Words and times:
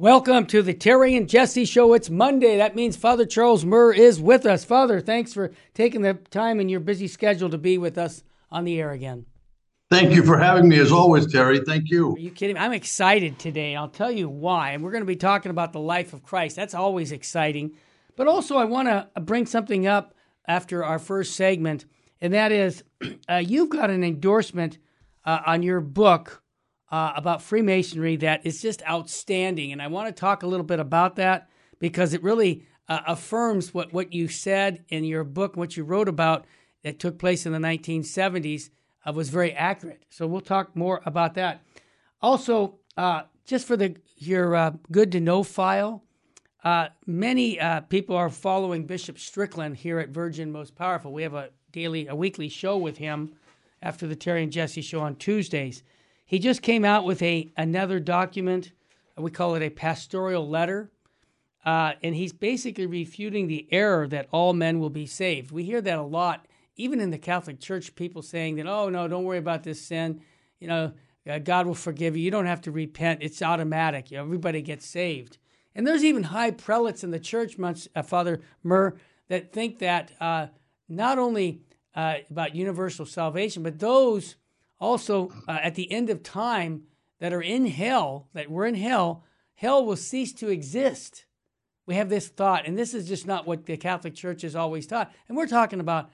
Welcome 0.00 0.46
to 0.46 0.62
the 0.62 0.72
Terry 0.72 1.14
and 1.14 1.28
Jesse 1.28 1.66
Show. 1.66 1.92
It's 1.92 2.08
Monday. 2.08 2.56
That 2.56 2.74
means 2.74 2.96
Father 2.96 3.26
Charles 3.26 3.66
Murr 3.66 3.92
is 3.92 4.18
with 4.18 4.46
us. 4.46 4.64
Father, 4.64 4.98
thanks 4.98 5.34
for 5.34 5.52
taking 5.74 6.00
the 6.00 6.14
time 6.14 6.58
in 6.58 6.70
your 6.70 6.80
busy 6.80 7.06
schedule 7.06 7.50
to 7.50 7.58
be 7.58 7.76
with 7.76 7.98
us 7.98 8.22
on 8.50 8.64
the 8.64 8.80
air 8.80 8.92
again. 8.92 9.26
Thank 9.90 10.12
you 10.12 10.24
for 10.24 10.38
having 10.38 10.70
me, 10.70 10.78
as 10.78 10.90
always, 10.90 11.30
Terry. 11.30 11.60
Thank 11.60 11.90
you. 11.90 12.14
Are 12.14 12.18
you 12.18 12.30
kidding 12.30 12.54
me? 12.54 12.60
I'm 12.62 12.72
excited 12.72 13.38
today. 13.38 13.76
I'll 13.76 13.90
tell 13.90 14.10
you 14.10 14.26
why. 14.26 14.70
And 14.70 14.82
we're 14.82 14.90
going 14.90 15.02
to 15.02 15.06
be 15.06 15.16
talking 15.16 15.50
about 15.50 15.74
the 15.74 15.80
life 15.80 16.14
of 16.14 16.22
Christ. 16.22 16.56
That's 16.56 16.72
always 16.72 17.12
exciting. 17.12 17.72
But 18.16 18.26
also, 18.26 18.56
I 18.56 18.64
want 18.64 18.88
to 18.88 19.06
bring 19.20 19.44
something 19.44 19.86
up 19.86 20.14
after 20.48 20.82
our 20.82 20.98
first 20.98 21.36
segment, 21.36 21.84
and 22.22 22.32
that 22.32 22.52
is 22.52 22.84
uh, 23.28 23.34
you've 23.34 23.68
got 23.68 23.90
an 23.90 24.02
endorsement 24.02 24.78
uh, 25.26 25.40
on 25.44 25.62
your 25.62 25.82
book 25.82 26.42
uh, 26.90 27.12
about 27.14 27.42
Freemasonry 27.42 28.16
that 28.16 28.44
is 28.44 28.60
just 28.60 28.82
outstanding. 28.88 29.72
And 29.72 29.80
I 29.80 29.86
want 29.86 30.08
to 30.08 30.18
talk 30.18 30.42
a 30.42 30.46
little 30.46 30.66
bit 30.66 30.80
about 30.80 31.16
that 31.16 31.48
because 31.78 32.14
it 32.14 32.22
really 32.22 32.64
uh, 32.88 33.00
affirms 33.06 33.72
what, 33.72 33.92
what 33.92 34.12
you 34.12 34.28
said 34.28 34.84
in 34.88 35.04
your 35.04 35.24
book, 35.24 35.56
what 35.56 35.76
you 35.76 35.84
wrote 35.84 36.08
about 36.08 36.46
that 36.82 36.98
took 36.98 37.18
place 37.18 37.46
in 37.46 37.52
the 37.52 37.58
1970s 37.58 38.70
uh, 39.06 39.12
was 39.12 39.30
very 39.30 39.52
accurate. 39.52 40.04
So 40.10 40.26
we'll 40.26 40.40
talk 40.40 40.74
more 40.74 41.00
about 41.06 41.34
that. 41.34 41.62
Also, 42.20 42.78
uh, 42.96 43.22
just 43.46 43.66
for 43.66 43.76
the 43.76 43.96
your 44.16 44.54
uh, 44.54 44.72
good 44.90 45.12
to 45.12 45.20
know 45.20 45.42
file, 45.42 46.04
uh, 46.62 46.88
many 47.06 47.58
people 47.88 48.14
are 48.14 48.28
following 48.28 48.84
Bishop 48.84 49.18
Strickland 49.18 49.78
here 49.78 49.98
at 49.98 50.10
Virgin 50.10 50.52
Most 50.52 50.74
Powerful. 50.74 51.12
We 51.12 51.22
have 51.22 51.32
a 51.32 51.50
daily, 51.72 52.06
a 52.06 52.14
weekly 52.14 52.50
show 52.50 52.76
with 52.76 52.98
him 52.98 53.32
after 53.80 54.06
the 54.06 54.16
Terry 54.16 54.42
and 54.42 54.52
Jesse 54.52 54.82
show 54.82 55.00
on 55.00 55.16
Tuesdays. 55.16 55.82
He 56.30 56.38
just 56.38 56.62
came 56.62 56.84
out 56.84 57.04
with 57.04 57.22
a 57.22 57.50
another 57.56 57.98
document. 57.98 58.70
We 59.16 59.32
call 59.32 59.56
it 59.56 59.64
a 59.64 59.68
pastoral 59.68 60.48
letter. 60.48 60.88
Uh, 61.64 61.94
and 62.04 62.14
he's 62.14 62.32
basically 62.32 62.86
refuting 62.86 63.48
the 63.48 63.66
error 63.72 64.06
that 64.06 64.28
all 64.30 64.52
men 64.52 64.78
will 64.78 64.90
be 64.90 65.06
saved. 65.06 65.50
We 65.50 65.64
hear 65.64 65.80
that 65.80 65.98
a 65.98 66.02
lot, 66.02 66.46
even 66.76 67.00
in 67.00 67.10
the 67.10 67.18
Catholic 67.18 67.58
Church, 67.58 67.96
people 67.96 68.22
saying 68.22 68.54
that, 68.54 68.68
oh, 68.68 68.88
no, 68.88 69.08
don't 69.08 69.24
worry 69.24 69.38
about 69.38 69.64
this 69.64 69.82
sin. 69.82 70.20
You 70.60 70.68
know, 70.68 70.92
uh, 71.28 71.40
God 71.40 71.66
will 71.66 71.74
forgive 71.74 72.16
you. 72.16 72.22
You 72.22 72.30
don't 72.30 72.46
have 72.46 72.60
to 72.60 72.70
repent, 72.70 73.24
it's 73.24 73.42
automatic. 73.42 74.12
You 74.12 74.18
know, 74.18 74.22
everybody 74.22 74.62
gets 74.62 74.86
saved. 74.86 75.38
And 75.74 75.84
there's 75.84 76.04
even 76.04 76.22
high 76.22 76.52
prelates 76.52 77.02
in 77.02 77.10
the 77.10 77.18
church, 77.18 77.56
uh, 77.58 78.02
Father 78.04 78.40
Murr, 78.62 78.94
that 79.26 79.52
think 79.52 79.80
that 79.80 80.12
uh, 80.20 80.46
not 80.88 81.18
only 81.18 81.62
uh, 81.96 82.18
about 82.30 82.54
universal 82.54 83.04
salvation, 83.04 83.64
but 83.64 83.80
those 83.80 84.36
also 84.80 85.30
uh, 85.46 85.58
at 85.62 85.74
the 85.74 85.90
end 85.92 86.10
of 86.10 86.22
time 86.22 86.84
that 87.20 87.32
are 87.32 87.42
in 87.42 87.66
hell, 87.66 88.28
that 88.32 88.50
we're 88.50 88.66
in 88.66 88.74
hell, 88.74 89.24
hell 89.54 89.84
will 89.84 89.96
cease 89.96 90.32
to 90.32 90.48
exist. 90.48 91.26
We 91.86 91.94
have 91.96 92.08
this 92.08 92.28
thought, 92.28 92.66
and 92.66 92.78
this 92.78 92.94
is 92.94 93.08
just 93.08 93.26
not 93.26 93.46
what 93.46 93.66
the 93.66 93.76
Catholic 93.76 94.14
Church 94.14 94.42
has 94.42 94.56
always 94.56 94.86
taught. 94.86 95.12
And 95.28 95.36
we're 95.36 95.46
talking 95.46 95.80
about 95.80 96.10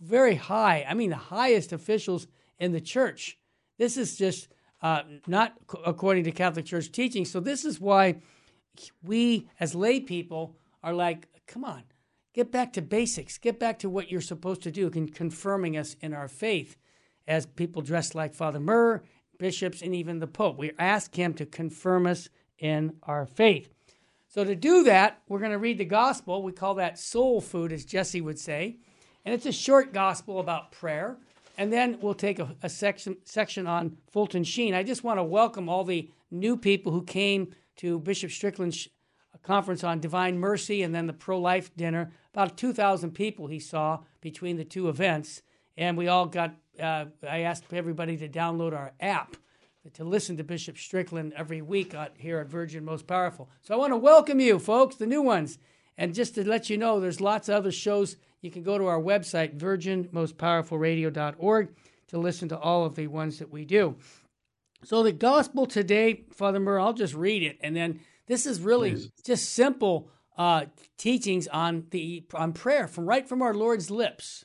very 0.00 0.34
high, 0.34 0.84
I 0.88 0.94
mean, 0.94 1.10
the 1.10 1.16
highest 1.16 1.72
officials 1.72 2.26
in 2.58 2.72
the 2.72 2.80
church. 2.80 3.38
This 3.78 3.96
is 3.96 4.16
just 4.16 4.48
uh, 4.82 5.02
not 5.26 5.54
according 5.84 6.24
to 6.24 6.32
Catholic 6.32 6.66
Church 6.66 6.90
teaching. 6.90 7.24
So, 7.24 7.40
this 7.40 7.64
is 7.64 7.80
why 7.80 8.16
we 9.02 9.48
as 9.58 9.74
lay 9.74 10.00
people 10.00 10.56
are 10.82 10.92
like, 10.92 11.26
come 11.46 11.64
on, 11.64 11.82
get 12.32 12.52
back 12.52 12.72
to 12.74 12.82
basics, 12.82 13.38
get 13.38 13.58
back 13.58 13.80
to 13.80 13.90
what 13.90 14.10
you're 14.10 14.20
supposed 14.20 14.62
to 14.62 14.70
do, 14.70 14.88
confirming 14.90 15.76
us 15.76 15.96
in 16.00 16.14
our 16.14 16.28
faith 16.28 16.76
as 17.28 17.46
people 17.46 17.82
dressed 17.82 18.16
like 18.16 18.34
Father 18.34 18.58
Murr, 18.58 19.02
bishops, 19.38 19.82
and 19.82 19.94
even 19.94 20.18
the 20.18 20.26
Pope. 20.26 20.58
We 20.58 20.72
ask 20.78 21.14
him 21.14 21.34
to 21.34 21.46
confirm 21.46 22.06
us 22.06 22.28
in 22.58 22.94
our 23.04 23.26
faith. 23.26 23.68
So, 24.26 24.44
to 24.44 24.56
do 24.56 24.82
that, 24.84 25.22
we're 25.28 25.38
going 25.38 25.52
to 25.52 25.58
read 25.58 25.78
the 25.78 25.84
gospel. 25.84 26.42
We 26.42 26.52
call 26.52 26.74
that 26.74 26.98
soul 26.98 27.40
food, 27.40 27.72
as 27.72 27.84
Jesse 27.84 28.20
would 28.20 28.38
say. 28.38 28.78
And 29.24 29.34
it's 29.34 29.46
a 29.46 29.52
short 29.52 29.92
gospel 29.92 30.40
about 30.40 30.72
prayer. 30.72 31.18
And 31.56 31.72
then 31.72 31.98
we'll 32.00 32.14
take 32.14 32.38
a, 32.38 32.54
a 32.62 32.68
section, 32.68 33.16
section 33.24 33.66
on 33.66 33.96
Fulton 34.10 34.44
Sheen. 34.44 34.74
I 34.74 34.82
just 34.82 35.04
want 35.04 35.18
to 35.18 35.24
welcome 35.24 35.68
all 35.68 35.84
the 35.84 36.10
new 36.30 36.56
people 36.56 36.92
who 36.92 37.02
came 37.02 37.54
to 37.76 37.98
Bishop 38.00 38.30
Strickland's 38.30 38.88
conference 39.42 39.82
on 39.82 40.00
divine 40.00 40.38
mercy 40.38 40.82
and 40.82 40.94
then 40.94 41.06
the 41.06 41.12
pro 41.12 41.38
life 41.38 41.74
dinner. 41.76 42.12
About 42.34 42.56
2,000 42.56 43.12
people 43.12 43.46
he 43.46 43.58
saw 43.58 44.00
between 44.20 44.56
the 44.56 44.64
two 44.64 44.88
events. 44.88 45.42
And 45.76 45.96
we 45.96 46.08
all 46.08 46.26
got 46.26 46.54
uh, 46.80 47.06
I 47.28 47.40
asked 47.40 47.64
everybody 47.72 48.16
to 48.18 48.28
download 48.28 48.72
our 48.72 48.92
app 49.00 49.36
to 49.94 50.04
listen 50.04 50.36
to 50.36 50.44
Bishop 50.44 50.76
Strickland 50.76 51.32
every 51.36 51.62
week 51.62 51.94
here 52.16 52.38
at 52.38 52.48
Virgin 52.48 52.84
Most 52.84 53.06
Powerful. 53.06 53.48
So 53.62 53.74
I 53.74 53.78
want 53.78 53.92
to 53.92 53.96
welcome 53.96 54.40
you, 54.40 54.58
folks, 54.58 54.96
the 54.96 55.06
new 55.06 55.22
ones. 55.22 55.58
And 55.96 56.14
just 56.14 56.34
to 56.34 56.46
let 56.46 56.68
you 56.70 56.76
know, 56.76 57.00
there's 57.00 57.20
lots 57.20 57.48
of 57.48 57.56
other 57.56 57.72
shows. 57.72 58.16
You 58.40 58.50
can 58.50 58.62
go 58.62 58.78
to 58.78 58.86
our 58.86 59.00
website, 59.00 59.58
virginmostpowerfulradio.org, 59.58 61.68
to 62.08 62.18
listen 62.18 62.48
to 62.50 62.58
all 62.58 62.84
of 62.84 62.94
the 62.94 63.06
ones 63.06 63.38
that 63.38 63.50
we 63.50 63.64
do. 63.64 63.96
So 64.84 65.02
the 65.02 65.12
gospel 65.12 65.66
today, 65.66 66.24
Father 66.32 66.60
Murr, 66.60 66.78
I'll 66.78 66.92
just 66.92 67.14
read 67.14 67.42
it, 67.42 67.58
and 67.60 67.74
then 67.74 68.00
this 68.26 68.46
is 68.46 68.60
really 68.60 68.92
Please. 68.92 69.10
just 69.24 69.52
simple 69.52 70.08
uh, 70.36 70.66
teachings 70.96 71.48
on 71.48 71.86
the 71.90 72.24
on 72.32 72.52
prayer 72.52 72.86
from 72.86 73.06
right 73.06 73.28
from 73.28 73.42
our 73.42 73.54
Lord's 73.54 73.90
lips. 73.90 74.44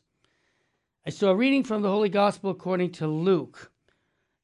I 1.05 1.09
saw 1.09 1.31
a 1.31 1.35
reading 1.35 1.63
from 1.63 1.81
the 1.81 1.89
Holy 1.89 2.09
Gospel 2.09 2.49
according 2.49 2.91
to 2.93 3.07
Luke. 3.07 3.71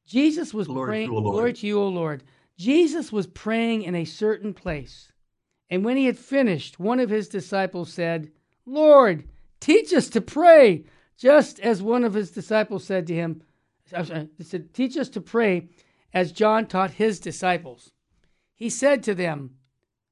Jesus 0.05 0.53
was 0.53 0.67
Lord 0.67 0.87
praying, 0.87 1.09
to. 1.09 1.17
Lord 1.17 1.55
to 1.57 1.67
you, 1.67 1.79
O 1.79 1.87
Lord. 1.87 2.23
Jesus 2.57 3.11
was 3.11 3.27
praying 3.27 3.83
in 3.83 3.95
a 3.95 4.03
certain 4.03 4.53
place. 4.53 5.13
And 5.69 5.85
when 5.85 5.95
he 5.95 6.05
had 6.05 6.17
finished, 6.17 6.79
one 6.79 6.99
of 6.99 7.09
his 7.09 7.29
disciples 7.29 7.93
said, 7.93 8.31
Lord, 8.65 9.29
teach 9.61 9.93
us 9.93 10.09
to 10.09 10.21
pray, 10.21 10.83
just 11.17 11.59
as 11.61 11.81
one 11.81 12.03
of 12.03 12.13
his 12.13 12.31
disciples 12.31 12.83
said 12.83 13.07
to 13.07 13.13
him, 13.13 13.43
he 14.37 14.43
said, 14.43 14.73
Teach 14.73 14.97
us 14.97 15.09
to 15.09 15.21
pray 15.21 15.69
as 16.13 16.31
John 16.31 16.65
taught 16.65 16.91
his 16.91 17.19
disciples. 17.19 17.91
He 18.53 18.69
said 18.69 19.03
to 19.03 19.15
them, 19.15 19.51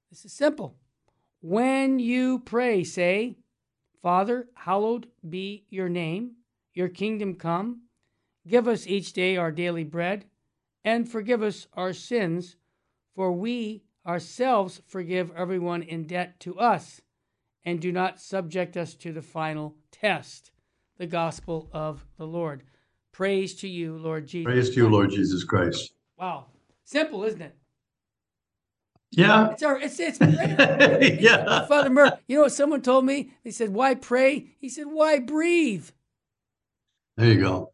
This 0.10 0.26
is 0.26 0.34
simple. 0.34 0.78
When 1.42 2.00
you 2.00 2.40
pray, 2.40 2.84
say, 2.84 3.38
Father, 4.02 4.48
hallowed 4.54 5.08
be 5.28 5.66
your 5.70 5.90
name, 5.90 6.36
your 6.74 6.88
kingdom 6.88 7.36
come. 7.36 7.82
Give 8.48 8.68
us 8.68 8.88
each 8.88 9.14
day 9.14 9.36
our 9.38 9.52
daily 9.52 9.84
bread, 9.84 10.26
and 10.86 11.10
forgive 11.10 11.42
us 11.42 11.68
our 11.74 11.94
sins, 11.94 12.56
for 13.16 13.32
we 13.32 13.84
ourselves 14.06 14.82
forgive 14.86 15.32
everyone 15.36 15.84
in 15.84 16.06
debt 16.06 16.40
to 16.42 16.58
us, 16.60 17.02
and 17.66 17.82
do 17.82 17.92
not 17.92 18.22
subject 18.22 18.78
us 18.78 18.94
to 18.94 19.12
the 19.12 19.22
final 19.22 19.76
test. 19.92 20.52
The 20.98 21.08
gospel 21.08 21.70
of 21.74 22.06
the 22.18 22.26
Lord. 22.26 22.64
Praise 23.12 23.56
to 23.56 23.68
you, 23.68 23.98
Lord 23.98 24.28
Jesus. 24.28 24.46
Praise 24.46 24.70
to 24.70 24.76
you, 24.78 24.90
Lord 24.90 25.12
Jesus 25.12 25.44
Christ. 25.44 25.92
Wow. 26.18 26.46
Simple, 26.86 27.24
isn't 27.24 27.42
it? 27.42 27.56
Yeah. 29.12 29.52
It's 29.52 29.64
our 29.64 29.80
it's 29.80 30.00
it's 30.00 30.20
yeah. 31.22 31.66
Father 31.66 31.90
Murr, 31.90 32.18
you 32.28 32.36
know 32.38 32.44
what 32.44 32.52
someone 32.52 32.82
told 32.82 33.06
me? 33.06 33.32
They 33.44 33.52
said, 33.52 33.70
Why 33.74 33.96
pray? 33.96 34.48
He 34.60 34.70
said, 34.70 34.88
Why 34.88 35.20
breathe? 35.20 35.90
There 37.16 37.32
you 37.32 37.40
go. 37.40 37.72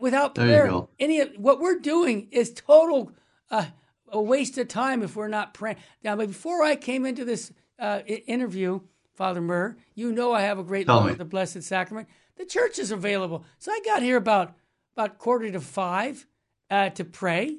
Without 0.00 0.36
prayer, 0.36 0.70
any 1.00 1.20
of 1.20 1.30
what 1.36 1.60
we're 1.60 1.80
doing 1.80 2.28
is 2.30 2.52
total 2.52 3.10
uh, 3.50 3.66
a 4.08 4.20
waste 4.20 4.58
of 4.58 4.68
time 4.68 5.02
if 5.02 5.16
we're 5.16 5.26
not 5.26 5.54
praying. 5.54 5.78
Now, 6.04 6.14
before 6.14 6.62
I 6.62 6.76
came 6.76 7.04
into 7.04 7.24
this 7.24 7.52
uh, 7.80 8.00
interview, 8.06 8.80
Father 9.14 9.40
Murr, 9.40 9.76
you 9.94 10.12
know 10.12 10.32
I 10.32 10.42
have 10.42 10.60
a 10.60 10.62
great 10.62 10.86
Tell 10.86 10.96
love 10.96 11.06
me. 11.06 11.12
for 11.12 11.18
the 11.18 11.24
Blessed 11.24 11.62
Sacrament. 11.64 12.08
The 12.36 12.44
church 12.44 12.78
is 12.78 12.92
available, 12.92 13.44
so 13.58 13.72
I 13.72 13.80
got 13.84 14.02
here 14.02 14.16
about 14.16 14.54
about 14.96 15.18
quarter 15.18 15.50
to 15.50 15.60
five 15.60 16.26
uh, 16.70 16.90
to 16.90 17.04
pray 17.04 17.56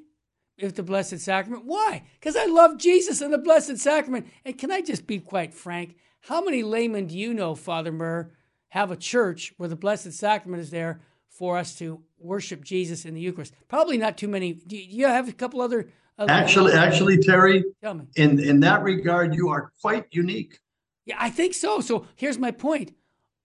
with 0.62 0.76
the 0.76 0.84
Blessed 0.84 1.20
Sacrament. 1.20 1.66
Why? 1.66 2.04
Because 2.20 2.36
I 2.36 2.46
love 2.46 2.78
Jesus 2.78 3.22
and 3.22 3.34
the 3.34 3.38
Blessed 3.38 3.78
Sacrament. 3.78 4.28
And 4.44 4.58
can 4.58 4.72
I 4.72 4.82
just 4.82 5.08
be 5.08 5.20
quite 5.20 5.54
frank? 5.54 5.96
How 6.22 6.42
many 6.42 6.64
laymen 6.64 7.08
do 7.08 7.18
you 7.18 7.34
know, 7.34 7.56
Father 7.56 7.92
Murr, 7.92 8.32
have 8.70 8.92
a 8.92 8.98
church 8.98 9.54
where 9.58 9.70
the 9.70 9.76
Blessed 9.76 10.14
Sacrament 10.14 10.62
is 10.62 10.72
there 10.72 11.02
for 11.30 11.58
us 11.58 11.76
to 11.78 12.02
worship 12.18 12.64
Jesus 12.64 13.06
in 13.06 13.14
the 13.14 13.22
Eucharist? 13.22 13.54
Probably 13.68 13.98
not 13.98 14.18
too 14.18 14.28
many. 14.28 14.54
Do 14.54 14.76
you 14.76 15.08
have 15.08 15.30
a 15.30 15.34
couple 15.34 15.62
other? 15.62 15.90
other 16.18 16.32
actually, 16.32 16.74
actually, 16.74 17.18
Terry, 17.20 17.64
tell 17.82 17.94
me. 17.94 18.06
In 18.16 18.40
in 18.40 18.60
that 18.62 18.82
regard, 18.82 19.36
you 19.36 19.50
are 19.50 19.72
quite 19.82 20.06
unique. 20.12 20.60
Yeah, 21.06 21.18
I 21.20 21.30
think 21.30 21.54
so. 21.54 21.80
So 21.80 22.08
here's 22.16 22.40
my 22.40 22.52
point. 22.52 22.94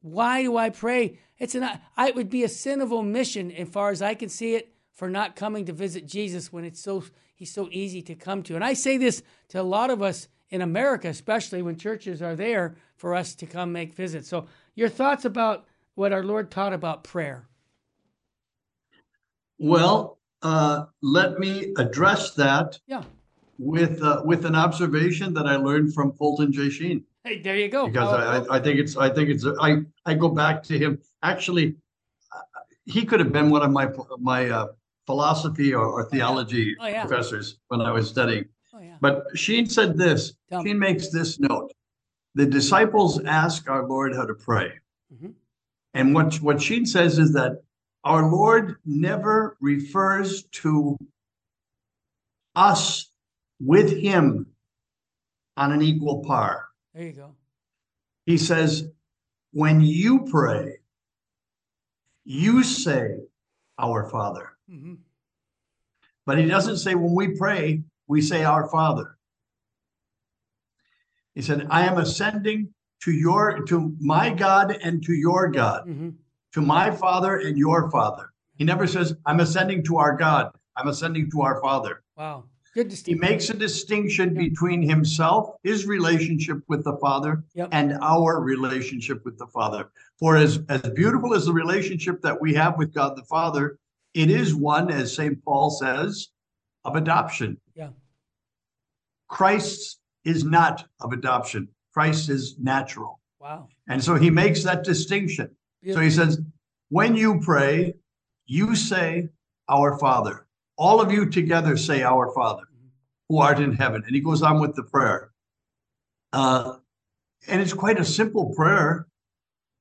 Why 0.01 0.43
do 0.43 0.57
I 0.57 0.71
pray? 0.71 1.19
It's 1.39 1.55
an. 1.55 1.65
I, 1.97 2.09
it 2.09 2.17
would 2.17 2.31
be 2.31 2.43
a 2.43 2.49
sin 2.49 2.81
of 2.81 2.93
omission, 2.93 3.53
as 3.53 3.69
far 3.69 3.91
as 3.91 4.03
I 4.03 4.15
can 4.15 4.29
see 4.29 4.55
it, 4.55 4.75
for 4.93 5.09
not 5.09 5.37
coming 5.37 5.65
to 5.67 5.73
visit 5.73 6.07
Jesus 6.07 6.53
when 6.53 6.65
it's 6.65 6.83
so 6.83 7.05
he's 7.35 7.53
so 7.53 7.69
easy 7.71 8.03
to 8.03 8.15
come 8.15 8.43
to. 8.45 8.55
And 8.55 8.65
I 8.65 8.75
say 8.75 8.97
this 8.97 9.23
to 9.49 9.61
a 9.61 9.63
lot 9.63 9.91
of 9.91 10.03
us 10.03 10.29
in 10.51 10.61
America, 10.61 11.09
especially 11.09 11.63
when 11.63 11.77
churches 11.77 12.21
are 12.21 12.37
there 12.37 12.77
for 12.97 13.15
us 13.15 13.35
to 13.37 13.47
come 13.47 13.73
make 13.73 13.95
visits. 13.95 14.29
So, 14.29 14.47
your 14.75 14.89
thoughts 14.89 15.25
about 15.25 15.67
what 15.95 16.13
our 16.13 16.23
Lord 16.23 16.51
taught 16.51 16.73
about 16.73 17.05
prayer? 17.05 17.49
Well, 19.59 20.19
uh, 20.43 20.87
let 21.03 21.39
me 21.39 21.73
address 21.79 22.35
that 22.35 22.79
yeah. 22.87 23.03
with 23.59 24.03
uh, 24.03 24.23
with 24.25 24.45
an 24.45 24.55
observation 24.55 25.35
that 25.35 25.47
I 25.47 25.57
learned 25.57 25.95
from 25.95 26.13
Fulton 26.13 26.53
J. 26.53 26.69
Sheen 26.69 27.05
Hey, 27.25 27.41
there 27.41 27.57
you 27.57 27.69
go. 27.69 27.87
because 27.87 28.13
Oh, 28.13 28.17
I, 28.17 28.39
I, 28.39 28.57
I 28.57 28.61
think 28.61 28.81
it's 28.81 28.97
I 28.97 29.09
think 29.09 29.29
it's 29.29 29.47
I 29.61 29.83
I 30.05 30.15
go 30.15 30.29
back 30.29 30.63
to 30.65 30.79
him. 30.79 30.99
Actually, 31.23 31.77
uh, 32.35 32.41
he 32.85 33.05
could 33.05 33.21
have 33.21 33.33
been 33.33 33.51
one 33.51 33.63
of 33.63 33.71
my 33.71 33.89
my 34.19 34.51
uh, 34.51 34.67
philosophy 35.07 35.75
or, 35.75 35.87
or 35.87 36.05
theology 36.09 36.77
Oh, 36.81 36.87
yeah. 36.87 37.05
professors 37.05 37.59
when 37.69 37.81
I 37.81 37.91
was 37.93 38.09
studying. 38.09 38.45
oh, 38.75 38.81
yeah. 38.81 38.97
But 39.01 39.25
Sheen 39.35 39.67
said 39.67 39.97
this. 39.97 40.35
Tell. 40.49 40.65
Sheen 40.65 40.79
makes 40.79 41.09
this 41.11 41.39
note: 41.41 41.73
the 42.35 42.47
disciples 42.47 43.23
ask 43.25 43.69
our 43.69 43.87
Lord 43.87 44.15
how 44.15 44.27
to 44.27 44.35
pray, 44.35 44.73
Mhm. 45.13 45.35
and 45.95 46.15
what 46.15 46.35
what 46.37 46.61
Sheen 46.63 46.87
says 46.87 47.19
is 47.19 47.33
that 47.33 47.63
our 48.05 48.31
Lord 48.31 48.77
never 48.85 49.57
refers 49.61 50.45
to 50.63 50.97
us 52.55 53.11
with 53.61 53.91
Him 53.97 54.47
on 55.57 55.73
an 55.73 55.83
equal 55.83 56.25
par. 56.25 56.69
There 56.95 57.05
you 57.05 57.13
go. 57.13 57.35
He 58.27 58.37
says, 58.39 58.91
when 59.53 59.81
you 59.81 60.25
pray, 60.31 60.79
you 62.25 62.63
say, 62.63 63.19
Our 63.79 64.09
Father. 64.11 64.52
Hmm 64.69 64.95
But 66.27 66.39
he 66.39 66.47
doesn't 66.47 66.79
say, 66.79 66.95
when 66.95 67.15
we 67.15 67.29
pray, 67.37 67.83
we 68.07 68.21
say, 68.21 68.45
Our 68.45 68.69
Father. 68.69 69.17
He 71.35 71.43
said, 71.43 71.67
I 71.71 71.87
am 71.87 71.99
ascending 71.99 72.69
to 73.05 73.13
your, 73.13 73.65
to 73.65 73.95
my 73.99 74.31
God 74.31 74.77
and 74.83 75.03
to 75.05 75.13
your 75.13 75.49
God, 75.49 75.85
hmm 75.87 76.11
to 76.53 76.61
my 76.61 76.91
Father 76.91 77.37
and 77.39 77.57
your 77.57 77.91
Father. 77.91 78.31
He 78.59 78.65
never 78.65 78.87
says, 78.87 79.15
I'm 79.25 79.41
ascending 79.41 79.85
to 79.85 79.97
our 79.97 80.15
God. 80.15 80.51
I'm 80.77 80.87
ascending 80.87 81.31
to 81.31 81.41
our 81.41 81.63
Father. 81.63 82.03
Wow. 82.15 82.45
Good 82.75 82.91
distinction. 82.91 83.25
He 83.25 83.31
makes 83.31 83.49
a 83.49 83.55
distinction 83.55 84.35
between 84.35 84.83
himself, 84.83 85.55
his 85.63 85.87
relationship 85.87 86.59
with 86.69 86.85
the 86.85 86.99
Father, 86.99 87.43
Yep. 87.55 87.71
and 87.73 87.95
our 88.03 88.41
relationship 88.43 89.25
with 89.25 89.39
the 89.39 89.47
Father. 89.47 89.91
For 90.19 90.37
as, 90.37 90.61
as 90.69 90.83
beautiful 90.91 91.33
as 91.33 91.47
the 91.47 91.55
relationship 91.55 92.21
that 92.21 92.39
we 92.39 92.53
have 92.53 92.77
with 92.77 92.93
God 92.93 93.17
the 93.17 93.25
Father, 93.25 93.79
it 94.15 94.31
is 94.31 94.55
one, 94.55 94.91
as 94.91 95.15
St. 95.15 95.43
Paul 95.45 95.71
says, 95.71 96.29
of 96.85 96.97
adoption. 96.97 97.59
Yeah. 97.75 97.91
Christ 99.29 99.99
is 100.25 100.45
not 100.45 100.85
of 101.01 101.13
adoption, 101.13 101.69
Christ 101.93 102.29
is 102.29 102.57
natural. 102.59 103.21
Wow. 103.41 103.69
And 103.89 104.03
so 104.03 104.15
he 104.15 104.31
makes 104.31 104.63
that 104.63 104.85
distinction. 104.85 105.51
So 105.95 106.01
he 106.01 106.11
says, 106.11 106.41
when 106.91 107.17
you 107.17 107.41
pray, 107.41 107.95
you 108.47 108.77
say, 108.77 109.31
Our 109.69 109.99
Father. 109.99 110.47
All 110.77 111.01
of 111.01 111.11
you 111.11 111.29
together 111.29 111.77
say, 111.77 112.03
Our 112.03 112.33
Father, 112.33 112.63
who 113.29 113.39
art 113.39 113.59
in 113.59 113.73
heaven. 113.73 114.03
And 114.07 114.15
he 114.15 114.21
goes 114.21 114.43
on 114.43 114.61
with 114.61 114.77
the 114.77 114.85
prayer. 114.85 115.33
Uh, 116.33 116.77
and 117.49 117.61
it's 117.61 117.73
quite 117.73 117.99
a 117.99 118.05
simple 118.05 118.55
prayer. 118.55 119.09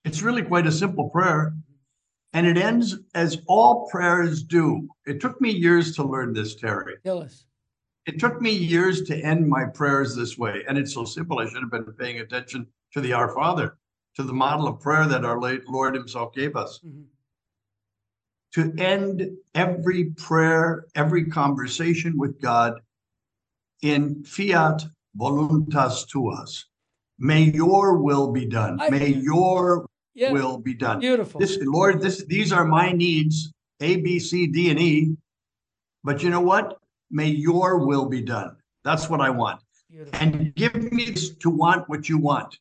It's 0.05 0.21
really 0.21 0.41
quite 0.41 0.65
a 0.65 0.71
simple 0.71 1.09
prayer. 1.09 1.53
And 2.33 2.47
it 2.47 2.57
ends 2.57 2.97
as 3.13 3.41
all 3.47 3.89
prayers 3.89 4.43
do. 4.43 4.87
It 5.05 5.19
took 5.19 5.41
me 5.41 5.51
years 5.51 5.95
to 5.95 6.03
learn 6.03 6.33
this, 6.33 6.55
Terry. 6.55 6.95
Tell 7.03 7.21
us. 7.21 7.45
It 8.05 8.19
took 8.19 8.41
me 8.41 8.51
years 8.51 9.03
to 9.03 9.17
end 9.17 9.47
my 9.47 9.65
prayers 9.65 10.15
this 10.15 10.37
way. 10.37 10.63
And 10.67 10.77
it's 10.77 10.93
so 10.93 11.05
simple. 11.05 11.39
I 11.39 11.45
should 11.45 11.61
have 11.61 11.71
been 11.71 11.85
paying 11.93 12.19
attention 12.19 12.67
to 12.93 13.01
the 13.01 13.13
Our 13.13 13.33
Father, 13.33 13.77
to 14.15 14.23
the 14.23 14.33
model 14.33 14.67
of 14.67 14.79
prayer 14.79 15.05
that 15.07 15.25
our 15.25 15.39
late 15.39 15.67
Lord 15.67 15.93
Himself 15.93 16.33
gave 16.33 16.55
us. 16.55 16.79
Mhm. 16.85 17.05
To 18.53 18.73
end 18.77 19.37
every 19.53 20.05
prayer, 20.11 20.85
every 20.95 21.25
conversation 21.25 22.17
with 22.17 22.41
God 22.41 22.81
in 23.81 24.23
fiat 24.23 24.85
voluntas 25.17 26.05
tuas. 26.05 26.65
May 27.17 27.43
your 27.43 27.97
will 27.97 28.31
be 28.31 28.45
done. 28.45 28.77
May 28.89 29.13
your 29.13 29.85
Yeah. 30.13 30.31
will 30.31 30.57
be 30.57 30.73
done. 30.73 30.99
Beautiful. 30.99 31.39
This 31.39 31.57
Lord, 31.61 32.01
this 32.01 32.23
these 32.25 32.51
are 32.51 32.65
my 32.65 32.91
needs, 32.91 33.53
A, 33.79 33.97
B, 33.97 34.19
C, 34.19 34.47
D, 34.47 34.69
and 34.69 34.79
E. 34.79 35.15
But 36.03 36.21
you 36.23 36.29
know 36.29 36.41
what? 36.41 36.77
May 37.09 37.27
your 37.27 37.85
will 37.85 38.07
be 38.07 38.21
done. 38.21 38.55
That's 38.83 39.09
what 39.09 39.21
I 39.21 39.29
want. 39.29 39.61
beautiful. 39.89 40.19
And 40.19 40.53
give 40.55 40.75
me 40.91 41.13
to 41.13 41.49
want 41.49 41.87
what 41.89 42.09
you 42.09 42.17
want. 42.17 42.57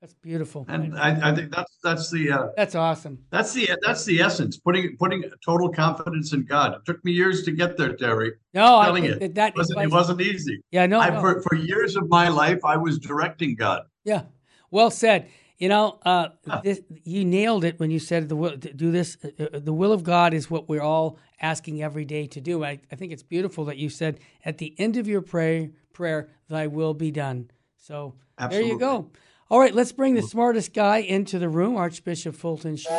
That's 0.00 0.14
beautiful. 0.14 0.64
And 0.68 0.96
I, 0.96 1.30
I 1.30 1.34
think 1.34 1.52
that's 1.52 1.76
that's 1.82 2.08
the 2.10 2.30
uh, 2.30 2.48
That's 2.56 2.76
awesome. 2.76 3.18
that's 3.30 3.52
the 3.52 3.68
that's 3.84 4.04
the 4.04 4.20
essence. 4.20 4.56
Putting 4.56 4.96
putting 4.96 5.24
total 5.44 5.70
confidence 5.70 6.32
in 6.32 6.44
God. 6.44 6.74
It 6.74 6.84
took 6.84 7.04
me 7.04 7.10
years 7.10 7.42
to 7.44 7.50
get 7.50 7.76
there, 7.76 7.96
Terry. 7.96 8.34
No, 8.54 8.78
I'm 8.78 8.86
telling 8.86 9.04
you, 9.04 9.16
that, 9.16 9.34
that 9.34 9.48
It 9.50 9.56
wasn't, 9.56 9.80
it 9.82 9.90
wasn't 9.90 10.20
easy. 10.20 10.62
Yeah, 10.70 10.86
no, 10.86 11.00
I, 11.00 11.10
no. 11.10 11.20
for, 11.20 11.42
for 11.42 11.56
years 11.56 11.96
of 11.96 12.08
my 12.08 12.28
life, 12.28 12.64
I 12.64 12.76
was 12.76 13.00
directing 13.00 13.56
God. 13.56 13.82
Yeah, 14.04 14.22
well 14.70 14.90
said. 14.90 15.28
You 15.58 15.68
know, 15.68 15.98
uh, 16.04 16.28
this, 16.62 16.80
you 17.02 17.24
nailed 17.24 17.64
it 17.64 17.80
when 17.80 17.90
you 17.90 17.98
said 17.98 18.28
the 18.28 18.36
will 18.36 18.56
to 18.56 18.72
do 18.72 18.92
this. 18.92 19.16
Uh, 19.24 19.44
uh, 19.44 19.58
the 19.58 19.72
will 19.72 19.92
of 19.92 20.04
God 20.04 20.32
is 20.32 20.48
what 20.48 20.68
we're 20.68 20.82
all 20.82 21.18
asking 21.40 21.82
every 21.82 22.04
day 22.04 22.28
to 22.28 22.40
do. 22.40 22.64
I, 22.64 22.80
I 22.92 22.96
think 22.96 23.12
it's 23.12 23.24
beautiful 23.24 23.64
that 23.64 23.76
you 23.76 23.90
said 23.90 24.20
at 24.44 24.58
the 24.58 24.74
end 24.78 24.96
of 24.96 25.08
your 25.08 25.20
prayer, 25.20 25.70
prayer, 25.92 26.28
"Thy 26.48 26.68
will 26.68 26.94
be 26.94 27.10
done." 27.10 27.50
So 27.76 28.14
there 28.50 28.62
you 28.62 28.78
go. 28.78 29.10
All 29.50 29.58
right, 29.58 29.74
let's 29.74 29.92
bring 29.92 30.14
the 30.14 30.22
smartest 30.22 30.74
guy 30.74 30.98
into 30.98 31.38
the 31.38 31.48
room, 31.48 31.76
Archbishop 31.76 32.36
Fulton 32.36 32.76
Sheen. 32.76 32.92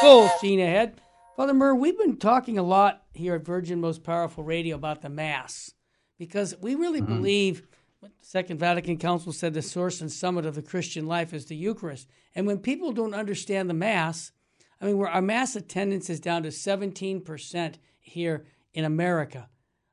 Full 0.00 0.28
sheen 0.40 0.60
ahead. 0.60 1.00
Father 1.36 1.54
Murr, 1.54 1.74
we've 1.74 1.98
been 1.98 2.18
talking 2.18 2.58
a 2.58 2.62
lot 2.62 3.02
here 3.14 3.34
at 3.34 3.44
Virgin 3.44 3.80
Most 3.80 4.04
Powerful 4.04 4.44
Radio 4.44 4.76
about 4.76 5.00
the 5.00 5.08
Mass 5.08 5.72
because 6.18 6.54
we 6.60 6.74
really 6.74 7.00
believe 7.00 7.60
what 7.60 7.71
the 8.02 8.10
Second 8.20 8.58
Vatican 8.58 8.98
Council 8.98 9.32
said 9.32 9.54
the 9.54 9.62
source 9.62 10.00
and 10.00 10.10
summit 10.10 10.44
of 10.44 10.54
the 10.54 10.62
Christian 10.62 11.06
life 11.06 11.32
is 11.32 11.46
the 11.46 11.56
Eucharist. 11.56 12.08
And 12.34 12.46
when 12.46 12.58
people 12.58 12.92
don't 12.92 13.14
understand 13.14 13.70
the 13.70 13.74
Mass, 13.74 14.32
I 14.80 14.86
mean, 14.86 15.00
our 15.00 15.22
Mass 15.22 15.54
attendance 15.54 16.10
is 16.10 16.18
down 16.18 16.42
to 16.42 16.48
17% 16.48 17.74
here 18.00 18.44
in 18.74 18.84
America. 18.84 19.48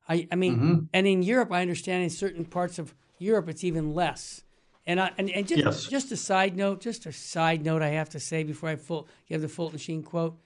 I, 0.07 0.27
I 0.31 0.35
mean, 0.35 0.89
and 0.91 1.05
in 1.05 1.21
Europe, 1.21 1.51
I 1.51 1.61
understand 1.61 2.03
in 2.03 2.09
certain 2.09 2.45
parts 2.45 2.79
of 2.79 2.95
Europe, 3.19 3.47
it's 3.47 3.63
even 3.63 3.93
less. 3.93 4.43
And, 4.87 4.99
I, 4.99 5.11
and, 5.19 5.29
and 5.29 5.47
just, 5.47 5.63
Yes. 5.63 5.85
just 5.85 6.11
a 6.11 6.17
side 6.17 6.57
note, 6.57 6.81
just 6.81 7.05
a 7.05 7.11
side 7.11 7.63
note 7.63 7.83
I 7.83 7.89
have 7.89 8.09
to 8.09 8.19
say 8.19 8.43
before 8.43 8.69
I 8.69 8.75
full, 8.75 9.07
give 9.27 9.41
the 9.41 9.47
Fulton 9.47 9.77
Sheen 9.77 10.01
quote. 10.01 10.39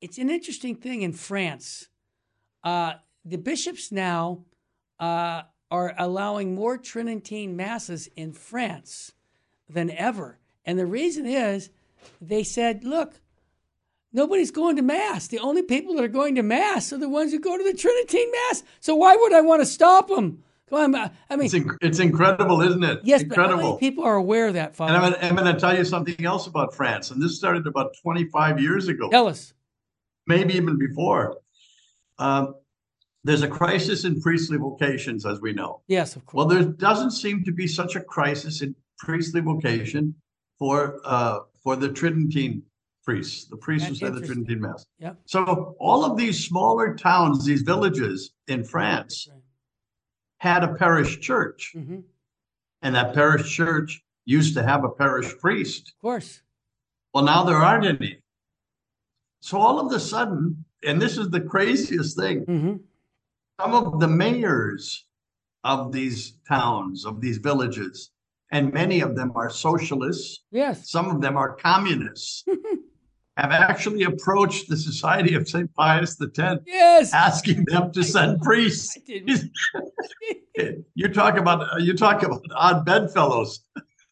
It's 0.00 0.18
an 0.18 0.30
interesting 0.30 0.76
thing 0.76 1.02
in 1.02 1.12
France. 1.12 1.88
Uh, 2.62 2.94
the 3.24 3.38
bishops 3.38 3.90
now 3.90 4.44
uh, 5.00 5.42
are 5.70 5.94
allowing 5.98 6.54
more 6.54 6.78
Tridentine 6.78 7.56
masses 7.56 8.08
in 8.16 8.32
France 8.32 9.12
than 9.68 9.90
ever. 9.90 10.38
And 10.64 10.78
the 10.78 10.86
reason 10.86 11.26
is 11.26 11.70
they 12.20 12.42
said, 12.44 12.84
look, 12.84 13.14
nobody's 14.12 14.50
going 14.50 14.76
to 14.76 14.82
Mass. 14.82 15.26
The 15.28 15.38
only 15.40 15.62
people 15.62 15.94
that 15.94 16.04
are 16.04 16.08
going 16.08 16.34
to 16.36 16.42
Mass 16.42 16.92
are 16.92 16.98
the 16.98 17.08
ones 17.08 17.32
who 17.32 17.40
go 17.40 17.56
to 17.56 17.64
the 17.64 17.76
Tridentine 17.76 18.30
Mass. 18.30 18.62
So 18.80 18.94
why 18.94 19.16
would 19.16 19.32
I 19.32 19.40
want 19.40 19.60
to 19.62 19.66
stop 19.66 20.08
them? 20.08 20.42
Come 20.68 20.94
on. 20.96 21.10
I 21.30 21.36
mean, 21.36 21.46
It's, 21.46 21.54
inc- 21.54 21.76
it's 21.80 21.98
incredible, 22.00 22.60
isn't 22.60 22.82
it? 22.82 23.00
yes, 23.04 23.22
incredible. 23.22 23.76
people 23.78 24.02
are 24.04 24.16
aware 24.16 24.48
of 24.48 24.54
that, 24.54 24.68
and 24.68 24.76
Father? 24.76 24.94
I'm 24.94 25.00
gonna, 25.12 25.18
I'm 25.22 25.36
gonna 25.36 25.58
tell 25.60 25.76
you 25.76 25.84
something 25.84 26.24
else 26.24 26.48
about 26.48 26.74
France. 26.74 27.12
And 27.12 27.22
this 27.22 27.36
started 27.36 27.68
about 27.68 27.94
25 28.02 28.60
years 28.60 28.88
ago, 28.88 29.08
Tell 29.08 29.28
us. 29.28 29.54
maybe 30.26 30.54
even 30.54 30.76
before. 30.76 31.36
Um, 32.18 32.56
there's 33.26 33.42
a 33.42 33.48
crisis 33.48 34.04
in 34.04 34.20
priestly 34.20 34.56
vocations, 34.56 35.26
as 35.26 35.40
we 35.40 35.52
know. 35.52 35.80
Yes, 35.88 36.14
of 36.16 36.24
course. 36.26 36.36
Well, 36.36 36.46
there 36.46 36.62
doesn't 36.64 37.10
seem 37.10 37.42
to 37.44 37.52
be 37.52 37.66
such 37.66 37.96
a 37.96 38.00
crisis 38.00 38.62
in 38.62 38.74
priestly 38.98 39.40
vocation 39.40 40.14
for 40.58 41.00
uh, 41.04 41.40
for 41.62 41.74
the 41.76 41.88
Tridentine 41.88 42.62
priests, 43.04 43.46
the 43.46 43.56
priests 43.56 43.88
who 43.88 43.94
That's 43.94 44.14
say 44.14 44.20
the. 44.20 44.26
Tridentine 44.26 44.60
Mass. 44.60 44.86
Yep. 45.00 45.16
So 45.26 45.74
all 45.80 46.04
of 46.04 46.16
these 46.16 46.44
smaller 46.46 46.94
towns, 46.94 47.44
these 47.44 47.62
villages 47.62 48.30
in 48.46 48.62
France, 48.64 49.28
Right. 49.30 49.40
had 50.38 50.62
a 50.62 50.74
parish 50.74 51.18
church, 51.20 51.72
hmm 51.74 52.00
and 52.82 52.94
that 52.94 53.14
parish 53.14 53.50
church 53.52 54.04
used 54.26 54.54
to 54.54 54.62
have 54.62 54.84
a 54.84 54.90
parish 54.90 55.36
priest. 55.38 55.94
Of 55.96 56.00
course. 56.00 56.42
Well, 57.12 57.24
now 57.24 57.42
there 57.42 57.56
aren't 57.56 57.86
any. 57.86 58.18
So 59.40 59.58
all 59.58 59.80
of 59.84 59.90
a 59.92 59.98
sudden, 59.98 60.64
and 60.84 61.00
this 61.00 61.16
is 61.16 61.30
the 61.30 61.40
craziest 61.40 62.16
thing, 62.16 62.40
hmm 62.44 62.76
some 63.60 63.74
of 63.74 64.00
the 64.00 64.08
mayors 64.08 65.06
of 65.64 65.92
these 65.92 66.34
towns, 66.48 67.04
of 67.04 67.20
these 67.20 67.38
villages, 67.38 68.10
and 68.52 68.72
many 68.72 69.00
of 69.00 69.16
them 69.16 69.32
are 69.34 69.50
socialists, 69.50 70.44
Yes. 70.50 70.90
some 70.90 71.06
of 71.10 71.20
them 71.20 71.36
are 71.36 71.56
communists, 71.56 72.44
have 73.36 73.50
actually 73.50 74.04
approached 74.04 74.68
the 74.68 74.76
Society 74.76 75.34
of 75.34 75.48
St. 75.48 75.72
Pius 75.74 76.16
X, 76.20 76.58
Yes. 76.66 77.12
asking 77.12 77.64
them 77.66 77.92
to 77.92 78.02
send 78.04 78.40
priests. 78.42 78.96
You 80.94 81.08
talk 81.12 81.36
about 81.36 81.60
uh, 81.70 81.76
you 81.76 81.92
talk 81.94 82.22
about 82.22 82.40
odd 82.54 82.86
bedfellows, 82.86 83.60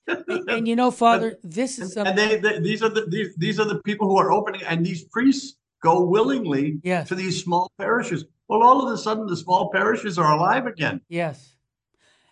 and, 0.06 0.50
and 0.50 0.68
you 0.68 0.76
know, 0.76 0.90
Father, 0.90 1.38
this 1.42 1.78
is 1.78 1.96
and 1.96 2.06
something. 2.06 2.16
they, 2.16 2.36
they 2.36 2.60
these 2.60 2.82
are 2.82 2.90
the 2.90 3.06
these 3.08 3.34
these 3.36 3.58
are 3.58 3.64
the 3.64 3.80
people 3.82 4.06
who 4.06 4.18
are 4.18 4.30
opening, 4.30 4.60
and 4.64 4.84
these 4.84 5.04
priests 5.04 5.56
go 5.84 6.02
willingly 6.02 6.80
Yes. 6.82 7.08
to 7.08 7.14
these 7.14 7.42
small 7.42 7.70
parishes. 7.78 8.24
Well, 8.48 8.62
all 8.62 8.86
of 8.86 8.92
a 8.92 8.98
sudden, 8.98 9.26
the 9.26 9.36
small 9.36 9.70
parishes 9.70 10.18
are 10.18 10.32
alive 10.36 10.66
again. 10.66 11.00
Yes. 11.08 11.54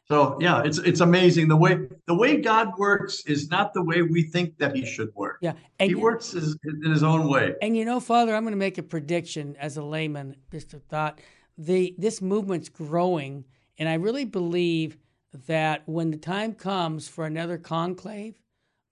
So 0.09 0.37
yeah, 0.41 0.63
it's 0.65 0.79
it's 0.79 1.01
amazing 1.01 1.49
the 1.49 1.57
way 1.57 1.79
the 2.07 2.15
way 2.15 2.41
God 2.41 2.73
works 2.77 3.25
is 3.25 3.51
not 3.51 3.73
the 3.73 3.83
way 3.83 4.03
we 4.03 4.23
think 4.23 4.59
that 4.59 4.75
He 4.75 4.85
should 4.85 5.15
work. 5.15 5.39
Yeah, 5.41 5.55
and 5.79 5.89
He 5.89 5.95
works 5.95 6.33
his, 6.33 6.57
in 6.65 6.91
His 6.91 7.03
own 7.03 7.29
way. 7.29 7.55
And 7.63 7.77
you 7.77 7.85
know, 7.85 8.01
Father, 8.01 8.35
I'm 8.35 8.43
going 8.43 8.53
to 8.53 8.59
make 8.59 8.79
a 8.79 8.83
prediction 8.83 9.57
as 9.59 9.77
a 9.77 9.83
layman, 9.83 10.37
just 10.51 10.75
a 10.75 10.81
thought. 10.81 11.21
The 11.57 11.95
this 11.99 12.21
movement's 12.21 12.69
growing, 12.69 13.45
and 13.79 13.89
I 13.89 13.95
really 13.95 14.25
believe 14.25 14.99
that 15.47 15.83
when 15.87 16.11
the 16.11 16.19
time 16.19 16.53
comes 16.55 17.09
for 17.09 17.25
another 17.25 17.57
conclave, 17.57 18.35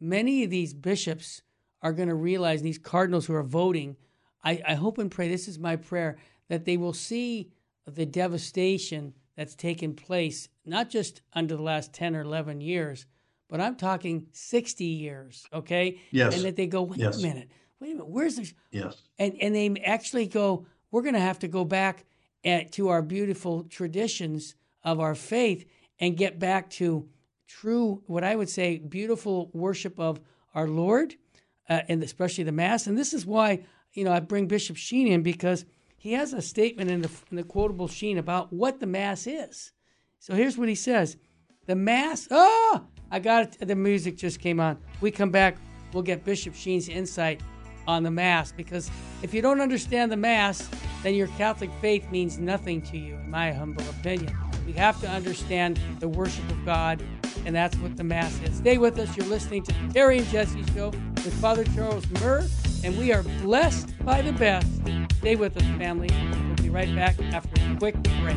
many 0.01 0.45
of 0.45 0.51
these 0.51 0.73
bishops 0.73 1.43
are 1.83 1.93
going 1.93 2.09
to 2.09 2.15
realize 2.15 2.63
these 2.63 2.79
cardinals 2.79 3.27
who 3.27 3.35
are 3.35 3.43
voting. 3.43 3.97
I, 4.43 4.61
I 4.67 4.75
hope 4.75 4.99
and 4.99 5.11
pray. 5.11 5.29
This 5.29 5.49
is 5.49 5.59
my 5.59 5.77
prayer 5.77 6.19
that 6.49 6.65
they 6.65 6.77
will 6.77 6.93
see 6.93 7.51
the 7.87 8.07
devastation 8.07 9.15
that's 9.37 9.55
taken 9.55 9.95
place, 9.95 10.49
not 10.65 10.91
just 10.91 11.23
under 11.33 11.57
the 11.57 11.63
last 11.63 11.93
10 11.93 12.15
or 12.15 12.23
11 12.23 12.61
years, 12.61 13.07
but 13.49 13.61
I'm 13.61 13.77
talking 13.77 14.27
60 14.33 14.85
years, 14.85 15.47
okay? 15.53 16.01
Yes. 16.11 16.35
And 16.35 16.45
that 16.45 16.57
they 16.57 16.67
go, 16.67 16.83
wait 16.83 17.01
yes. 17.01 17.19
a 17.19 17.23
minute, 17.23 17.51
wait 17.81 17.89
a 17.89 17.95
minute, 17.95 18.09
where's 18.09 18.37
this? 18.37 18.55
Yes. 18.71 19.03
And, 19.19 19.37
and 19.41 19.55
they 19.55 19.83
actually 19.85 20.27
go, 20.29 20.67
we're 20.91 21.03
going 21.03 21.15
to 21.15 21.21
have 21.21 21.41
to 21.41 21.49
go 21.49 21.65
back 21.65 22.05
at, 22.45 22.73
to 22.73 22.89
our 22.89 23.03
beautiful 23.03 23.65
traditions 23.65 24.55
of 24.85 25.01
our 25.01 25.15
faith 25.15 25.67
and 25.99 26.17
get 26.17 26.39
back 26.39 26.71
to 26.71 27.09
true, 27.47 28.03
what 28.07 28.25
I 28.25 28.37
would 28.37 28.49
say, 28.49 28.79
beautiful 28.79 29.51
worship 29.53 29.99
of 29.99 30.21
our 30.55 30.69
Lord, 30.69 31.15
uh, 31.69 31.81
and 31.89 32.03
especially 32.03 32.45
the 32.45 32.53
Mass. 32.53 32.87
And 32.87 32.97
this 32.97 33.13
is 33.13 33.27
why, 33.27 33.65
you 33.93 34.05
know, 34.05 34.13
I 34.13 34.21
bring 34.21 34.47
Bishop 34.47 34.77
Sheen 34.77 35.07
in 35.07 35.23
because– 35.23 35.65
he 36.01 36.15
has 36.15 36.33
a 36.33 36.41
statement 36.41 36.91
in 36.91 37.03
the, 37.03 37.11
in 37.31 37.37
the 37.37 37.43
quotable 37.43 37.87
sheen 37.87 38.17
about 38.17 38.51
what 38.51 38.81
the 38.81 38.87
Mass 38.87 39.27
is. 39.27 39.73
So 40.19 40.35
here's 40.35 40.57
what 40.57 40.71
he 40.71 40.75
says 40.75 41.19
The 41.67 41.77
Mass, 41.77 42.27
oh, 42.31 42.87
I 43.11 43.19
got 43.19 43.43
it. 43.61 43.69
The 43.69 43.75
music 43.75 44.17
just 44.17 44.41
came 44.41 44.61
on. 44.61 44.79
We 45.03 45.11
come 45.11 45.31
back, 45.31 45.59
we'll 45.93 46.03
get 46.03 46.25
Bishop 46.25 46.55
Sheen's 46.55 46.89
insight 46.89 47.43
on 47.87 48.03
the 48.03 48.11
Mass 48.11 48.51
because 48.51 48.91
if 49.23 49.35
you 49.35 49.43
don't 49.43 49.61
understand 49.61 50.11
the 50.11 50.17
Mass, 50.17 50.71
then 51.03 51.15
your 51.15 51.27
Catholic 51.29 51.71
faith 51.83 52.11
means 52.11 52.39
nothing 52.39 52.81
to 52.83 52.97
you, 52.97 53.17
in 53.17 53.31
my 53.31 53.53
humble 53.53 53.87
opinion. 53.91 54.35
We 54.65 54.73
have 54.73 54.99
to 55.03 55.09
understand 55.09 55.79
the 55.99 56.09
worship 56.09 56.49
of 56.51 56.65
God, 56.65 57.03
and 57.45 57.55
that's 57.55 57.77
what 57.77 57.99
the 57.99 58.05
Mass 58.05 58.41
is. 58.41 58.57
Stay 58.57 58.79
with 58.79 58.99
us. 58.99 59.15
You're 59.19 59.27
listening 59.27 59.65
to 59.65 59.73
the 59.75 59.93
Terry 59.93 60.19
and 60.19 60.27
Jesse 60.29 60.65
Show 60.73 60.89
with 60.89 61.35
Father 61.43 61.65
Charles 61.65 62.09
Murr, 62.23 62.47
and 62.83 62.97
we 62.97 63.13
are 63.13 63.23
blessed 63.43 63.93
by 64.05 64.23
the 64.23 64.33
best. 64.33 64.67
Stay 65.19 65.37
with 65.37 65.57
us, 65.57 65.63
family. 65.79 66.09
We'll 66.47 66.57
be 66.57 66.71
right 66.71 66.95
back 66.95 67.21
after 67.33 67.61
a 67.61 67.77
quick 67.77 67.95
break. 68.21 68.37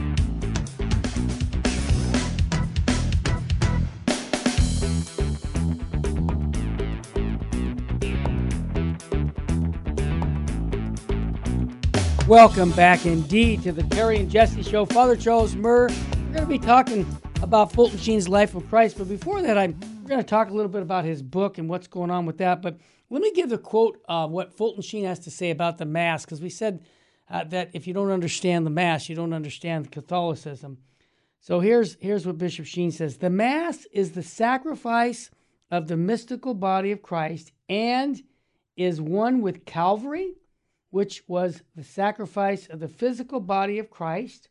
Welcome 12.27 12.71
back 12.71 13.05
indeed 13.05 13.63
to 13.63 13.71
the 13.71 13.83
Terry 13.83 14.17
and 14.17 14.29
Jesse 14.29 14.63
Show. 14.63 14.85
Father 14.85 15.15
Charles 15.15 15.55
Murr. 15.55 15.89
We're 15.89 16.33
going 16.33 16.35
to 16.35 16.45
be 16.45 16.57
talking 16.57 17.05
about 17.41 17.71
Fulton 17.71 17.99
Sheen's 17.99 18.27
Life 18.27 18.55
of 18.55 18.67
Christ, 18.69 18.97
but 18.97 19.07
before 19.07 19.41
that, 19.41 19.57
I'm 19.57 19.77
going 20.05 20.19
to 20.19 20.25
talk 20.25 20.49
a 20.49 20.53
little 20.53 20.71
bit 20.71 20.81
about 20.81 21.05
his 21.05 21.21
book 21.21 21.57
and 21.57 21.69
what's 21.69 21.87
going 21.87 22.09
on 22.09 22.25
with 22.25 22.37
that. 22.39 22.61
But 22.61 22.77
let 23.13 23.21
me 23.21 23.31
give 23.31 23.49
the 23.49 23.59
quote 23.59 24.01
of 24.09 24.31
what 24.31 24.57
Fulton 24.57 24.81
Sheen 24.81 25.05
has 25.05 25.19
to 25.19 25.29
say 25.29 25.51
about 25.51 25.77
the 25.77 25.85
Mass, 25.85 26.25
because 26.25 26.41
we 26.41 26.49
said 26.49 26.83
uh, 27.29 27.43
that 27.43 27.69
if 27.73 27.85
you 27.85 27.93
don't 27.93 28.09
understand 28.09 28.65
the 28.65 28.71
Mass, 28.71 29.07
you 29.07 29.15
don't 29.15 29.33
understand 29.33 29.91
Catholicism. 29.91 30.79
So 31.39 31.59
here's, 31.59 31.95
here's 31.99 32.25
what 32.25 32.39
Bishop 32.39 32.65
Sheen 32.65 32.89
says 32.89 33.17
The 33.17 33.29
Mass 33.29 33.85
is 33.91 34.13
the 34.13 34.23
sacrifice 34.23 35.29
of 35.69 35.87
the 35.87 35.95
mystical 35.95 36.55
body 36.55 36.91
of 36.91 37.03
Christ 37.03 37.51
and 37.69 38.19
is 38.75 38.99
one 38.99 39.41
with 39.41 39.65
Calvary, 39.65 40.33
which 40.89 41.23
was 41.27 41.61
the 41.75 41.83
sacrifice 41.83 42.65
of 42.67 42.79
the 42.79 42.87
physical 42.87 43.39
body 43.39 43.77
of 43.77 43.91
Christ. 43.91 44.49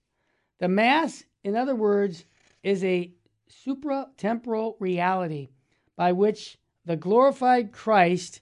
The 0.60 0.68
Mass, 0.68 1.24
in 1.42 1.56
other 1.56 1.74
words, 1.74 2.26
is 2.62 2.84
a 2.84 3.12
supra-temporal 3.48 4.76
reality 4.78 5.48
by 5.96 6.12
which 6.12 6.58
the 6.84 6.96
glorified 6.96 7.72
Christ 7.72 8.40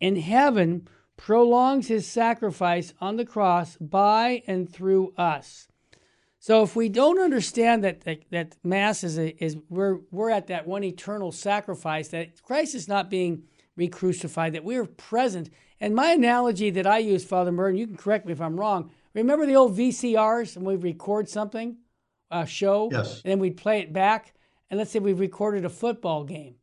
in 0.00 0.16
heaven 0.16 0.88
prolongs 1.16 1.88
his 1.88 2.06
sacrifice 2.06 2.94
on 3.00 3.16
the 3.16 3.24
cross 3.24 3.76
by 3.76 4.42
and 4.46 4.72
through 4.72 5.12
us. 5.18 5.68
So 6.38 6.62
if 6.62 6.76
we 6.76 6.88
don't 6.88 7.18
understand 7.18 7.82
that 7.84 8.02
that, 8.02 8.22
that 8.30 8.56
mass 8.62 9.02
is 9.02 9.18
a, 9.18 9.36
is 9.44 9.56
we're 9.68 9.98
we're 10.10 10.30
at 10.30 10.46
that 10.46 10.66
one 10.66 10.84
eternal 10.84 11.32
sacrifice 11.32 12.08
that 12.08 12.40
Christ 12.42 12.74
is 12.74 12.88
not 12.88 13.10
being 13.10 13.42
re-crucified 13.76 14.52
that 14.54 14.64
we're 14.64 14.86
present. 14.86 15.50
And 15.80 15.94
my 15.94 16.12
analogy 16.12 16.70
that 16.70 16.86
I 16.86 16.98
use, 16.98 17.24
Father 17.24 17.52
Merton, 17.52 17.78
you 17.78 17.86
can 17.86 17.96
correct 17.96 18.26
me 18.26 18.32
if 18.32 18.40
I'm 18.40 18.58
wrong. 18.58 18.90
Remember 19.14 19.46
the 19.46 19.56
old 19.56 19.76
VCRs 19.76 20.56
and 20.56 20.64
we 20.64 20.76
record 20.76 21.28
something, 21.28 21.76
a 22.30 22.46
show, 22.46 22.88
yes. 22.90 23.20
and 23.24 23.32
then 23.32 23.38
we'd 23.38 23.56
play 23.56 23.80
it 23.80 23.92
back. 23.92 24.34
And 24.70 24.78
let's 24.78 24.90
say 24.90 24.98
we 25.00 25.12
recorded 25.12 25.64
a 25.64 25.70
football 25.70 26.24
game, 26.24 26.56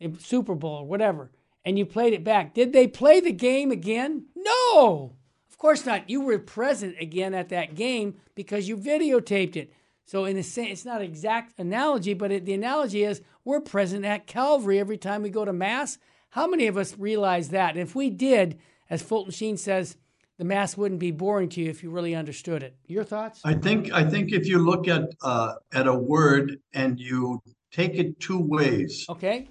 a 0.00 0.10
Super 0.18 0.54
Bowl 0.54 0.76
or 0.76 0.86
whatever 0.86 1.30
and 1.64 1.78
you 1.78 1.86
played 1.86 2.12
it 2.12 2.24
back. 2.24 2.54
Did 2.54 2.72
they 2.72 2.86
play 2.86 3.20
the 3.20 3.32
game 3.32 3.70
again? 3.70 4.26
No, 4.34 5.14
of 5.48 5.58
course 5.58 5.84
not. 5.84 6.08
You 6.08 6.22
were 6.22 6.38
present 6.38 6.96
again 7.00 7.34
at 7.34 7.50
that 7.50 7.74
game 7.74 8.16
because 8.34 8.68
you 8.68 8.76
videotaped 8.76 9.56
it. 9.56 9.72
So, 10.04 10.24
in 10.24 10.36
a 10.36 10.42
sense, 10.42 10.70
it's 10.70 10.84
not 10.84 11.02
exact 11.02 11.58
analogy, 11.58 12.14
but 12.14 12.32
it, 12.32 12.44
the 12.44 12.54
analogy 12.54 13.04
is 13.04 13.22
we're 13.44 13.60
present 13.60 14.04
at 14.04 14.26
Calvary 14.26 14.80
every 14.80 14.98
time 14.98 15.22
we 15.22 15.30
go 15.30 15.44
to 15.44 15.52
Mass. 15.52 15.98
How 16.30 16.46
many 16.48 16.66
of 16.66 16.76
us 16.76 16.98
realize 16.98 17.50
that? 17.50 17.70
And 17.70 17.80
if 17.80 17.94
we 17.94 18.10
did, 18.10 18.58
as 18.88 19.02
Fulton 19.02 19.32
Sheen 19.32 19.56
says, 19.56 19.96
the 20.38 20.44
Mass 20.44 20.76
wouldn't 20.76 21.00
be 21.00 21.10
boring 21.10 21.48
to 21.50 21.60
you 21.60 21.70
if 21.70 21.82
you 21.82 21.90
really 21.90 22.14
understood 22.14 22.62
it. 22.62 22.74
Your 22.86 23.04
thoughts? 23.04 23.40
I 23.44 23.54
think 23.54 23.92
I 23.92 24.02
think 24.02 24.32
if 24.32 24.46
you 24.46 24.58
look 24.58 24.88
at 24.88 25.02
uh, 25.22 25.54
at 25.72 25.86
a 25.86 25.94
word 25.94 26.58
and 26.72 26.98
you 26.98 27.40
take 27.70 27.94
it 27.94 28.18
two 28.18 28.40
ways. 28.40 29.06
Okay 29.08 29.48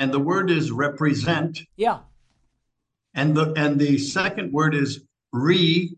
and 0.00 0.10
the 0.10 0.18
word 0.18 0.50
is 0.50 0.72
represent. 0.72 1.60
Yeah. 1.76 1.98
And 3.14 3.36
the 3.36 3.52
and 3.54 3.78
the 3.78 3.98
second 3.98 4.52
word 4.52 4.74
is 4.74 5.04
re 5.32 5.94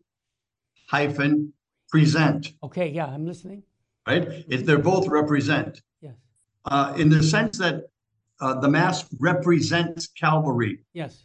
hyphen 0.89 1.53
present. 1.89 2.53
Okay, 2.65 2.89
yeah, 2.89 3.07
I'm 3.07 3.25
listening. 3.25 3.63
Right? 4.07 4.45
If 4.49 4.67
they're 4.67 4.79
both 4.79 5.07
represent. 5.07 5.81
Yes. 6.01 6.15
Uh, 6.65 6.95
in 6.97 7.09
the 7.11 7.23
sense 7.23 7.59
that 7.59 7.85
uh, 8.41 8.59
the 8.61 8.69
mass 8.69 9.07
represents 9.21 10.09
Calvary. 10.09 10.81
Yes. 10.93 11.25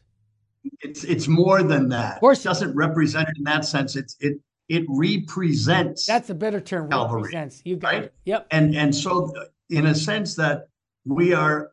It's 0.81 1.03
it's 1.03 1.27
more 1.27 1.63
than 1.63 1.89
that. 1.89 2.15
Of 2.15 2.19
course, 2.19 2.41
it 2.41 2.43
doesn't 2.43 2.75
represent 2.75 3.27
it 3.29 3.37
in 3.37 3.43
that 3.45 3.65
sense. 3.65 3.95
It's 3.95 4.15
it 4.19 4.37
it 4.69 4.85
represents. 4.87 6.05
That's 6.05 6.29
a 6.29 6.35
better 6.35 6.61
term. 6.61 6.91
Calvary. 6.91 7.21
Represents. 7.21 7.63
You 7.65 7.77
got 7.77 7.93
right? 7.93 8.03
it. 8.03 8.13
Yep. 8.25 8.47
And 8.51 8.75
and 8.75 8.93
so, 8.93 9.33
in 9.71 9.87
a 9.87 9.95
sense 9.95 10.35
that 10.35 10.67
we 11.05 11.33
are 11.33 11.71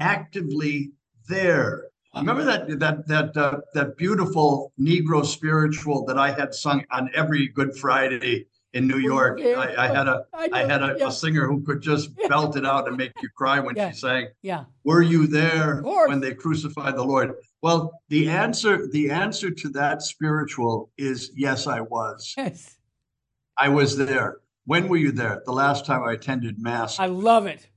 actively 0.00 0.92
there. 1.28 1.84
Remember 2.16 2.42
that 2.42 2.80
that 2.80 3.06
that 3.06 3.36
uh, 3.36 3.60
that 3.74 3.96
beautiful 3.96 4.72
Negro 4.80 5.24
spiritual 5.24 6.04
that 6.06 6.18
I 6.18 6.32
had 6.32 6.52
sung 6.54 6.84
on 6.90 7.08
every 7.14 7.46
Good 7.46 7.76
Friday 7.76 8.46
in 8.72 8.88
New 8.88 8.98
York. 8.98 9.40
I, 9.40 9.74
I 9.76 9.86
had 9.88 10.08
a 10.08 10.24
I, 10.34 10.48
I 10.52 10.64
had 10.64 10.82
a, 10.82 10.96
yeah. 10.98 11.08
a, 11.08 11.12
singer 11.12 11.46
who 11.46 11.62
could 11.62 11.80
just 11.80 12.10
belt 12.28 12.56
it 12.56 12.66
out 12.66 12.88
and 12.88 12.96
make 12.96 13.12
you 13.22 13.28
cry 13.36 13.60
when 13.60 13.76
yeah. 13.76 13.90
she 13.90 13.98
sang. 13.98 14.28
Yeah. 14.42 14.64
Were 14.82 15.02
you 15.02 15.28
there 15.28 15.82
when 15.82 16.20
they 16.20 16.34
crucified 16.34 16.96
the 16.96 17.04
Lord? 17.04 17.34
Well, 17.62 18.00
the 18.08 18.28
answer 18.28 18.88
the 18.88 19.10
answer 19.10 19.50
to 19.50 19.68
that 19.70 20.02
spiritual 20.02 20.90
is 20.98 21.30
yes, 21.36 21.68
I 21.68 21.80
was. 21.80 22.34
Yes. 22.36 22.76
I 23.56 23.68
was 23.68 23.96
there. 23.96 24.38
When 24.66 24.88
were 24.88 24.96
you 24.96 25.12
there? 25.12 25.42
The 25.44 25.52
last 25.52 25.86
time 25.86 26.02
I 26.02 26.12
attended 26.12 26.58
mass. 26.58 26.98
I 26.98 27.06
love 27.06 27.46
it. 27.46 27.68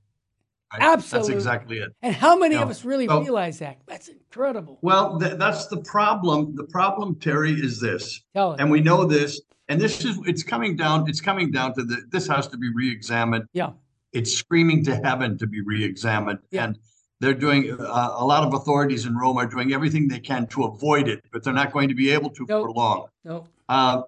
Absolutely. 0.80 1.34
That's 1.34 1.44
exactly 1.44 1.78
it. 1.78 1.92
And 2.02 2.14
how 2.14 2.36
many 2.36 2.56
of 2.56 2.68
us 2.70 2.84
really 2.84 3.06
so, 3.06 3.20
realize 3.20 3.58
that? 3.58 3.78
That's 3.86 4.08
incredible. 4.08 4.78
Well, 4.82 5.18
th- 5.18 5.38
that's 5.38 5.66
the 5.66 5.78
problem. 5.78 6.54
The 6.56 6.64
problem, 6.64 7.16
Terry, 7.16 7.52
is 7.52 7.80
this. 7.80 8.22
And 8.34 8.70
we 8.70 8.80
know 8.80 9.04
this. 9.04 9.40
And 9.68 9.80
this 9.80 10.04
is 10.04 10.18
it's 10.26 10.42
coming 10.42 10.76
down, 10.76 11.08
it's 11.08 11.22
coming 11.22 11.50
down 11.50 11.74
to 11.74 11.84
the 11.84 12.02
this 12.10 12.26
has 12.28 12.48
to 12.48 12.58
be 12.58 12.70
re-examined. 12.74 13.46
Yeah. 13.52 13.70
It's 14.12 14.32
screaming 14.32 14.84
to 14.84 14.96
heaven 14.96 15.38
to 15.38 15.46
be 15.46 15.62
re-examined. 15.62 16.40
Yeah. 16.50 16.64
And 16.64 16.78
they're 17.20 17.32
doing 17.32 17.70
uh, 17.80 18.14
a 18.18 18.24
lot 18.24 18.42
of 18.46 18.52
authorities 18.52 19.06
in 19.06 19.16
Rome 19.16 19.38
are 19.38 19.46
doing 19.46 19.72
everything 19.72 20.08
they 20.08 20.20
can 20.20 20.46
to 20.48 20.64
avoid 20.64 21.08
it, 21.08 21.24
but 21.32 21.42
they're 21.42 21.54
not 21.54 21.72
going 21.72 21.88
to 21.88 21.94
be 21.94 22.10
able 22.10 22.28
to 22.30 22.44
nope. 22.46 22.64
for 22.64 22.70
long. 22.72 23.06
No. 23.24 23.48
Uh, 23.68 24.02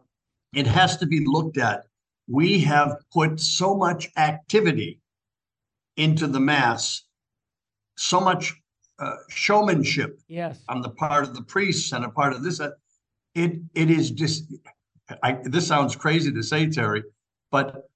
it 0.55 0.67
has 0.67 0.99
to 0.99 1.07
be 1.07 1.25
looked 1.25 1.57
at. 1.57 1.87
We 2.29 2.59
have 2.61 2.97
put 3.13 3.41
so 3.41 3.75
much 3.75 4.11
activity 4.17 5.01
into 5.97 6.27
the 6.27 6.41
mass 6.41 7.03
so 7.97 8.21
much 8.21 8.55
uh, 8.99 9.17
showmanship 9.29 10.21
yes. 10.29 10.61
on 10.69 10.81
the 10.83 10.91
part 10.91 11.25
of 11.25 11.35
the 11.35 11.43
priests 11.43 11.93
and 11.93 12.05
a 12.05 12.09
part 12.11 12.33
of 12.33 12.43
this. 12.43 12.61
Uh, 12.61 12.71
it 13.35 13.61
it 13.75 13.91
is 13.91 14.11
just 14.11 14.53
I, 15.23 15.39
this 15.43 15.67
sounds 15.67 15.95
crazy 15.95 16.33
to 16.33 16.43
say, 16.43 16.69
Terry, 16.69 17.03
but 17.51 17.89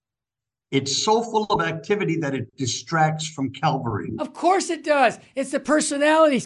it's 0.71 0.97
so 0.97 1.23
full 1.23 1.47
of 1.51 1.61
activity 1.61 2.17
that 2.19 2.35
it 2.35 2.57
distracts 2.57 3.27
from 3.27 3.51
Calvary. 3.51 4.13
Of 4.19 4.33
course 4.33 4.71
it 4.71 4.85
does. 4.85 5.19
It's 5.35 5.51
the 5.51 5.59
personality. 5.59 6.41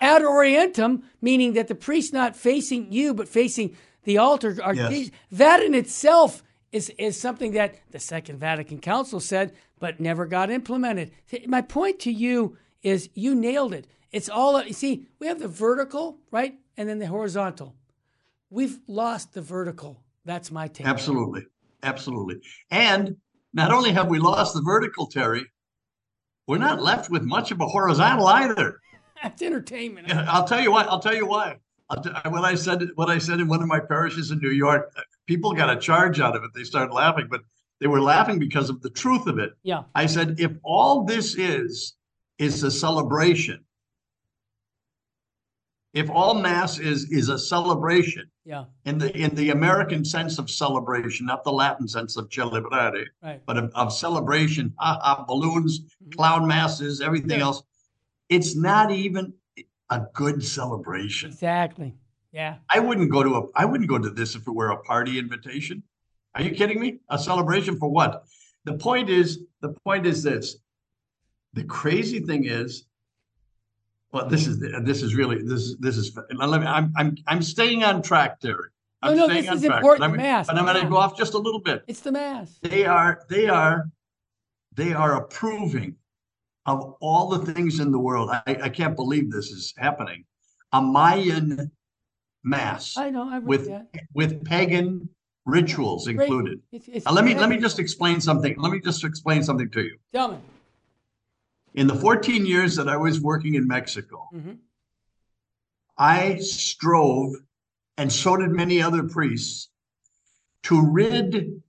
Ad 0.00 0.22
orientem, 0.22 1.02
meaning 1.22 1.54
that 1.54 1.68
the 1.68 1.74
priest 1.74 2.12
not 2.12 2.36
facing 2.36 2.92
you, 2.92 3.14
but 3.14 3.28
facing 3.28 3.76
the 4.04 4.18
altar. 4.18 4.54
Yes. 4.74 5.10
That 5.32 5.62
in 5.62 5.74
itself 5.74 6.42
is, 6.72 6.90
is 6.98 7.18
something 7.18 7.52
that 7.52 7.76
the 7.90 7.98
Second 7.98 8.38
Vatican 8.38 8.80
Council 8.80 9.18
said, 9.18 9.54
but 9.80 9.98
never 9.98 10.26
got 10.26 10.50
implemented. 10.50 11.10
My 11.46 11.62
point 11.62 11.98
to 12.00 12.12
you 12.12 12.56
is 12.82 13.10
you 13.14 13.34
nailed 13.34 13.74
it. 13.74 13.88
It's 14.12 14.28
all, 14.28 14.62
you 14.62 14.72
see, 14.72 15.08
we 15.18 15.26
have 15.26 15.40
the 15.40 15.48
vertical, 15.48 16.18
right? 16.30 16.54
And 16.76 16.88
then 16.88 16.98
the 16.98 17.06
horizontal. 17.06 17.74
We've 18.50 18.78
lost 18.86 19.32
the 19.32 19.42
vertical. 19.42 20.02
That's 20.24 20.50
my 20.50 20.68
take. 20.68 20.86
Absolutely. 20.86 21.46
Absolutely. 21.82 22.40
And 22.70 23.16
not 23.52 23.72
only 23.72 23.90
have 23.92 24.08
we 24.08 24.18
lost 24.18 24.54
the 24.54 24.62
vertical, 24.62 25.06
Terry, 25.06 25.46
we're 26.46 26.58
not 26.58 26.82
left 26.82 27.10
with 27.10 27.22
much 27.22 27.50
of 27.50 27.60
a 27.60 27.66
horizontal 27.66 28.26
either. 28.26 28.80
That's 29.22 29.42
entertainment. 29.42 30.08
Yeah, 30.08 30.26
I'll 30.28 30.46
tell 30.46 30.60
you 30.60 30.72
why. 30.72 30.84
I'll 30.84 31.00
tell 31.00 31.14
you 31.14 31.26
why. 31.26 31.56
T- 32.02 32.10
when 32.28 32.44
I 32.44 32.54
said 32.54 32.88
what 32.94 33.10
I 33.10 33.18
said 33.18 33.40
in 33.40 33.48
one 33.48 33.62
of 33.62 33.68
my 33.68 33.80
parishes 33.80 34.30
in 34.30 34.38
New 34.38 34.50
York, 34.50 34.92
uh, 34.96 35.00
people 35.26 35.52
got 35.52 35.70
a 35.70 35.78
charge 35.78 36.20
out 36.20 36.36
of 36.36 36.44
it. 36.44 36.50
They 36.54 36.62
started 36.62 36.94
laughing, 36.94 37.26
but 37.28 37.40
they 37.80 37.86
were 37.86 38.00
laughing 38.00 38.38
because 38.38 38.70
of 38.70 38.82
the 38.82 38.90
truth 38.90 39.26
of 39.26 39.38
it. 39.38 39.52
Yeah. 39.62 39.84
I 39.94 40.06
said, 40.06 40.36
if 40.38 40.52
all 40.62 41.04
this 41.04 41.34
is 41.34 41.94
is 42.38 42.62
a 42.62 42.70
celebration, 42.70 43.64
if 45.92 46.08
all 46.10 46.34
mass 46.34 46.78
is 46.78 47.10
is 47.10 47.28
a 47.28 47.38
celebration, 47.38 48.30
yeah, 48.44 48.64
in 48.84 48.98
the 48.98 49.16
in 49.16 49.34
the 49.34 49.50
American 49.50 50.04
sense 50.04 50.38
of 50.38 50.50
celebration, 50.50 51.26
not 51.26 51.42
the 51.42 51.52
Latin 51.52 51.88
sense 51.88 52.16
of 52.16 52.28
celebrare, 52.28 53.06
right. 53.22 53.40
but 53.46 53.56
of, 53.56 53.72
of 53.74 53.92
celebration, 53.92 54.72
ha 54.78 54.98
ha, 55.02 55.24
balloons, 55.26 55.80
mm-hmm. 55.80 56.10
clown 56.10 56.46
masses, 56.46 57.00
everything 57.00 57.38
yeah. 57.38 57.44
else. 57.44 57.62
It's 58.28 58.54
not 58.54 58.92
even 58.92 59.32
a 59.90 60.02
good 60.14 60.44
celebration. 60.44 61.30
Exactly. 61.30 61.94
Yeah. 62.32 62.56
I 62.72 62.78
wouldn't 62.78 63.10
go 63.10 63.24
to 63.24 63.36
a 63.36 63.42
I 63.56 63.64
wouldn't 63.64 63.88
go 63.88 63.98
to 63.98 64.10
this 64.10 64.36
if 64.36 64.46
it 64.46 64.52
were 64.52 64.70
a 64.70 64.76
party 64.76 65.18
invitation. 65.18 65.82
Are 66.34 66.42
you 66.42 66.52
kidding 66.52 66.80
me? 66.80 67.00
A 67.08 67.18
celebration 67.18 67.76
for 67.76 67.88
what? 67.88 68.24
The 68.64 68.74
point 68.74 69.08
is 69.10 69.40
the 69.60 69.70
point 69.84 70.06
is 70.06 70.22
this. 70.22 70.56
The 71.54 71.64
crazy 71.64 72.20
thing 72.20 72.44
is 72.44 72.84
well, 74.12 74.28
this 74.28 74.46
is 74.46 74.58
this 74.84 75.02
is 75.02 75.14
really 75.14 75.42
this 75.42 75.76
this 75.78 75.96
is. 75.96 76.16
Let 76.34 76.60
me, 76.60 76.66
I'm 76.66 76.92
I'm 76.96 77.16
I'm 77.26 77.42
staying 77.42 77.84
on 77.84 78.02
track, 78.02 78.40
Terry. 78.40 78.70
I'm 79.02 79.16
no, 79.16 79.26
no, 79.26 79.34
this 79.34 79.50
is 79.50 79.62
track, 79.62 79.76
important. 79.78 80.04
I'm, 80.04 80.16
mass, 80.16 80.46
but 80.46 80.58
I'm 80.58 80.64
going 80.64 80.82
to 80.82 80.88
go 80.88 80.96
off 80.96 81.16
just 81.16 81.34
a 81.34 81.38
little 81.38 81.60
bit. 81.60 81.84
It's 81.86 82.00
the 82.00 82.12
mass. 82.12 82.58
They 82.62 82.84
are 82.84 83.24
they 83.28 83.48
are 83.48 83.88
they 84.74 84.92
are 84.92 85.16
approving 85.16 85.96
of 86.66 86.96
all 87.00 87.28
the 87.28 87.52
things 87.52 87.80
in 87.80 87.92
the 87.92 87.98
world. 87.98 88.30
I, 88.30 88.42
I 88.62 88.68
can't 88.68 88.96
believe 88.96 89.30
this 89.30 89.50
is 89.50 89.72
happening. 89.76 90.24
A 90.72 90.82
Mayan 90.82 91.70
mass. 92.44 92.96
I 92.96 93.10
know. 93.10 93.28
I 93.28 93.38
with 93.38 93.68
that. 93.68 93.88
with 94.12 94.44
pagan 94.44 95.08
rituals 95.50 96.08
included. 96.08 96.60
It's, 96.72 96.88
it's 96.88 97.06
now, 97.06 97.12
let 97.12 97.24
me 97.24 97.34
let 97.34 97.48
me 97.48 97.58
just 97.58 97.78
explain 97.78 98.20
something. 98.20 98.54
Let 98.58 98.72
me 98.72 98.80
just 98.80 99.04
explain 99.04 99.42
something 99.42 99.70
to 99.70 99.82
you. 99.82 99.98
Tell 100.12 100.32
me 100.32 100.38
in 101.74 101.86
the 101.86 101.94
14 101.94 102.46
years 102.46 102.76
that 102.76 102.88
I 102.88 102.96
was 102.96 103.20
working 103.20 103.54
in 103.54 103.66
Mexico, 103.66 104.28
mm-hmm. 104.34 104.52
I 105.96 106.36
strove, 106.36 107.34
and 107.96 108.12
so 108.12 108.36
did 108.36 108.50
many 108.50 108.82
other 108.82 109.04
priests, 109.04 109.68
to 110.64 110.90
rid 110.90 111.62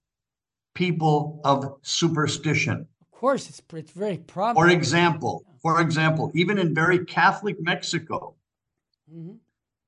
people 0.73 1.41
of 1.43 1.77
superstition. 1.81 2.87
Of 3.01 3.11
course, 3.11 3.49
it's, 3.49 3.61
it's 3.73 3.91
very 3.91 4.17
prominent. 4.17 4.57
For 4.57 4.75
example, 4.75 5.43
for 5.61 5.81
example, 5.81 6.31
even 6.33 6.57
in 6.57 6.73
very 6.73 7.05
Catholic 7.05 7.57
Mexico, 7.61 8.35
mm-hmm. 9.13 9.35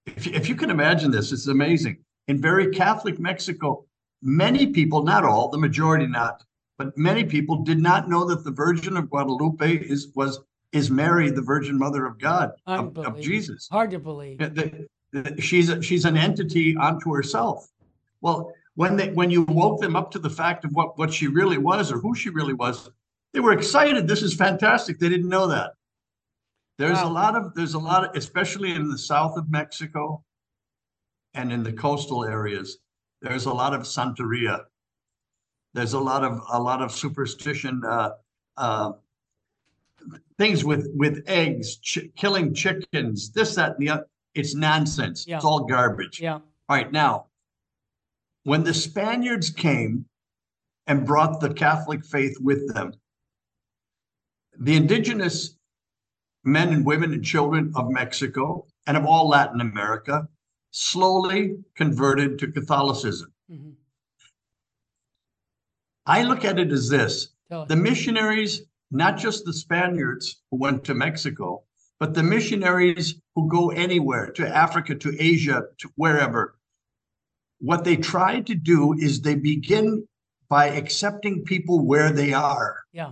if, 0.05 0.27
if 0.27 0.49
you 0.49 0.55
can 0.55 0.69
imagine 0.69 1.09
this, 1.11 1.31
it's 1.31 1.47
amazing. 1.47 2.02
In 2.27 2.41
very 2.41 2.71
Catholic 2.71 3.19
Mexico, 3.19 3.85
many 4.21 4.67
people, 4.67 5.03
not 5.03 5.25
all, 5.25 5.49
the 5.49 5.57
majority 5.57 6.07
not, 6.07 6.43
but 6.77 6.97
many 6.97 7.23
people 7.23 7.57
did 7.57 7.79
not 7.79 8.09
know 8.09 8.25
that 8.25 8.43
the 8.43 8.51
Virgin 8.51 8.97
of 8.97 9.09
Guadalupe 9.09 9.75
is 9.75 10.07
was 10.15 10.39
is 10.71 10.89
Mary, 10.89 11.29
the 11.29 11.41
Virgin 11.41 11.77
Mother 11.77 12.05
of 12.05 12.19
God, 12.19 12.51
of, 12.65 12.97
of, 12.97 13.21
Jesus. 13.21 13.67
Hard 13.71 13.91
to 13.91 13.99
believe. 13.99 14.39
The, 14.39 14.87
the, 15.11 15.39
she's 15.39 15.69
a, 15.69 15.81
she's 15.83 16.05
an 16.05 16.17
entity 16.17 16.75
unto 16.75 17.13
herself. 17.13 17.69
Well, 18.21 18.51
when 18.75 18.95
they 18.95 19.09
when 19.09 19.29
you 19.29 19.43
woke 19.43 19.81
them 19.81 19.95
up 19.95 20.09
to 20.11 20.19
the 20.19 20.29
fact 20.29 20.65
of 20.65 20.71
what 20.71 20.97
what 20.97 21.13
she 21.13 21.27
really 21.27 21.57
was 21.57 21.91
or 21.91 21.99
who 21.99 22.15
she 22.15 22.29
really 22.29 22.53
was, 22.53 22.89
they 23.33 23.39
were 23.39 23.53
excited. 23.53 24.07
This 24.07 24.23
is 24.23 24.33
fantastic. 24.33 24.97
They 24.97 25.09
didn't 25.09 25.29
know 25.29 25.47
that. 25.47 25.73
There's 26.79 26.97
wow. 26.97 27.09
a 27.09 27.11
lot 27.11 27.35
of 27.35 27.53
there's 27.53 27.75
a 27.75 27.79
lot 27.79 28.05
of 28.05 28.15
especially 28.15 28.71
in 28.71 28.89
the 28.89 28.97
south 28.97 29.37
of 29.37 29.51
Mexico 29.51 30.23
and 31.33 31.51
in 31.51 31.63
the 31.63 31.73
coastal 31.73 32.25
areas. 32.25 32.77
There's 33.21 33.45
a 33.45 33.53
lot 33.53 33.73
of 33.73 33.81
Santeria 33.81 34.65
there's 35.73 35.93
a 35.93 35.99
lot 35.99 36.23
of 36.23 36.41
a 36.51 36.59
lot 36.59 36.81
of 36.81 36.91
superstition 36.91 37.81
uh, 37.85 38.11
uh, 38.57 38.91
things 40.37 40.63
with 40.63 40.89
with 40.95 41.23
eggs, 41.27 41.77
ch- 41.77 42.09
killing 42.15 42.53
chickens, 42.53 43.31
this, 43.31 43.55
that, 43.55 43.71
and 43.77 43.79
the 43.79 43.89
other. 43.89 44.07
It's 44.35 44.55
nonsense. 44.55 45.25
Yeah. 45.27 45.37
It's 45.37 45.45
all 45.45 45.65
garbage. 45.65 46.19
Yeah. 46.19 46.33
All 46.33 46.41
right. 46.69 46.91
Now, 46.91 47.27
when 48.43 48.63
the 48.63 48.73
Spaniards 48.73 49.49
came 49.49 50.05
and 50.87 51.05
brought 51.05 51.39
the 51.39 51.53
Catholic 51.53 52.03
faith 52.03 52.37
with 52.39 52.73
them, 52.73 52.93
the 54.59 54.75
indigenous 54.75 55.55
men 56.43 56.69
and 56.73 56.85
women 56.85 57.13
and 57.13 57.23
children 57.23 57.71
of 57.75 57.89
Mexico 57.89 58.65
and 58.85 58.97
of 58.97 59.05
all 59.05 59.29
Latin 59.29 59.61
America 59.61 60.27
slowly 60.73 61.55
converted 61.75 62.39
to 62.39 62.51
Catholicism. 62.51 63.31
Mm-hmm. 63.49 63.69
I 66.05 66.23
look 66.23 66.43
at 66.43 66.59
it 66.59 66.71
as 66.71 66.89
this 66.89 67.29
the 67.67 67.75
missionaries, 67.75 68.63
not 68.89 69.17
just 69.17 69.45
the 69.45 69.53
Spaniards 69.53 70.41
who 70.49 70.57
went 70.57 70.83
to 70.83 70.95
Mexico, 70.95 71.63
but 71.99 72.15
the 72.15 72.23
missionaries 72.23 73.15
who 73.35 73.47
go 73.47 73.69
anywhere 73.69 74.31
to 74.31 74.47
Africa, 74.47 74.95
to 74.95 75.15
Asia, 75.19 75.61
to 75.77 75.89
wherever, 75.95 76.57
what 77.59 77.83
they 77.83 77.95
try 77.95 78.41
to 78.41 78.55
do 78.55 78.93
is 78.93 79.21
they 79.21 79.35
begin 79.35 80.07
by 80.49 80.65
accepting 80.65 81.43
people 81.43 81.85
where 81.85 82.11
they 82.11 82.33
are. 82.33 82.79
Yeah. 82.91 83.11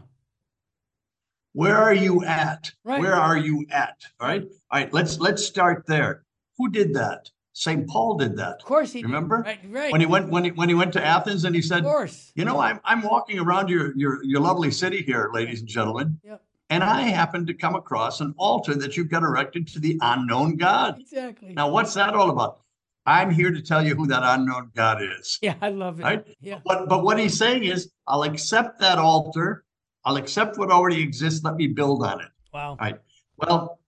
Where 1.54 1.78
are 1.78 1.94
you 1.94 2.26
at? 2.26 2.72
Right. 2.84 3.00
Where 3.00 3.16
are 3.16 3.38
you 3.38 3.68
at? 3.70 3.98
All 4.20 4.28
right. 4.28 4.44
All 4.72 4.80
right. 4.80 4.92
Let's 4.92 5.20
let's 5.20 5.46
start 5.46 5.86
there. 5.86 6.24
Who 6.58 6.72
did 6.72 6.96
that? 6.96 7.30
St. 7.54 7.88
Paul 7.88 8.18
did 8.18 8.38
that. 8.38 8.58
Of 8.60 8.66
course 8.66 8.94
he 8.94 9.04
remember 9.04 9.44
right, 9.46 9.60
right. 9.70 9.92
when 9.92 10.00
he 10.00 10.08
went 10.08 10.30
when 10.30 10.46
he 10.46 10.52
when 10.52 10.70
he 10.70 10.76
went 10.76 10.94
to 10.94 11.06
Athens 11.06 11.44
and 11.44 11.54
he 11.54 11.62
said, 11.62 11.80
"Of 11.80 11.86
course, 11.86 12.32
you 12.36 12.46
know, 12.46 12.60
I'm 12.60 12.80
I'm 12.86 13.02
walking 13.02 13.40
around 13.40 13.70
your 13.70 13.96
your 13.98 14.24
your 14.24 14.40
lovely 14.40 14.72
city 14.72 15.02
here, 15.02 15.30
ladies 15.34 15.60
and 15.60 15.68
gentlemen, 15.68 16.20
yep. 16.24 16.42
and 16.70 16.84
I 16.84 17.02
happen 17.02 17.46
to 17.48 17.54
come 17.54 17.76
across 17.76 18.22
an 18.22 18.34
altar 18.38 18.76
that 18.76 18.96
you've 18.96 19.10
got 19.10 19.24
erected 19.24 19.68
to 19.70 19.80
the 19.80 19.98
unknown 20.02 20.56
God. 20.56 21.00
Exactly. 21.00 21.54
Now, 21.54 21.70
what's 21.70 21.94
that 21.96 22.14
all 22.14 22.30
about? 22.30 22.62
I'm 23.06 23.32
here 23.32 23.52
to 23.52 23.62
tell 23.62 23.86
you 23.86 23.96
who 23.96 24.08
that 24.08 24.22
unknown 24.24 24.72
God 24.76 25.02
is. 25.02 25.40
Yeah, 25.42 25.56
I 25.62 25.70
love 25.70 26.00
it. 26.00 26.04
Right? 26.04 26.26
Yeah. 26.40 26.60
But 26.64 26.88
but 26.88 27.04
what 27.04 27.20
he's 27.20 27.38
saying 27.38 27.66
is, 27.66 27.92
I'll 28.08 28.24
accept 28.24 28.80
that 28.80 28.98
altar. 28.98 29.66
I'll 30.06 30.18
accept 30.18 30.58
what 30.58 30.72
already 30.72 31.02
exists. 31.02 31.44
Let 31.44 31.56
me 31.56 31.68
build 31.68 32.04
on 32.04 32.22
it. 32.22 32.30
Wow. 32.54 32.72
All 32.72 32.78
right. 32.80 32.98
Well, 33.38 33.80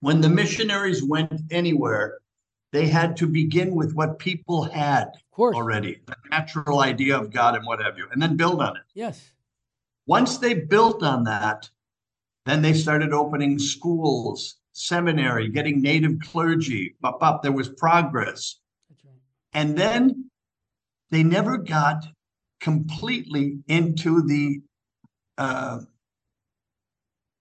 when 0.00 0.20
the 0.20 0.28
missionaries 0.28 1.02
went 1.02 1.32
anywhere, 1.50 2.18
they 2.72 2.86
had 2.86 3.16
to 3.16 3.26
begin 3.26 3.74
with 3.74 3.94
what 3.94 4.18
people 4.18 4.64
had 4.64 5.08
already, 5.38 6.00
the 6.06 6.16
natural 6.30 6.80
idea 6.80 7.18
of 7.18 7.32
God 7.32 7.56
and 7.56 7.66
what 7.66 7.82
have 7.82 7.96
you, 7.98 8.06
and 8.12 8.20
then 8.20 8.36
build 8.36 8.60
on 8.60 8.76
it. 8.76 8.82
Yes. 8.94 9.30
Once 10.06 10.38
they 10.38 10.54
built 10.54 11.02
on 11.02 11.24
that, 11.24 11.68
then 12.46 12.62
they 12.62 12.72
started 12.72 13.12
opening 13.12 13.58
schools, 13.58 14.56
seminary, 14.72 15.48
getting 15.48 15.80
native 15.80 16.18
clergy. 16.20 16.94
Up, 17.02 17.22
up. 17.22 17.42
There 17.42 17.52
was 17.52 17.68
progress. 17.68 18.56
Right. 19.04 19.14
And 19.52 19.76
then 19.76 20.30
they 21.10 21.22
never 21.22 21.58
got 21.58 22.04
completely 22.60 23.58
into 23.68 24.22
the 24.22 24.60
uh, 25.38 25.80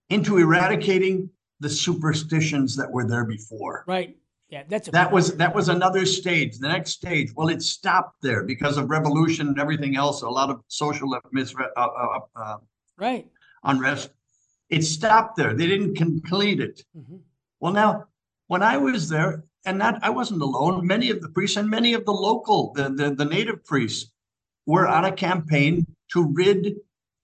into 0.09 0.37
eradicating 0.37 1.29
the 1.59 1.69
superstitions 1.69 2.75
that 2.77 2.89
were 2.89 3.05
there 3.05 3.25
before. 3.25 3.83
Right. 3.87 4.17
Yeah, 4.49 4.63
that's 4.67 4.89
that 4.89 5.11
was 5.11 5.37
that 5.37 5.53
was 5.53 5.69
another 5.69 6.05
stage. 6.05 6.57
The 6.57 6.69
next 6.69 6.91
stage, 6.91 7.31
well, 7.35 7.49
it 7.49 7.61
stopped 7.61 8.21
there 8.21 8.43
because 8.43 8.77
of 8.77 8.89
revolution 8.89 9.47
and 9.47 9.59
everything 9.59 9.95
else. 9.95 10.23
A 10.23 10.29
lot 10.29 10.49
of 10.49 10.61
social 10.67 11.07
misre- 11.33 11.69
uh, 11.77 11.87
uh, 11.87 12.19
uh, 12.35 12.57
right 12.97 13.27
unrest. 13.63 14.09
It 14.69 14.83
stopped 14.83 15.35
there. 15.37 15.53
They 15.53 15.67
didn't 15.67 15.95
complete 15.95 16.59
it. 16.59 16.83
Mm-hmm. 16.97 17.17
Well, 17.59 17.73
now 17.73 18.05
when 18.47 18.63
I 18.63 18.77
was 18.77 19.09
there, 19.09 19.43
and 19.65 19.77
not 19.77 19.99
I 20.01 20.09
wasn't 20.09 20.41
alone. 20.41 20.85
Many 20.85 21.09
of 21.09 21.21
the 21.21 21.29
priests 21.29 21.57
and 21.57 21.69
many 21.69 21.93
of 21.93 22.05
the 22.05 22.11
local, 22.13 22.73
the, 22.73 22.89
the, 22.89 23.13
the 23.13 23.25
native 23.25 23.63
priests, 23.65 24.11
were 24.65 24.87
on 24.87 25.05
a 25.05 25.11
campaign 25.11 25.85
to 26.13 26.23
rid 26.33 26.75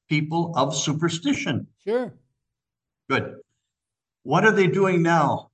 people 0.09 0.53
of 0.55 0.75
superstition. 0.75 1.67
Sure. 1.83 2.13
Good. 3.09 3.35
What 4.23 4.45
are 4.45 4.51
they 4.51 4.67
doing 4.67 5.01
now? 5.01 5.51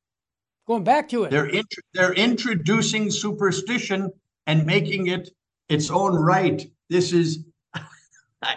Going 0.68 0.84
back 0.84 1.10
to 1.10 1.24
it. 1.24 1.32
They're 1.32 1.48
int- 1.48 1.74
they're 1.94 2.14
introducing 2.14 3.10
superstition 3.12 4.12
and 4.48 4.66
making 4.66 5.08
it 5.08 5.30
its 5.70 5.90
own 5.90 6.14
right. 6.16 6.62
This 6.90 7.14
is 7.14 7.46
I, 8.42 8.56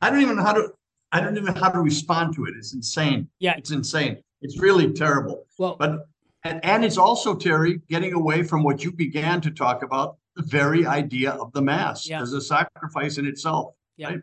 I 0.00 0.10
don't 0.10 0.20
even 0.22 0.36
know 0.36 0.42
how 0.42 0.54
to 0.54 0.68
I 1.12 1.20
don't 1.20 1.36
even 1.36 1.54
know 1.54 1.60
how 1.60 1.70
to 1.70 1.80
respond 1.80 2.34
to 2.36 2.44
it. 2.46 2.54
It's 2.56 2.74
insane. 2.74 3.28
Yeah. 3.38 3.54
It's 3.56 3.70
insane. 3.70 4.18
It's 4.42 4.58
really 4.58 4.92
terrible. 4.92 5.46
Well, 5.58 5.76
but 5.78 6.08
and, 6.44 6.64
and 6.64 6.84
it's 6.84 6.98
also 6.98 7.34
Terry 7.34 7.80
getting 7.88 8.12
away 8.12 8.42
from 8.42 8.62
what 8.62 8.84
you 8.84 8.92
began 8.92 9.40
to 9.42 9.50
talk 9.50 9.82
about, 9.82 10.16
the 10.36 10.42
very 10.42 10.86
idea 10.86 11.30
of 11.32 11.52
the 11.52 11.62
mass 11.62 12.08
Yeah. 12.08 12.22
as 12.22 12.32
a 12.32 12.40
sacrifice 12.40 13.18
in 13.18 13.26
itself. 13.26 13.74
Yeah. 13.96 14.08
right? 14.08 14.20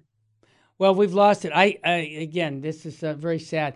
Well, 0.77 0.95
we've 0.95 1.13
lost 1.13 1.45
it. 1.45 1.51
I, 1.53 1.79
I 1.83 1.91
again, 2.19 2.61
this 2.61 2.85
is 2.85 3.03
uh, 3.03 3.13
very 3.13 3.39
sad. 3.39 3.75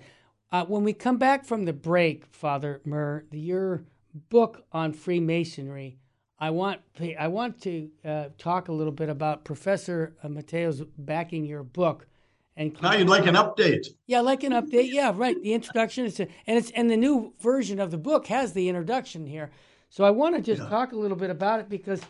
Uh, 0.52 0.66
when 0.66 0.84
we 0.84 0.94
come 0.94 1.18
back 1.18 1.46
from 1.46 1.66
the 1.66 1.74
break, 1.74 2.26
Father 2.32 2.82
Murr, 2.86 3.26
your 3.32 3.84
book 4.30 4.66
on 4.72 4.94
Freemasonry, 4.94 5.98
I 6.40 6.52
want 6.52 6.82
I 7.20 7.28
want 7.28 7.62
to 7.64 7.90
uh, 8.06 8.26
talk 8.38 8.68
a 8.68 8.72
little 8.74 8.94
bit 8.94 9.10
about 9.10 9.44
Professor 9.44 10.16
uh, 10.24 10.30
Mateo's 10.30 10.82
backing 10.98 11.44
your 11.46 11.64
book, 11.64 12.08
and 12.56 12.80
Now 12.82 12.94
you'd 12.94 13.10
like 13.10 13.26
an 13.26 13.36
update. 13.36 13.88
yeah, 14.06 14.22
like 14.22 14.44
an 14.44 14.54
update. 14.54 14.92
Yeah, 14.94 15.12
right. 15.16 15.42
The 15.42 15.54
introduction 15.54 16.06
is, 16.06 16.16
to, 16.16 16.28
and 16.46 16.58
it's 16.58 16.70
and 16.72 16.90
the 16.90 16.98
new 16.98 17.34
version 17.42 17.80
of 17.80 17.92
the 17.92 17.98
book 17.98 18.28
has 18.28 18.54
the 18.54 18.70
introduction 18.70 19.26
here. 19.26 19.50
So 19.90 20.04
I 20.04 20.12
want 20.12 20.36
to 20.36 20.42
just 20.42 20.62
Yeah. 20.62 20.70
talk 20.70 20.92
a 20.92 20.98
little 20.98 21.18
bit 21.18 21.30
about 21.32 21.60
it 21.60 21.70
because 21.70 22.02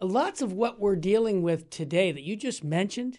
lots 0.00 0.40
of 0.40 0.52
what 0.52 0.78
we're 0.80 0.96
dealing 0.96 1.42
with 1.42 1.68
today 1.68 2.12
that 2.12 2.22
you 2.22 2.36
just 2.36 2.62
mentioned, 2.62 3.18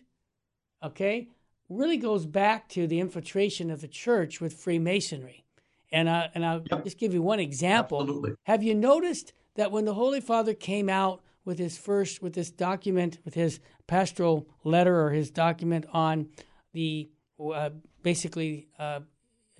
okay, 0.81 1.27
really 1.69 1.97
goes 1.97 2.25
back 2.25 2.69
to 2.69 2.87
the 2.87 2.99
infiltration 2.99 3.69
of 3.71 3.81
the 3.81 3.87
church 3.87 4.39
with 4.41 4.53
Freemasonry. 4.53 5.45
And 5.91 6.09
uh, 6.09 6.27
and 6.33 6.45
I'll 6.45 6.63
Yep. 6.69 6.83
just 6.83 6.97
give 6.97 7.13
you 7.13 7.21
one 7.21 7.39
example. 7.39 8.01
Absolutely. 8.01 8.33
Have 8.43 8.63
you 8.63 8.75
noticed 8.75 9.33
that 9.55 9.71
when 9.71 9.85
the 9.85 9.93
Holy 9.93 10.19
Father 10.21 10.53
came 10.53 10.89
out 10.89 11.21
with 11.45 11.57
his 11.59 11.77
first, 11.77 12.21
with 12.21 12.33
this 12.33 12.49
document, 12.51 13.19
with 13.23 13.35
his 13.35 13.59
pastoral 13.87 14.47
letter 14.63 14.99
or 15.05 15.11
his 15.11 15.29
document 15.29 15.85
on 15.93 16.27
the 16.73 17.09
uh, 17.39 17.69
basically 18.01 18.67
uh, 18.79 18.99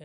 uh, 0.00 0.04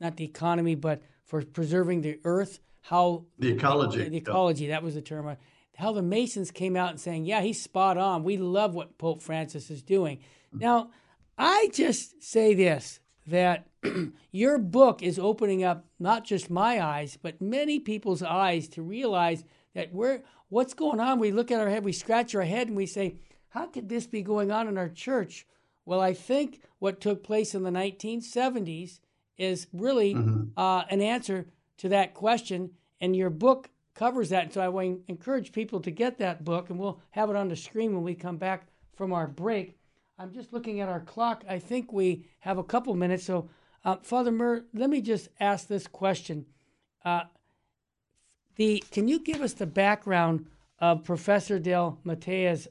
not 0.00 0.16
the 0.16 0.24
economy, 0.24 0.74
but 0.74 1.02
for 1.24 1.42
preserving 1.42 2.00
the 2.02 2.18
earth, 2.24 2.58
how 2.82 3.24
The 3.38 3.52
ecology. 3.52 4.04
the 4.08 4.10
Yeah. 4.16 4.18
ecology, 4.18 4.66
that 4.68 4.82
was 4.82 4.94
the 4.94 5.02
term. 5.02 5.26
uh, 5.28 5.36
How 5.76 5.92
the 5.92 6.02
Masons 6.02 6.50
came 6.50 6.76
out 6.76 6.90
and 6.90 7.00
saying, 7.00 7.24
yeah, 7.24 7.40
he's 7.40 7.62
spot 7.62 7.96
on. 7.96 8.22
We 8.24 8.36
love 8.36 8.74
what 8.74 8.98
Pope 8.98 9.22
Francis 9.22 9.70
is 9.70 9.82
doing. 9.82 10.18
Now, 10.52 10.90
I 11.42 11.70
just 11.72 12.22
say 12.22 12.52
this 12.52 13.00
that 13.26 13.66
your 14.30 14.58
book 14.58 15.02
is 15.02 15.18
opening 15.18 15.64
up 15.64 15.86
not 15.98 16.22
just 16.22 16.50
my 16.50 16.84
eyes, 16.84 17.16
but 17.20 17.40
many 17.40 17.78
people's 17.78 18.22
eyes 18.22 18.68
to 18.68 18.82
realize 18.82 19.42
that 19.74 19.90
we're 19.90 20.22
what's 20.50 20.74
going 20.74 21.00
on. 21.00 21.18
We 21.18 21.32
look 21.32 21.50
at 21.50 21.58
our 21.58 21.70
head, 21.70 21.82
we 21.82 21.92
scratch 21.92 22.34
our 22.34 22.42
head, 22.42 22.68
and 22.68 22.76
we 22.76 22.84
say, 22.84 23.20
how 23.48 23.66
could 23.66 23.88
this 23.88 24.06
be 24.06 24.20
going 24.20 24.52
on 24.52 24.68
in 24.68 24.76
our 24.76 24.90
church? 24.90 25.46
Well, 25.86 26.00
I 26.00 26.12
think 26.12 26.60
what 26.78 27.00
took 27.00 27.24
place 27.24 27.54
in 27.54 27.62
the 27.62 27.70
1970s 27.70 29.00
is 29.38 29.66
really 29.72 30.14
uh, 30.58 30.82
an 30.90 31.00
answer 31.00 31.46
to 31.78 31.88
that 31.88 32.12
question, 32.12 32.72
and 33.00 33.16
your 33.16 33.30
book 33.30 33.70
covers 33.94 34.28
that. 34.28 34.52
So 34.52 34.78
I 34.78 34.96
encourage 35.08 35.52
people 35.52 35.80
to 35.80 35.90
get 35.90 36.18
that 36.18 36.44
book, 36.44 36.68
and 36.68 36.78
we'll 36.78 37.00
have 37.12 37.30
it 37.30 37.36
on 37.36 37.48
the 37.48 37.56
screen 37.56 37.94
when 37.94 38.04
we 38.04 38.14
come 38.14 38.36
back 38.36 38.66
from 38.94 39.14
our 39.14 39.26
break. 39.26 39.79
I'm 40.20 40.34
just 40.34 40.52
looking 40.52 40.80
at 40.80 40.88
our 40.90 41.00
clock. 41.00 41.44
I 41.48 41.58
think 41.58 41.94
we 41.94 42.26
have 42.40 42.58
a 42.58 42.62
couple 42.62 42.94
minutes. 42.94 43.24
So, 43.24 43.48
uh, 43.86 43.96
Father 44.02 44.30
Murr, 44.30 44.66
let 44.74 44.90
me 44.90 45.00
just 45.00 45.28
ask 45.40 45.66
this 45.66 45.86
question. 45.86 46.44
Uh, 47.02 47.22
the 48.56 48.84
can 48.90 49.08
you 49.08 49.20
give 49.20 49.40
us 49.40 49.54
the 49.54 49.66
background 49.66 50.44
of 50.78 51.04
Professor 51.04 51.58
Del 51.58 51.98
Matea's 52.04 52.68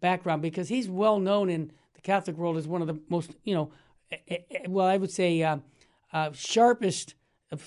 background 0.00 0.42
because 0.42 0.68
he's 0.68 0.88
well 0.88 1.20
known 1.20 1.48
in 1.48 1.70
the 1.94 2.00
Catholic 2.00 2.36
world 2.36 2.56
as 2.56 2.66
one 2.66 2.80
of 2.80 2.88
the 2.88 2.98
most 3.08 3.30
you 3.44 3.54
know, 3.54 3.70
eh, 4.10 4.16
eh, 4.26 4.38
eh, 4.50 4.66
well 4.66 4.86
I 4.88 4.96
would 4.96 5.12
say 5.12 5.40
uh, 5.40 5.58
uh, 6.12 6.32
sharpest 6.32 7.14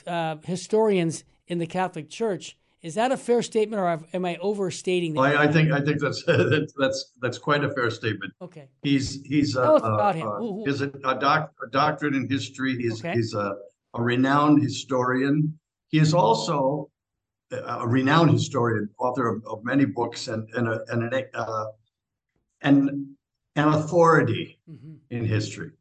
uh, 0.05 0.35
historians 0.43 1.23
in 1.47 1.57
the 1.57 1.67
Catholic 1.67 2.09
Church. 2.09 2.57
Is 2.81 2.95
that 2.95 3.11
a 3.11 3.17
fair 3.17 3.43
statement, 3.43 3.79
or 3.79 3.99
am 4.13 4.25
I 4.25 4.37
overstating 4.37 5.13
that? 5.13 5.19
Well, 5.19 5.37
I, 5.37 5.43
I 5.43 5.51
think 5.51 5.71
I 5.71 5.81
think 5.81 5.99
that's 6.01 6.23
that's 6.77 7.11
that's 7.21 7.37
quite 7.37 7.63
a 7.63 7.71
fair 7.73 7.91
statement. 7.91 8.33
okay. 8.41 8.67
He's 8.81 9.21
he's 9.23 9.55
a, 9.55 9.61
Tell 9.61 9.75
us 9.75 9.83
a- 9.83 9.93
about 9.93 10.15
him. 10.15 10.27
a- 10.27 10.35
who- 10.37 10.65
a, 10.67 11.09
a, 11.15 11.19
doc, 11.19 11.51
a 11.65 11.69
doctorate 11.69 12.15
in 12.15 12.27
history. 12.27 12.75
He's 12.77 12.99
Okay. 12.99 13.13
he's 13.13 13.33
a, 13.35 13.53
a 13.93 14.01
renowned 14.01 14.63
historian. 14.63 15.57
He 15.89 15.99
is 15.99 16.13
also 16.13 16.89
a, 17.51 17.57
a 17.57 17.87
renowned 17.87 18.31
historian, 18.31 18.89
author 18.97 19.27
of, 19.27 19.43
of 19.45 19.63
many 19.63 19.85
books, 19.85 20.27
and 20.27 20.49
and 20.55 20.67
a, 20.67 20.81
and 20.89 21.13
an 21.13 21.25
uh, 21.35 21.65
and 22.61 22.89
an 23.55 23.67
authority 23.67 24.59
hmm 24.67 24.95
in 25.11 25.25
history. 25.25 25.71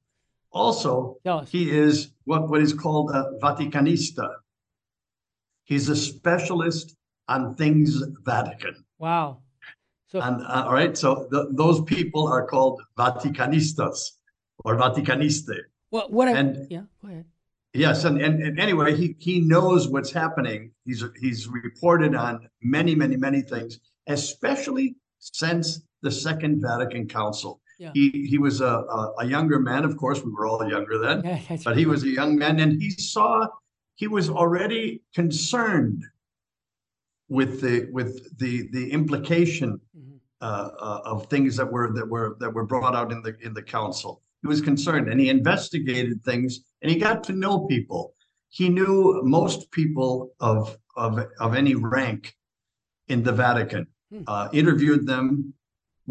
Also, 0.52 1.16
he 1.46 1.70
is 1.70 2.10
what, 2.24 2.48
what 2.50 2.60
is 2.60 2.72
called 2.72 3.12
a 3.12 3.38
Vaticanista. 3.40 4.28
He's 5.70 5.88
a 5.88 5.94
specialist 5.94 6.96
on 7.28 7.54
things 7.54 8.02
Vatican. 8.24 8.74
Wow. 8.98 9.38
So 10.08 10.20
And 10.20 10.42
uh, 10.42 10.64
all 10.66 10.72
right, 10.74 10.98
so 10.98 11.28
th- 11.32 11.46
those 11.52 11.80
people 11.82 12.26
are 12.26 12.44
called 12.44 12.82
Vaticanistas 12.98 13.98
or 14.64 14.74
Vaticaniste. 14.74 15.56
Well, 15.92 16.08
What? 16.10 16.26
I, 16.26 16.32
and- 16.32 16.66
yeah. 16.68 16.82
Go 17.00 17.08
ahead. 17.08 17.24
Yes, 17.72 18.02
and, 18.02 18.20
and, 18.20 18.42
and 18.42 18.58
anyway, 18.58 18.96
he, 18.96 19.14
he 19.20 19.38
knows 19.38 19.86
what's 19.86 20.10
happening. 20.10 20.72
He's 20.84 21.04
he's 21.20 21.46
reported 21.46 22.16
on 22.16 22.48
many, 22.60 22.96
many, 22.96 23.16
many 23.16 23.42
things, 23.42 23.78
especially 24.08 24.96
since 25.20 25.80
the 26.02 26.10
Second 26.10 26.60
Vatican 26.62 27.06
Council. 27.06 27.60
Yeah. 27.78 27.92
He 27.94 28.26
he 28.28 28.38
was 28.38 28.60
a, 28.60 28.66
a, 28.98 29.12
a 29.20 29.24
younger 29.24 29.60
man, 29.60 29.84
of 29.84 29.96
course, 29.96 30.20
we 30.24 30.32
were 30.32 30.46
all 30.46 30.68
younger 30.68 30.98
then. 30.98 31.22
Yeah, 31.48 31.58
but 31.64 31.76
he 31.76 31.86
was 31.86 32.02
a 32.02 32.08
young 32.08 32.36
man 32.36 32.58
and 32.58 32.72
he 32.82 32.90
saw 32.90 33.46
he 34.00 34.06
was 34.08 34.30
already 34.30 35.02
concerned 35.14 36.02
with 37.28 37.60
the 37.60 37.76
with 37.96 38.12
the 38.42 38.52
the 38.76 38.84
implication 38.98 39.70
Mhm. 39.96 40.18
uh, 40.40 40.68
uh, 40.86 41.00
of 41.12 41.18
things 41.34 41.50
that 41.58 41.70
were 41.74 41.88
that 41.98 42.08
were 42.14 42.28
that 42.40 42.52
were 42.56 42.66
brought 42.72 42.94
out 43.00 43.08
in 43.14 43.20
the 43.26 43.32
in 43.46 43.52
the 43.58 43.62
council 43.76 44.12
he 44.42 44.48
was 44.54 44.60
concerned 44.70 45.06
and 45.10 45.18
he 45.24 45.28
investigated 45.28 46.16
things 46.30 46.50
and 46.80 46.90
he 46.92 46.96
got 47.08 47.18
to 47.28 47.32
know 47.42 47.54
people 47.74 48.02
he 48.58 48.66
knew 48.76 49.20
most 49.38 49.70
people 49.78 50.12
of 50.52 50.60
of 51.04 51.10
of 51.44 51.50
any 51.62 51.74
rank 51.96 52.22
in 53.12 53.20
the 53.28 53.34
vatican 53.44 53.84
Hmm. 54.12 54.24
uh, 54.32 54.46
interviewed 54.60 55.02
them 55.12 55.54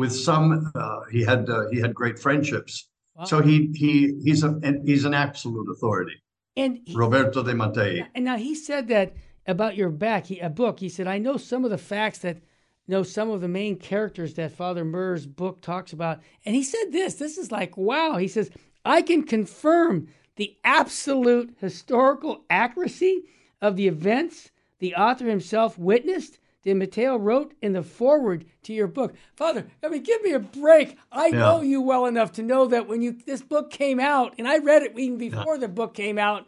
with 0.02 0.14
some 0.28 0.72
uh, 0.84 1.00
he 1.16 1.22
had 1.32 1.42
uh, 1.50 1.58
he 1.74 1.78
had 1.86 1.92
great 2.02 2.18
friendships 2.26 2.74
Wow. 3.16 3.26
so 3.32 3.36
he 3.50 3.56
he 3.82 3.94
he's 4.26 4.42
a 4.50 4.52
and 4.66 4.76
he's 4.90 5.04
an 5.12 5.16
absolute 5.26 5.68
authority. 5.74 6.18
And 6.60 6.80
he, 6.86 6.96
Roberto 6.96 7.44
de 7.44 7.54
Mattei. 7.54 8.06
and 8.14 8.26
now 8.26 8.38
he 8.38 8.54
said 8.56 8.88
that 8.90 9.14
about 9.48 9.76
your 9.76 9.90
back, 9.90 10.28
he, 10.28 10.40
a 10.40 10.50
book. 10.50 10.80
He 10.80 10.90
said, 10.90 11.08
"I 11.08 11.18
know 11.18 11.38
some 11.38 11.66
of 11.66 11.72
the 11.72 11.78
facts 11.78 12.20
that." 12.20 12.42
Know 12.88 13.04
some 13.04 13.30
of 13.30 13.40
the 13.40 13.48
main 13.48 13.76
characters 13.76 14.34
that 14.34 14.52
Father 14.52 14.84
Murr's 14.84 15.28
book 15.28 15.62
talks 15.62 15.94
about. 15.94 16.22
And 16.44 16.56
he 16.56 16.64
said 16.64 16.86
this 16.92 17.14
this 17.14 17.38
is 17.38 17.52
like, 17.52 17.78
wow. 17.78 18.18
He 18.18 18.28
says, 18.28 18.50
I 18.84 19.04
can 19.04 19.22
confirm 19.22 20.08
the 20.38 20.58
absolute 20.64 21.56
historical 21.60 22.46
accuracy 22.50 23.26
of 23.62 23.76
the 23.76 23.88
events 23.88 24.50
the 24.80 24.96
author 24.96 25.28
himself 25.28 25.78
witnessed. 25.78 26.40
De 26.64 26.74
Matteo 26.74 27.16
wrote 27.18 27.54
in 27.62 27.72
the 27.74 27.82
foreword 27.84 28.46
to 28.64 28.74
your 28.74 28.88
book. 28.88 29.16
Father, 29.36 29.68
I 29.82 29.88
mean, 29.88 30.04
give 30.04 30.22
me 30.22 30.34
a 30.34 30.40
break. 30.40 30.98
I 31.12 31.32
know 31.32 31.62
you 31.62 31.82
well 31.82 32.06
enough 32.06 32.34
to 32.34 32.44
know 32.44 32.66
that 32.68 32.88
when 32.88 33.02
you 33.02 33.14
this 33.26 33.42
book 33.42 33.72
came 33.72 34.00
out, 34.00 34.36
and 34.38 34.48
I 34.48 34.58
read 34.58 34.84
it 34.84 34.98
even 35.00 35.18
before 35.18 35.58
the 35.58 35.70
book 35.70 35.94
came 35.94 36.18
out, 36.18 36.48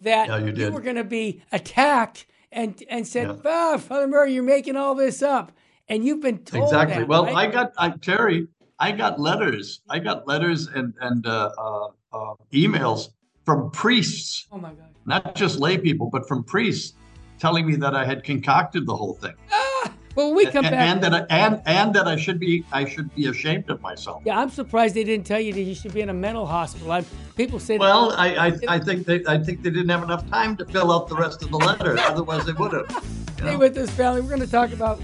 that 0.00 0.28
Yeah, 0.28 0.38
you 0.38 0.52
did. 0.52 0.72
were 0.72 0.80
going 0.80 0.96
to 0.96 1.04
be 1.04 1.42
attacked 1.52 2.26
and 2.50 2.82
and 2.88 3.06
said, 3.06 3.28
Yeah. 3.28 3.36
ah, 3.44 3.76
Father 3.76 4.06
Murray, 4.08 4.32
you're 4.32 4.42
making 4.42 4.76
all 4.76 4.94
this 4.94 5.22
up, 5.22 5.52
and 5.88 6.06
you've 6.06 6.22
been 6.22 6.38
told 6.38 6.64
Exactly. 6.64 6.98
that, 7.00 7.08
Well, 7.08 7.26
right? 7.26 7.36
I 7.36 7.46
got 7.46 7.72
I, 7.76 7.90
Terry. 7.90 8.48
I 8.78 8.92
got 8.92 9.20
letters. 9.20 9.82
I 9.90 9.98
got 9.98 10.26
letters 10.26 10.68
and 10.68 10.94
and 11.02 11.26
uh, 11.26 11.50
uh, 11.58 11.88
uh, 12.14 12.34
emails 12.54 13.10
from 13.44 13.70
priests, 13.72 14.46
oh 14.52 14.56
my 14.56 14.70
God. 14.70 14.88
not 15.04 15.34
just 15.34 15.58
lay 15.60 15.76
people, 15.76 16.08
but 16.10 16.26
from 16.26 16.44
priests, 16.44 16.94
telling 17.40 17.66
me 17.66 17.76
that 17.76 17.94
I 17.94 18.04
had 18.04 18.22
concocted 18.22 18.86
the 18.86 18.94
whole 18.94 19.14
thing. 19.14 19.34
Ah, 19.52 19.92
Well, 20.14 20.34
we 20.34 20.44
come 20.46 20.64
and, 20.64 20.74
back, 20.74 20.88
and 20.88 21.02
that 21.02 21.14
I, 21.14 21.36
and 21.36 21.62
and 21.66 21.94
that 21.94 22.06
I 22.06 22.16
should 22.16 22.38
be 22.38 22.64
I 22.72 22.84
should 22.84 23.14
be 23.14 23.26
ashamed 23.28 23.70
of 23.70 23.80
myself. 23.80 24.22
Yeah, 24.26 24.38
I'm 24.38 24.50
surprised 24.50 24.94
they 24.94 25.04
didn't 25.04 25.24
tell 25.24 25.40
you 25.40 25.52
that 25.52 25.62
you 25.62 25.74
should 25.74 25.94
be 25.94 26.00
in 26.00 26.10
a 26.10 26.14
mental 26.14 26.46
hospital. 26.46 26.90
I, 26.92 27.04
people 27.36 27.58
say. 27.58 27.78
Well, 27.78 28.12
I, 28.12 28.48
I 28.48 28.58
I 28.68 28.78
think 28.78 29.06
they 29.06 29.24
I 29.26 29.38
think 29.38 29.62
they 29.62 29.70
didn't 29.70 29.88
have 29.88 30.02
enough 30.02 30.28
time 30.28 30.56
to 30.58 30.64
fill 30.66 30.92
out 30.92 31.08
the 31.08 31.16
rest 31.16 31.42
of 31.42 31.50
the 31.50 31.58
letter. 31.58 31.96
Otherwise, 32.12 32.44
they 32.44 32.52
would 32.52 32.72
have. 32.72 33.04
Stay 33.38 33.56
with 33.56 33.76
us, 33.78 33.90
family. 33.90 34.20
We're 34.20 34.28
going 34.28 34.40
to 34.40 34.50
talk 34.50 34.72
about 34.72 35.00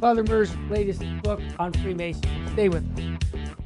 Father 0.00 0.22
Murr's 0.22 0.54
latest 0.68 1.02
book 1.22 1.40
on 1.58 1.72
Freemasonry. 1.72 2.30
Stay 2.52 2.68
with 2.68 2.84
us. 2.98 3.58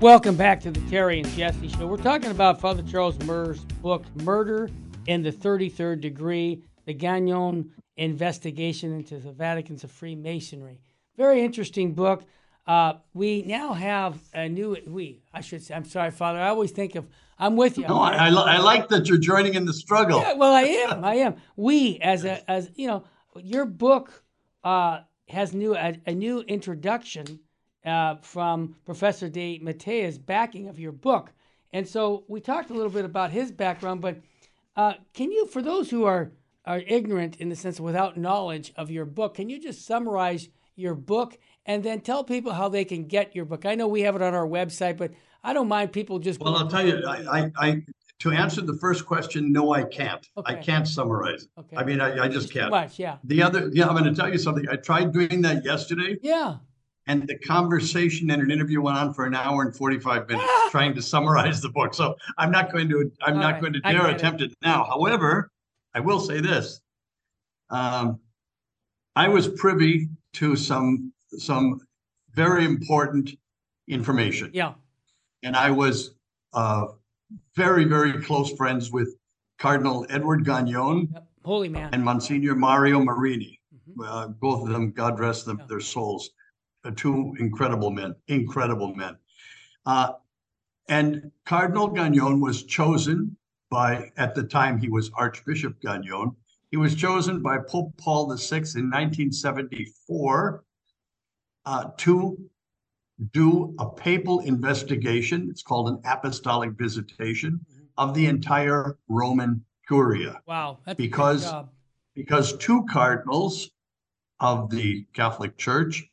Welcome 0.00 0.36
back 0.36 0.60
to 0.60 0.70
the 0.70 0.78
Terry 0.88 1.18
and 1.18 1.28
Jesse 1.30 1.66
Show. 1.66 1.88
We're 1.88 1.96
talking 1.96 2.30
about 2.30 2.60
Father 2.60 2.84
Charles 2.84 3.18
Murr's 3.24 3.58
book, 3.82 4.04
Murder 4.22 4.70
in 5.08 5.22
the 5.22 5.32
33rd 5.32 6.00
Degree 6.00 6.62
The 6.84 6.94
Gagnon 6.94 7.72
Investigation 7.96 8.92
into 8.92 9.18
the 9.18 9.32
Vatican's 9.32 9.82
of 9.82 9.90
Freemasonry. 9.90 10.78
Very 11.16 11.42
interesting 11.42 11.94
book. 11.94 12.22
Uh, 12.64 12.92
we 13.12 13.42
now 13.42 13.72
have 13.72 14.20
a 14.32 14.48
new, 14.48 14.76
we, 14.86 15.20
I 15.34 15.40
should 15.40 15.64
say, 15.64 15.74
I'm 15.74 15.84
sorry, 15.84 16.12
Father. 16.12 16.38
I 16.38 16.50
always 16.50 16.70
think 16.70 16.94
of, 16.94 17.08
I'm 17.36 17.56
with 17.56 17.76
you. 17.76 17.88
No, 17.88 17.98
I, 17.98 18.28
I, 18.28 18.28
I 18.28 18.58
like 18.58 18.86
that 18.90 19.08
you're 19.08 19.18
joining 19.18 19.54
in 19.54 19.64
the 19.64 19.74
struggle. 19.74 20.20
Yeah, 20.20 20.34
well, 20.34 20.54
I 20.54 20.62
am. 20.62 21.04
I 21.04 21.14
am. 21.14 21.34
We, 21.56 21.98
as 21.98 22.24
a, 22.24 22.48
as, 22.48 22.70
you 22.76 22.86
know, 22.86 23.02
your 23.34 23.66
book 23.66 24.22
uh, 24.62 25.00
has 25.28 25.52
new, 25.52 25.74
a, 25.74 26.00
a 26.06 26.14
new 26.14 26.42
introduction 26.42 27.40
uh, 27.88 28.16
from 28.20 28.76
Professor 28.84 29.28
De 29.28 29.58
Matea's 29.60 30.18
backing 30.18 30.68
of 30.68 30.78
your 30.78 30.92
book. 30.92 31.32
And 31.72 31.86
so 31.86 32.24
we 32.28 32.40
talked 32.40 32.70
a 32.70 32.74
little 32.74 32.90
bit 32.90 33.04
about 33.04 33.30
his 33.30 33.50
background, 33.50 34.00
but 34.00 34.18
uh, 34.76 34.94
can 35.14 35.32
you, 35.32 35.46
for 35.46 35.62
those 35.62 35.90
who 35.90 36.04
are, 36.04 36.30
are 36.64 36.82
ignorant 36.86 37.36
in 37.36 37.48
the 37.48 37.56
sense 37.56 37.78
of 37.78 37.84
without 37.84 38.16
knowledge 38.16 38.72
of 38.76 38.90
your 38.90 39.04
book, 39.04 39.34
can 39.34 39.48
you 39.48 39.60
just 39.60 39.84
summarize 39.84 40.48
your 40.76 40.94
book 40.94 41.36
and 41.66 41.82
then 41.82 42.00
tell 42.00 42.22
people 42.22 42.52
how 42.52 42.68
they 42.68 42.84
can 42.84 43.04
get 43.04 43.34
your 43.34 43.44
book? 43.44 43.66
I 43.66 43.74
know 43.74 43.88
we 43.88 44.02
have 44.02 44.16
it 44.16 44.22
on 44.22 44.34
our 44.34 44.46
website, 44.46 44.96
but 44.96 45.12
I 45.42 45.52
don't 45.52 45.68
mind 45.68 45.92
people 45.92 46.18
just. 46.18 46.40
Well, 46.40 46.56
I'll 46.56 46.68
tell 46.68 46.86
you, 46.86 47.04
I, 47.06 47.40
I, 47.40 47.52
I 47.56 47.82
to 48.20 48.30
answer 48.30 48.60
the 48.60 48.76
first 48.76 49.06
question, 49.06 49.52
no, 49.52 49.72
I 49.72 49.84
can't. 49.84 50.26
Okay. 50.36 50.54
I 50.54 50.56
can't 50.56 50.88
summarize. 50.88 51.46
Okay. 51.58 51.76
I 51.76 51.84
mean, 51.84 52.00
I, 52.00 52.24
I 52.24 52.28
just 52.28 52.52
can't. 52.52 52.70
Much, 52.70 52.98
yeah. 52.98 53.18
The 53.24 53.42
other, 53.42 53.70
yeah, 53.72 53.86
I'm 53.86 53.96
going 53.96 54.12
to 54.12 54.14
tell 54.14 54.30
you 54.30 54.38
something. 54.38 54.66
I 54.68 54.76
tried 54.76 55.12
doing 55.12 55.42
that 55.42 55.64
yesterday. 55.64 56.16
Yeah 56.22 56.56
and 57.08 57.26
the 57.26 57.38
conversation 57.38 58.30
and 58.30 58.42
an 58.42 58.50
interview 58.50 58.82
went 58.82 58.96
on 58.96 59.12
for 59.12 59.24
an 59.24 59.34
hour 59.34 59.62
and 59.62 59.74
45 59.74 60.28
minutes 60.28 60.46
trying 60.70 60.94
to 60.94 61.02
summarize 61.02 61.60
the 61.60 61.70
book 61.70 61.94
so 61.94 62.14
i'm 62.36 62.52
not 62.52 62.70
going 62.70 62.88
to 62.88 63.10
i'm 63.22 63.34
All 63.34 63.42
not 63.42 63.54
right. 63.54 63.60
going 63.60 63.72
to 63.72 63.80
dare 63.80 64.06
attempt 64.06 64.42
it. 64.42 64.52
it. 64.52 64.58
now 64.62 64.84
however 64.84 65.50
i 65.94 66.00
will 66.00 66.20
say 66.20 66.40
this 66.40 66.80
um, 67.70 68.20
i 69.16 69.26
was 69.26 69.48
privy 69.48 70.08
to 70.34 70.54
some 70.54 71.12
some 71.30 71.80
very 72.34 72.64
important 72.64 73.30
information 73.88 74.50
yeah 74.52 74.74
and 75.42 75.56
i 75.56 75.70
was 75.70 76.14
uh, 76.52 76.86
very 77.56 77.84
very 77.84 78.22
close 78.22 78.52
friends 78.52 78.92
with 78.92 79.16
cardinal 79.58 80.06
edward 80.10 80.44
gagnon 80.44 81.08
yep. 81.12 81.26
holy 81.44 81.68
man 81.68 81.90
and 81.92 82.04
monsignor 82.04 82.54
mario 82.54 83.00
marini 83.00 83.58
mm-hmm. 83.74 84.02
uh, 84.02 84.28
both 84.28 84.62
of 84.62 84.68
them 84.68 84.92
god 84.92 85.18
rest 85.18 85.46
them 85.46 85.58
yeah. 85.58 85.66
their 85.66 85.80
souls 85.80 86.30
two 86.96 87.34
incredible 87.38 87.90
men, 87.90 88.14
incredible 88.28 88.94
men. 88.94 89.16
Uh, 89.86 90.12
and 90.88 91.30
Cardinal 91.44 91.88
Gagnon 91.88 92.40
was 92.40 92.62
chosen 92.64 93.36
by, 93.70 94.10
at 94.16 94.34
the 94.34 94.42
time 94.42 94.78
he 94.78 94.88
was 94.88 95.10
Archbishop 95.14 95.80
Gagnon, 95.80 96.34
he 96.70 96.76
was 96.76 96.94
chosen 96.94 97.40
by 97.42 97.58
Pope 97.58 97.96
Paul 97.96 98.26
VI 98.34 98.56
in 98.56 98.90
1974 98.90 100.64
uh, 101.64 101.84
to 101.98 102.38
do 103.32 103.74
a 103.78 103.88
papal 103.88 104.40
investigation. 104.40 105.48
It's 105.50 105.62
called 105.62 105.88
an 105.88 106.00
apostolic 106.04 106.72
visitation 106.72 107.64
of 107.96 108.14
the 108.14 108.26
entire 108.26 108.98
Roman 109.08 109.64
Curia. 109.86 110.40
Wow, 110.46 110.78
because 110.96 111.52
because 112.14 112.56
two 112.58 112.84
cardinals 112.90 113.70
of 114.40 114.70
the 114.70 115.06
Catholic 115.14 115.56
Church 115.56 116.07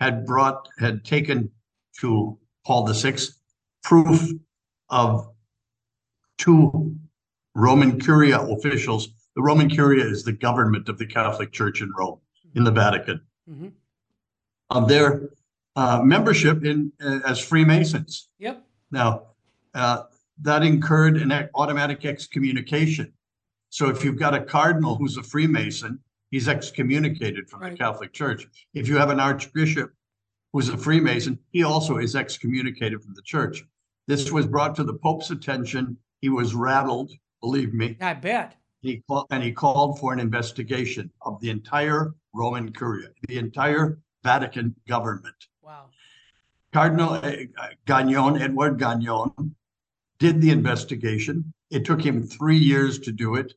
had 0.00 0.24
brought, 0.24 0.68
had 0.78 1.04
taken 1.04 1.50
to 2.00 2.38
Paul 2.64 2.86
VI 2.86 3.16
proof 3.82 4.30
of 4.90 5.28
two 6.38 6.96
Roman 7.54 8.00
Curia 8.00 8.40
officials. 8.40 9.08
The 9.34 9.42
Roman 9.42 9.68
Curia 9.68 10.04
is 10.04 10.24
the 10.24 10.32
government 10.32 10.88
of 10.88 10.98
the 10.98 11.06
Catholic 11.06 11.52
Church 11.52 11.80
in 11.80 11.90
Rome, 11.96 12.20
in 12.54 12.64
the 12.64 12.70
Vatican, 12.70 13.20
mm-hmm. 13.48 13.68
of 14.70 14.88
their 14.88 15.30
uh, 15.76 16.00
membership 16.02 16.64
in 16.64 16.92
uh, 17.02 17.20
as 17.26 17.38
Freemasons. 17.38 18.28
Yep. 18.38 18.64
Now, 18.90 19.22
uh, 19.74 20.04
that 20.42 20.62
incurred 20.62 21.16
an 21.16 21.32
automatic 21.54 22.04
excommunication. 22.04 23.12
So 23.70 23.88
if 23.88 24.04
you've 24.04 24.18
got 24.18 24.34
a 24.34 24.40
cardinal 24.40 24.96
who's 24.96 25.16
a 25.16 25.22
Freemason, 25.22 26.00
he's 26.30 26.48
excommunicated 26.48 27.48
from 27.48 27.60
right. 27.60 27.72
the 27.72 27.78
Catholic 27.78 28.12
Church. 28.12 28.46
If 28.74 28.88
you 28.88 28.96
have 28.96 29.10
an 29.10 29.20
archbishop 29.20 29.92
who's 30.52 30.68
a 30.68 30.76
Freemason, 30.76 31.38
he 31.50 31.62
also 31.62 31.98
is 31.98 32.16
excommunicated 32.16 33.02
from 33.02 33.14
the 33.14 33.22
church. 33.22 33.64
This 34.06 34.32
was 34.32 34.46
brought 34.46 34.74
to 34.76 34.84
the 34.84 34.94
Pope's 34.94 35.30
attention. 35.30 35.96
He 36.20 36.30
was 36.30 36.54
rattled, 36.54 37.12
believe 37.40 37.74
me. 37.74 37.96
I 38.00 38.14
bet. 38.14 38.56
He 38.80 39.02
called, 39.08 39.26
and 39.30 39.42
he 39.42 39.52
called 39.52 39.98
for 39.98 40.12
an 40.12 40.20
investigation 40.20 41.10
of 41.22 41.40
the 41.40 41.50
entire 41.50 42.14
Roman 42.32 42.72
Curia, 42.72 43.08
the 43.26 43.38
entire 43.38 43.98
Vatican 44.22 44.74
government. 44.88 45.34
Wow. 45.62 45.86
Cardinal 46.72 47.14
uh, 47.14 47.32
Gagnon, 47.86 48.40
Edward 48.40 48.78
Gagnon, 48.78 49.54
did 50.18 50.40
the 50.40 50.50
investigation. 50.50 51.52
It 51.70 51.84
took 51.84 52.02
him 52.04 52.22
three 52.22 52.56
years 52.56 52.98
to 53.00 53.12
do 53.12 53.34
it. 53.34 53.54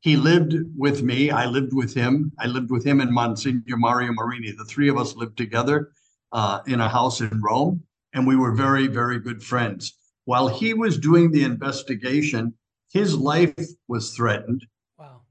He 0.00 0.16
lived 0.16 0.54
with 0.76 1.02
me. 1.02 1.30
I 1.30 1.46
lived 1.46 1.72
with 1.72 1.92
him. 1.94 2.32
I 2.38 2.46
lived 2.46 2.70
with 2.70 2.84
him 2.84 3.00
and 3.00 3.10
Monsignor 3.10 3.76
Mario 3.76 4.12
Marini. 4.12 4.52
The 4.52 4.64
three 4.64 4.88
of 4.88 4.96
us 4.96 5.16
lived 5.16 5.36
together 5.36 5.90
uh, 6.32 6.60
in 6.66 6.80
a 6.80 6.88
house 6.88 7.20
in 7.20 7.40
Rome, 7.42 7.82
and 8.12 8.26
we 8.26 8.36
were 8.36 8.52
very, 8.52 8.86
very 8.86 9.18
good 9.18 9.42
friends. 9.42 9.98
While 10.24 10.48
he 10.48 10.72
was 10.74 10.98
doing 10.98 11.30
the 11.30 11.42
investigation, 11.42 12.54
his 12.92 13.16
life 13.16 13.54
was 13.88 14.14
threatened. 14.14 14.64
Wow. 14.98 15.22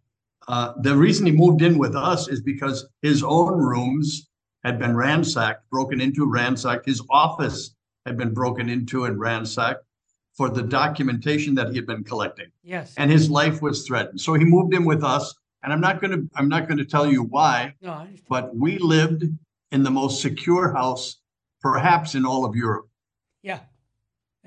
Uh, 0.47 0.73
the 0.81 0.95
reason 0.95 1.25
he 1.25 1.31
moved 1.31 1.61
in 1.61 1.77
with 1.77 1.95
us 1.95 2.27
is 2.27 2.41
because 2.41 2.87
his 3.01 3.23
own 3.23 3.57
rooms 3.57 4.29
had 4.63 4.79
been 4.79 4.95
ransacked, 4.95 5.69
broken 5.69 6.01
into, 6.01 6.29
ransacked. 6.29 6.85
His 6.85 7.01
office 7.09 7.75
had 8.05 8.17
been 8.17 8.33
broken 8.33 8.69
into 8.69 9.05
and 9.05 9.19
ransacked 9.19 9.86
for 10.37 10.49
the 10.49 10.61
documentation 10.61 11.55
that 11.55 11.69
he 11.69 11.75
had 11.75 11.87
been 11.87 12.03
collecting. 12.03 12.45
Yes. 12.63 12.93
And 12.97 13.11
his 13.11 13.29
life 13.29 13.61
was 13.61 13.85
threatened. 13.87 14.21
So 14.21 14.35
he 14.35 14.45
moved 14.45 14.73
in 14.75 14.85
with 14.85 15.03
us. 15.03 15.33
And 15.63 15.73
I'm 15.73 15.81
not 15.81 15.99
going 15.99 16.11
to 16.11 16.29
I'm 16.35 16.47
not 16.47 16.67
going 16.67 16.77
to 16.77 16.85
tell 16.85 17.11
you 17.11 17.23
why, 17.23 17.73
no, 17.81 18.07
but 18.29 18.55
we 18.55 18.77
lived 18.77 19.23
in 19.71 19.83
the 19.83 19.89
most 19.89 20.21
secure 20.21 20.71
house, 20.71 21.17
perhaps 21.61 22.13
in 22.13 22.25
all 22.25 22.45
of 22.45 22.55
Europe. 22.55 22.87
Yeah. 23.41 23.59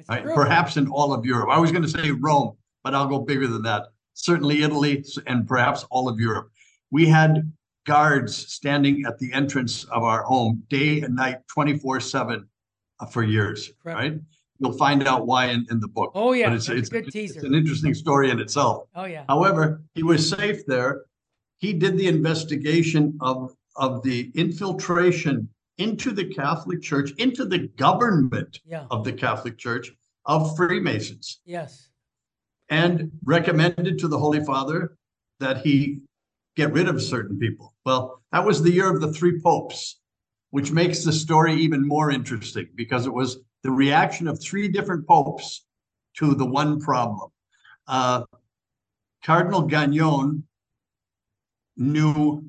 Right? 0.08 0.24
Perhaps 0.24 0.76
in 0.76 0.88
all 0.88 1.12
of 1.12 1.26
Europe. 1.26 1.48
I 1.50 1.58
was 1.58 1.72
going 1.72 1.82
to 1.82 1.88
say 1.88 2.12
Rome, 2.12 2.56
but 2.84 2.94
I'll 2.94 3.08
go 3.08 3.18
bigger 3.18 3.48
than 3.48 3.62
that. 3.62 3.88
Certainly 4.14 4.62
Italy 4.62 5.04
and 5.26 5.46
perhaps 5.46 5.84
all 5.90 6.08
of 6.08 6.18
Europe. 6.20 6.50
We 6.90 7.06
had 7.06 7.52
guards 7.84 8.34
standing 8.34 9.04
at 9.04 9.18
the 9.18 9.32
entrance 9.32 9.84
of 9.84 10.04
our 10.04 10.22
home 10.22 10.62
day 10.70 11.00
and 11.00 11.16
night, 11.16 11.38
24 11.48 12.00
7 12.00 12.48
uh, 13.00 13.06
for 13.06 13.24
years, 13.24 13.72
right? 13.84 14.14
You'll 14.60 14.76
find 14.76 15.06
out 15.08 15.26
why 15.26 15.46
in, 15.46 15.66
in 15.70 15.80
the 15.80 15.88
book. 15.88 16.12
Oh, 16.14 16.32
yeah. 16.32 16.50
But 16.50 16.56
it's, 16.56 16.68
it's, 16.68 16.88
good 16.88 17.10
teaser. 17.10 17.36
it's 17.36 17.44
an 17.44 17.54
interesting 17.54 17.94
story 17.94 18.30
in 18.30 18.38
itself. 18.38 18.86
Oh, 18.94 19.06
yeah. 19.06 19.24
However, 19.28 19.82
he 19.94 20.02
was 20.02 20.28
safe 20.28 20.64
there. 20.66 21.02
He 21.58 21.72
did 21.72 21.98
the 21.98 22.06
investigation 22.06 23.18
of 23.20 23.54
of 23.76 24.02
the 24.02 24.30
infiltration 24.34 25.48
into 25.78 26.12
the 26.12 26.26
Catholic 26.26 26.82
Church, 26.82 27.12
into 27.18 27.46
the 27.46 27.68
government 27.76 28.60
yeah. 28.66 28.84
of 28.90 29.04
the 29.04 29.12
Catholic 29.12 29.56
Church 29.56 29.90
of 30.26 30.54
Freemasons. 30.56 31.40
Yes. 31.44 31.88
And 32.68 33.10
recommended 33.24 33.98
to 33.98 34.08
the 34.08 34.18
Holy 34.18 34.44
Father 34.44 34.96
that 35.40 35.58
he 35.58 36.02
get 36.56 36.72
rid 36.72 36.88
of 36.88 37.02
certain 37.02 37.38
people. 37.38 37.74
Well, 37.86 38.22
that 38.32 38.44
was 38.44 38.62
the 38.62 38.70
year 38.70 38.92
of 38.92 39.00
the 39.00 39.12
three 39.12 39.40
popes, 39.40 39.98
which 40.50 40.70
makes 40.70 41.02
the 41.02 41.12
story 41.12 41.54
even 41.54 41.86
more 41.86 42.10
interesting 42.10 42.68
because 42.74 43.06
it 43.06 43.14
was 43.14 43.38
the 43.62 43.70
reaction 43.70 44.28
of 44.28 44.40
three 44.40 44.68
different 44.68 45.06
popes 45.06 45.64
to 46.16 46.34
the 46.34 46.46
one 46.46 46.80
problem. 46.80 47.30
Uh, 47.86 48.22
Cardinal 49.24 49.62
Gagnon 49.62 50.44
knew 51.76 52.44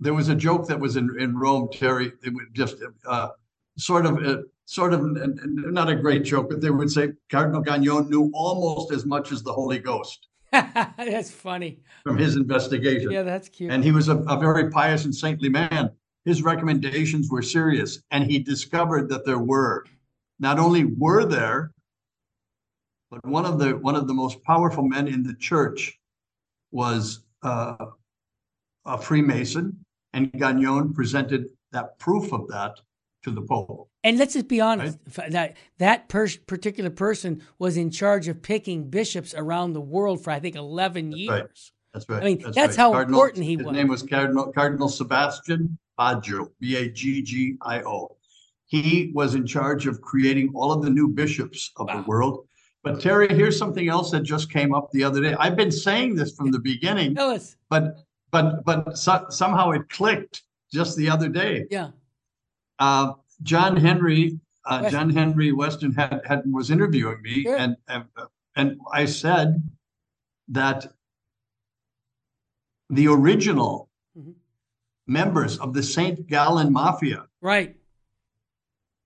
there 0.00 0.14
was 0.14 0.28
a 0.28 0.34
joke 0.34 0.66
that 0.68 0.78
was 0.78 0.96
in, 0.96 1.14
in 1.18 1.36
Rome, 1.36 1.68
Terry. 1.72 2.12
It 2.24 2.32
would 2.34 2.52
just 2.52 2.76
uh, 3.06 3.28
sort 3.76 4.06
of 4.06 4.24
uh, 4.24 4.42
sort 4.64 4.92
of 4.92 5.02
not 5.04 5.88
a 5.88 5.96
great 5.96 6.24
joke, 6.24 6.48
but 6.48 6.60
they 6.60 6.70
would 6.70 6.90
say 6.90 7.12
Cardinal 7.30 7.60
Gagnon 7.60 8.08
knew 8.08 8.30
almost 8.34 8.92
as 8.92 9.04
much 9.04 9.32
as 9.32 9.42
the 9.42 9.52
Holy 9.52 9.78
Ghost. 9.78 10.28
that's 10.52 11.30
funny. 11.30 11.80
From 12.02 12.18
his 12.18 12.36
investigation. 12.36 13.10
Yeah, 13.10 13.22
that's 13.22 13.48
cute. 13.48 13.70
And 13.70 13.84
he 13.84 13.92
was 13.92 14.08
a, 14.08 14.16
a 14.18 14.38
very 14.38 14.70
pious 14.70 15.04
and 15.04 15.14
saintly 15.14 15.48
man. 15.48 15.90
His 16.24 16.42
recommendations 16.42 17.30
were 17.30 17.42
serious, 17.42 18.02
and 18.10 18.24
he 18.24 18.38
discovered 18.38 19.08
that 19.08 19.24
there 19.24 19.38
were 19.38 19.86
not 20.40 20.58
only 20.58 20.84
were 20.84 21.24
there, 21.24 21.70
but 23.10 23.24
one 23.26 23.44
of 23.44 23.58
the 23.58 23.76
one 23.76 23.94
of 23.94 24.08
the 24.08 24.14
most 24.14 24.42
powerful 24.42 24.82
men 24.82 25.06
in 25.06 25.22
the 25.22 25.34
church 25.34 25.98
was 26.72 27.20
uh, 27.42 27.76
a 28.86 28.98
Freemason, 28.98 29.84
and 30.12 30.32
Gagnon 30.32 30.92
presented 30.94 31.46
that 31.72 31.98
proof 31.98 32.32
of 32.32 32.48
that 32.48 32.80
to 33.22 33.30
the 33.30 33.42
Pope. 33.42 33.88
And 34.02 34.16
let's 34.16 34.32
just 34.32 34.48
be 34.48 34.60
honest 34.60 34.98
right? 35.18 35.30
that 35.30 35.56
that 35.78 36.08
per- 36.08 36.28
particular 36.46 36.90
person 36.90 37.42
was 37.58 37.76
in 37.76 37.90
charge 37.90 38.28
of 38.28 38.40
picking 38.40 38.88
bishops 38.88 39.34
around 39.36 39.74
the 39.74 39.80
world 39.80 40.24
for 40.24 40.30
I 40.30 40.40
think 40.40 40.56
eleven 40.56 41.12
years. 41.12 41.30
Right. 41.30 41.44
That's 41.92 42.08
right. 42.08 42.22
I 42.22 42.24
mean, 42.24 42.38
that's, 42.38 42.56
that's 42.56 42.78
right. 42.78 42.82
how 42.82 42.92
Cardinal, 42.92 43.18
important 43.18 43.44
he 43.44 43.56
his 43.56 43.64
was. 43.64 43.74
His 43.74 43.76
name 43.76 43.88
was 43.88 44.02
Cardinal 44.02 44.52
Cardinal 44.52 44.88
Sebastian 44.88 45.76
Baggio, 45.98 46.50
B 46.60 46.76
A 46.76 46.88
G 46.88 47.20
G 47.20 47.56
I 47.60 47.82
O. 47.82 48.16
He 48.70 49.10
was 49.12 49.34
in 49.34 49.44
charge 49.46 49.88
of 49.88 50.00
creating 50.00 50.52
all 50.54 50.70
of 50.70 50.80
the 50.80 50.90
new 50.90 51.08
bishops 51.08 51.72
of 51.76 51.88
wow. 51.88 51.96
the 51.96 52.02
world. 52.08 52.46
But 52.84 53.00
Terry, 53.00 53.28
here's 53.28 53.58
something 53.58 53.88
else 53.88 54.12
that 54.12 54.20
just 54.20 54.50
came 54.50 54.72
up 54.72 54.92
the 54.92 55.02
other 55.02 55.20
day. 55.20 55.34
I've 55.34 55.56
been 55.56 55.72
saying 55.72 56.14
this 56.14 56.36
from 56.36 56.52
the 56.52 56.60
beginning. 56.60 57.14
But 57.68 57.96
but 58.30 58.64
but 58.64 58.96
so, 58.96 59.26
somehow 59.28 59.72
it 59.72 59.88
clicked 59.88 60.44
just 60.72 60.96
the 60.96 61.10
other 61.10 61.28
day. 61.28 61.66
Yeah. 61.68 61.90
Uh, 62.78 63.14
John 63.42 63.76
Henry, 63.76 64.38
uh, 64.64 64.88
John 64.88 65.10
Henry 65.10 65.50
Westen 65.50 65.92
had, 65.96 66.22
had 66.24 66.42
was 66.46 66.70
interviewing 66.70 67.20
me, 67.22 67.42
sure. 67.42 67.56
and, 67.56 67.76
and 67.88 68.04
and 68.54 68.80
I 68.92 69.04
said 69.04 69.68
that 70.46 70.86
the 72.88 73.08
original 73.08 73.88
mm-hmm. 74.16 74.30
members 75.08 75.58
of 75.58 75.74
the 75.74 75.82
Saint 75.82 76.28
Gallen 76.28 76.72
Mafia, 76.72 77.26
right? 77.42 77.74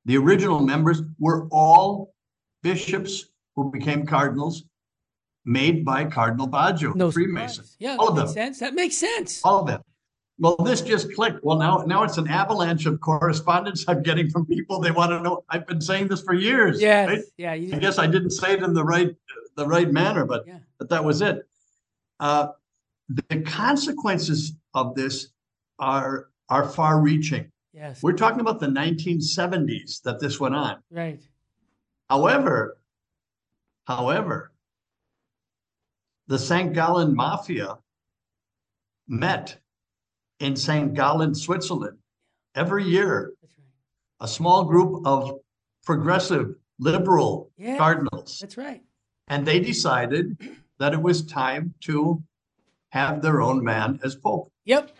The 0.04 0.16
original 0.18 0.60
members 0.60 1.02
were 1.18 1.48
all 1.50 2.14
bishops 2.62 3.26
who 3.56 3.70
became 3.70 4.06
cardinals 4.06 4.64
made 5.44 5.84
by 5.84 6.04
Cardinal 6.04 6.48
Baggio, 6.48 6.94
no 6.94 7.10
Freemason. 7.10 7.64
Surprise. 7.64 7.76
Yeah, 7.78 7.96
all 7.98 8.08
of 8.08 8.16
them. 8.16 8.28
Sense. 8.28 8.60
That 8.60 8.74
makes 8.74 8.96
sense. 8.96 9.44
All 9.44 9.60
of 9.60 9.66
them. 9.66 9.82
Well, 10.38 10.56
this 10.56 10.80
just 10.80 11.14
clicked. 11.14 11.44
Well, 11.44 11.58
now 11.58 11.84
now 11.86 12.02
it's 12.02 12.18
an 12.18 12.28
avalanche 12.28 12.86
of 12.86 13.00
correspondence 13.00 13.84
I'm 13.86 14.02
getting 14.02 14.28
from 14.30 14.46
people. 14.46 14.80
They 14.80 14.90
want 14.90 15.10
to 15.10 15.20
know. 15.20 15.44
I've 15.48 15.66
been 15.66 15.80
saying 15.80 16.08
this 16.08 16.22
for 16.22 16.34
years. 16.34 16.80
Yes. 16.80 17.08
Right? 17.08 17.20
Yeah. 17.36 17.54
You, 17.54 17.74
I 17.74 17.78
guess 17.78 17.98
I 17.98 18.06
didn't 18.06 18.30
say 18.30 18.54
it 18.54 18.62
in 18.62 18.74
the 18.74 18.84
right 18.84 19.14
the 19.56 19.66
right 19.66 19.90
manner, 19.90 20.24
but 20.24 20.44
yeah. 20.46 20.58
but 20.78 20.88
that 20.88 21.04
was 21.04 21.22
it. 21.22 21.46
Uh, 22.18 22.48
the 23.08 23.42
consequences 23.42 24.54
of 24.74 24.96
this 24.96 25.28
are 25.78 26.30
are 26.48 26.68
far 26.68 27.00
reaching. 27.00 27.50
Yes. 27.74 28.02
We're 28.02 28.12
talking 28.12 28.40
about 28.40 28.60
the 28.60 28.68
1970s 28.68 30.02
that 30.02 30.20
this 30.20 30.38
went 30.38 30.54
on. 30.54 30.76
Right. 30.90 31.20
However, 32.08 32.78
however, 33.86 34.52
the 36.28 36.38
St. 36.38 36.72
Gallen 36.72 37.14
Mafia 37.14 37.78
met 39.08 39.58
in 40.38 40.54
St. 40.54 40.94
Gallen, 40.94 41.34
Switzerland, 41.34 41.98
every 42.54 42.84
year. 42.84 43.32
That's 43.42 43.54
right. 43.58 43.66
A 44.20 44.28
small 44.28 44.64
group 44.64 45.04
of 45.04 45.40
progressive, 45.84 46.54
liberal 46.78 47.50
yeah, 47.56 47.76
cardinals. 47.76 48.38
That's 48.40 48.56
right. 48.56 48.82
And 49.28 49.44
they 49.44 49.58
decided 49.58 50.38
that 50.78 50.92
it 50.92 51.02
was 51.02 51.26
time 51.26 51.74
to 51.82 52.22
have 52.90 53.20
their 53.20 53.42
own 53.42 53.64
man 53.64 53.98
as 54.04 54.14
pope. 54.14 54.52
Yep. 54.64 54.96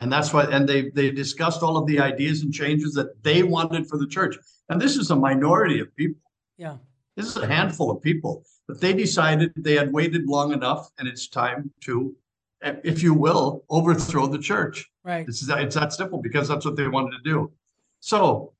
And 0.00 0.10
that's 0.10 0.32
why, 0.32 0.44
and 0.44 0.68
they 0.68 0.90
they 0.90 1.10
discussed 1.10 1.62
all 1.62 1.76
of 1.76 1.86
the 1.86 2.00
ideas 2.00 2.42
and 2.42 2.52
changes 2.52 2.94
that 2.94 3.22
they 3.22 3.42
wanted 3.42 3.86
for 3.86 3.98
the 3.98 4.06
church. 4.06 4.36
And 4.68 4.80
this 4.80 4.96
is 4.96 5.10
a 5.10 5.16
minority 5.16 5.80
of 5.80 5.94
people. 5.96 6.20
Yeah. 6.56 6.76
This 7.16 7.26
is 7.26 7.36
a 7.36 7.46
handful 7.46 7.90
of 7.90 8.02
people. 8.02 8.44
But 8.66 8.80
they 8.80 8.94
decided 8.94 9.52
they 9.56 9.74
had 9.74 9.92
waited 9.92 10.26
long 10.26 10.52
enough 10.52 10.90
and 10.98 11.06
it's 11.06 11.28
time 11.28 11.70
to, 11.82 12.14
if 12.62 13.02
you 13.02 13.12
will, 13.12 13.64
overthrow 13.68 14.26
the 14.26 14.38
church. 14.38 14.90
Right. 15.04 15.26
It's, 15.28 15.46
it's 15.46 15.74
that 15.74 15.92
simple 15.92 16.22
because 16.22 16.48
that's 16.48 16.64
what 16.64 16.76
they 16.76 16.88
wanted 16.88 17.18
to 17.18 17.22
do. 17.22 17.52
So 18.00 18.54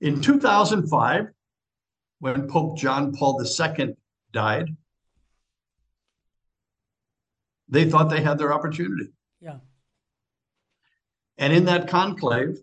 in 0.00 0.20
2005, 0.20 1.28
when 2.18 2.48
Pope 2.48 2.76
John 2.76 3.14
Paul 3.14 3.42
II 3.42 3.94
died, 4.32 4.76
they 7.68 7.88
thought 7.88 8.10
they 8.10 8.20
had 8.20 8.38
their 8.38 8.52
opportunity. 8.52 9.12
Yeah. 9.40 9.58
And 11.38 11.52
in 11.52 11.64
that 11.64 11.88
conclave, 11.88 12.58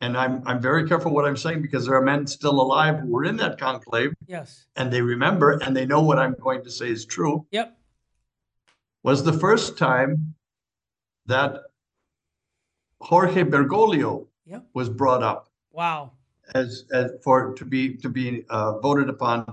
and 0.00 0.16
I'm 0.16 0.42
I'm 0.46 0.60
very 0.60 0.88
careful 0.88 1.12
what 1.12 1.26
I'm 1.26 1.36
saying 1.36 1.62
because 1.62 1.86
there 1.86 1.94
are 1.94 2.02
men 2.02 2.26
still 2.26 2.60
alive 2.60 3.00
who 3.00 3.08
were 3.08 3.24
in 3.24 3.36
that 3.36 3.58
conclave. 3.58 4.14
Yes. 4.26 4.66
And 4.76 4.92
they 4.92 5.02
remember 5.02 5.52
and 5.62 5.76
they 5.76 5.86
know 5.86 6.00
what 6.00 6.18
I'm 6.18 6.34
going 6.40 6.62
to 6.64 6.70
say 6.70 6.90
is 6.90 7.04
true. 7.04 7.46
Yep. 7.50 7.76
Was 9.02 9.22
the 9.24 9.32
first 9.32 9.78
time 9.78 10.34
that 11.26 11.60
Jorge 13.00 13.44
Bergoglio 13.44 14.26
yep. 14.46 14.66
was 14.74 14.88
brought 14.88 15.22
up. 15.22 15.48
Wow. 15.72 16.12
As 16.54 16.84
as 16.92 17.12
for 17.22 17.54
to 17.54 17.64
be 17.64 17.96
to 17.96 18.08
be 18.08 18.44
uh, 18.50 18.78
voted 18.78 19.08
upon 19.08 19.44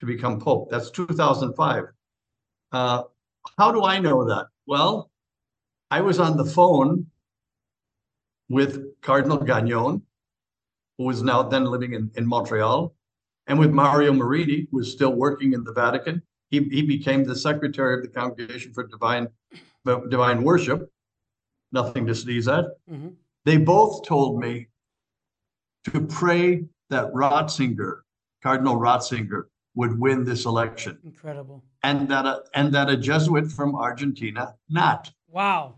to 0.00 0.06
become 0.06 0.40
pope. 0.40 0.70
That's 0.70 0.90
2005. 0.90 1.84
Uh, 2.72 3.02
how 3.58 3.72
do 3.72 3.84
I 3.84 3.98
know 3.98 4.24
that? 4.24 4.46
Well, 4.66 5.10
I 5.90 6.00
was 6.00 6.18
on 6.18 6.36
the 6.36 6.44
phone 6.44 7.06
with 8.48 9.00
Cardinal 9.00 9.38
Gagnon, 9.38 10.02
who 10.98 11.04
was 11.04 11.22
now 11.22 11.42
then 11.42 11.64
living 11.64 11.94
in, 11.94 12.10
in 12.16 12.26
Montreal, 12.26 12.94
and 13.46 13.58
with 13.58 13.70
Mario 13.70 14.12
Marini, 14.12 14.66
who 14.70 14.78
was 14.78 14.90
still 14.90 15.12
working 15.12 15.52
in 15.52 15.62
the 15.64 15.72
Vatican. 15.72 16.22
He, 16.50 16.60
he 16.64 16.82
became 16.82 17.24
the 17.24 17.36
secretary 17.36 17.94
of 17.94 18.02
the 18.02 18.08
Congregation 18.08 18.72
for 18.72 18.86
Divine 18.86 19.28
Divine 19.84 20.42
Worship. 20.42 20.90
Nothing 21.70 22.06
to 22.06 22.14
sneeze 22.14 22.48
at. 22.48 22.64
Mm-hmm. 22.90 23.08
They 23.44 23.56
both 23.56 24.04
told 24.04 24.40
me 24.40 24.68
to 25.84 26.00
pray 26.00 26.64
that 26.90 27.12
Ratzinger, 27.12 28.00
Cardinal 28.42 28.76
Ratzinger, 28.76 29.44
would 29.76 29.98
win 29.98 30.24
this 30.24 30.44
election. 30.44 30.98
Incredible. 31.04 31.62
And 31.82 32.08
that 32.08 32.26
a, 32.26 32.42
and 32.54 32.72
that 32.74 32.88
a 32.88 32.96
Jesuit 32.96 33.50
from 33.52 33.76
Argentina 33.76 34.54
not. 34.68 35.12
Wow. 35.36 35.74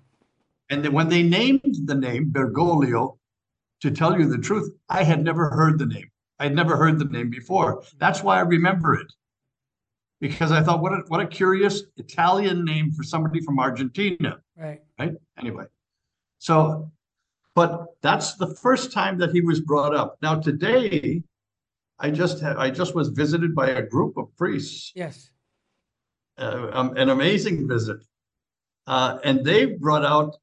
And 0.71 0.85
then 0.85 0.93
when 0.93 1.09
they 1.09 1.25
named 1.25 1.75
the 1.87 1.97
name 1.97 2.31
Bergoglio, 2.31 3.19
to 3.81 3.91
tell 3.91 4.17
you 4.17 4.29
the 4.29 4.39
truth, 4.39 4.71
I 4.89 5.03
had 5.03 5.25
never 5.25 5.51
heard 5.51 5.81
the 5.81 5.87
name. 5.87 6.09
I 6.39 6.45
had 6.45 6.55
never 6.55 6.77
heard 6.77 7.01
the 7.01 7.07
name 7.07 7.29
before. 7.29 7.83
That's 7.99 8.23
why 8.23 8.37
I 8.37 8.43
remember 8.43 8.95
it. 8.95 9.13
Because 10.21 10.53
I 10.53 10.63
thought, 10.63 10.81
what 10.81 10.93
a, 10.93 11.03
what 11.09 11.21
a 11.21 11.27
curious 11.27 11.83
Italian 11.97 12.65
name 12.65 12.93
for 12.93 13.03
somebody 13.03 13.41
from 13.41 13.59
Argentina. 13.59 14.39
Right. 14.57 14.81
Right. 14.97 15.15
Anyway. 15.37 15.65
So, 16.39 16.93
but 17.57 17.87
that's 18.01 18.35
the 18.37 18.55
first 18.55 18.93
time 18.93 19.19
that 19.19 19.33
he 19.33 19.41
was 19.41 19.59
brought 19.59 19.93
up. 19.93 20.19
Now 20.23 20.37
today, 20.37 21.25
I 21.99 22.11
just 22.11 22.41
had, 22.41 22.59
I 22.59 22.71
just 22.71 22.95
was 22.95 23.09
visited 23.09 23.57
by 23.57 23.71
a 23.71 23.83
group 23.83 24.19
of 24.19 24.29
priests. 24.37 24.93
Yes. 24.95 25.31
Uh, 26.39 26.71
um, 26.73 26.97
an 26.97 27.09
amazing 27.09 27.67
visit, 27.67 27.99
uh, 28.89 29.19
and 29.23 29.45
they 29.45 29.67
brought 29.67 30.05
out 30.05 30.37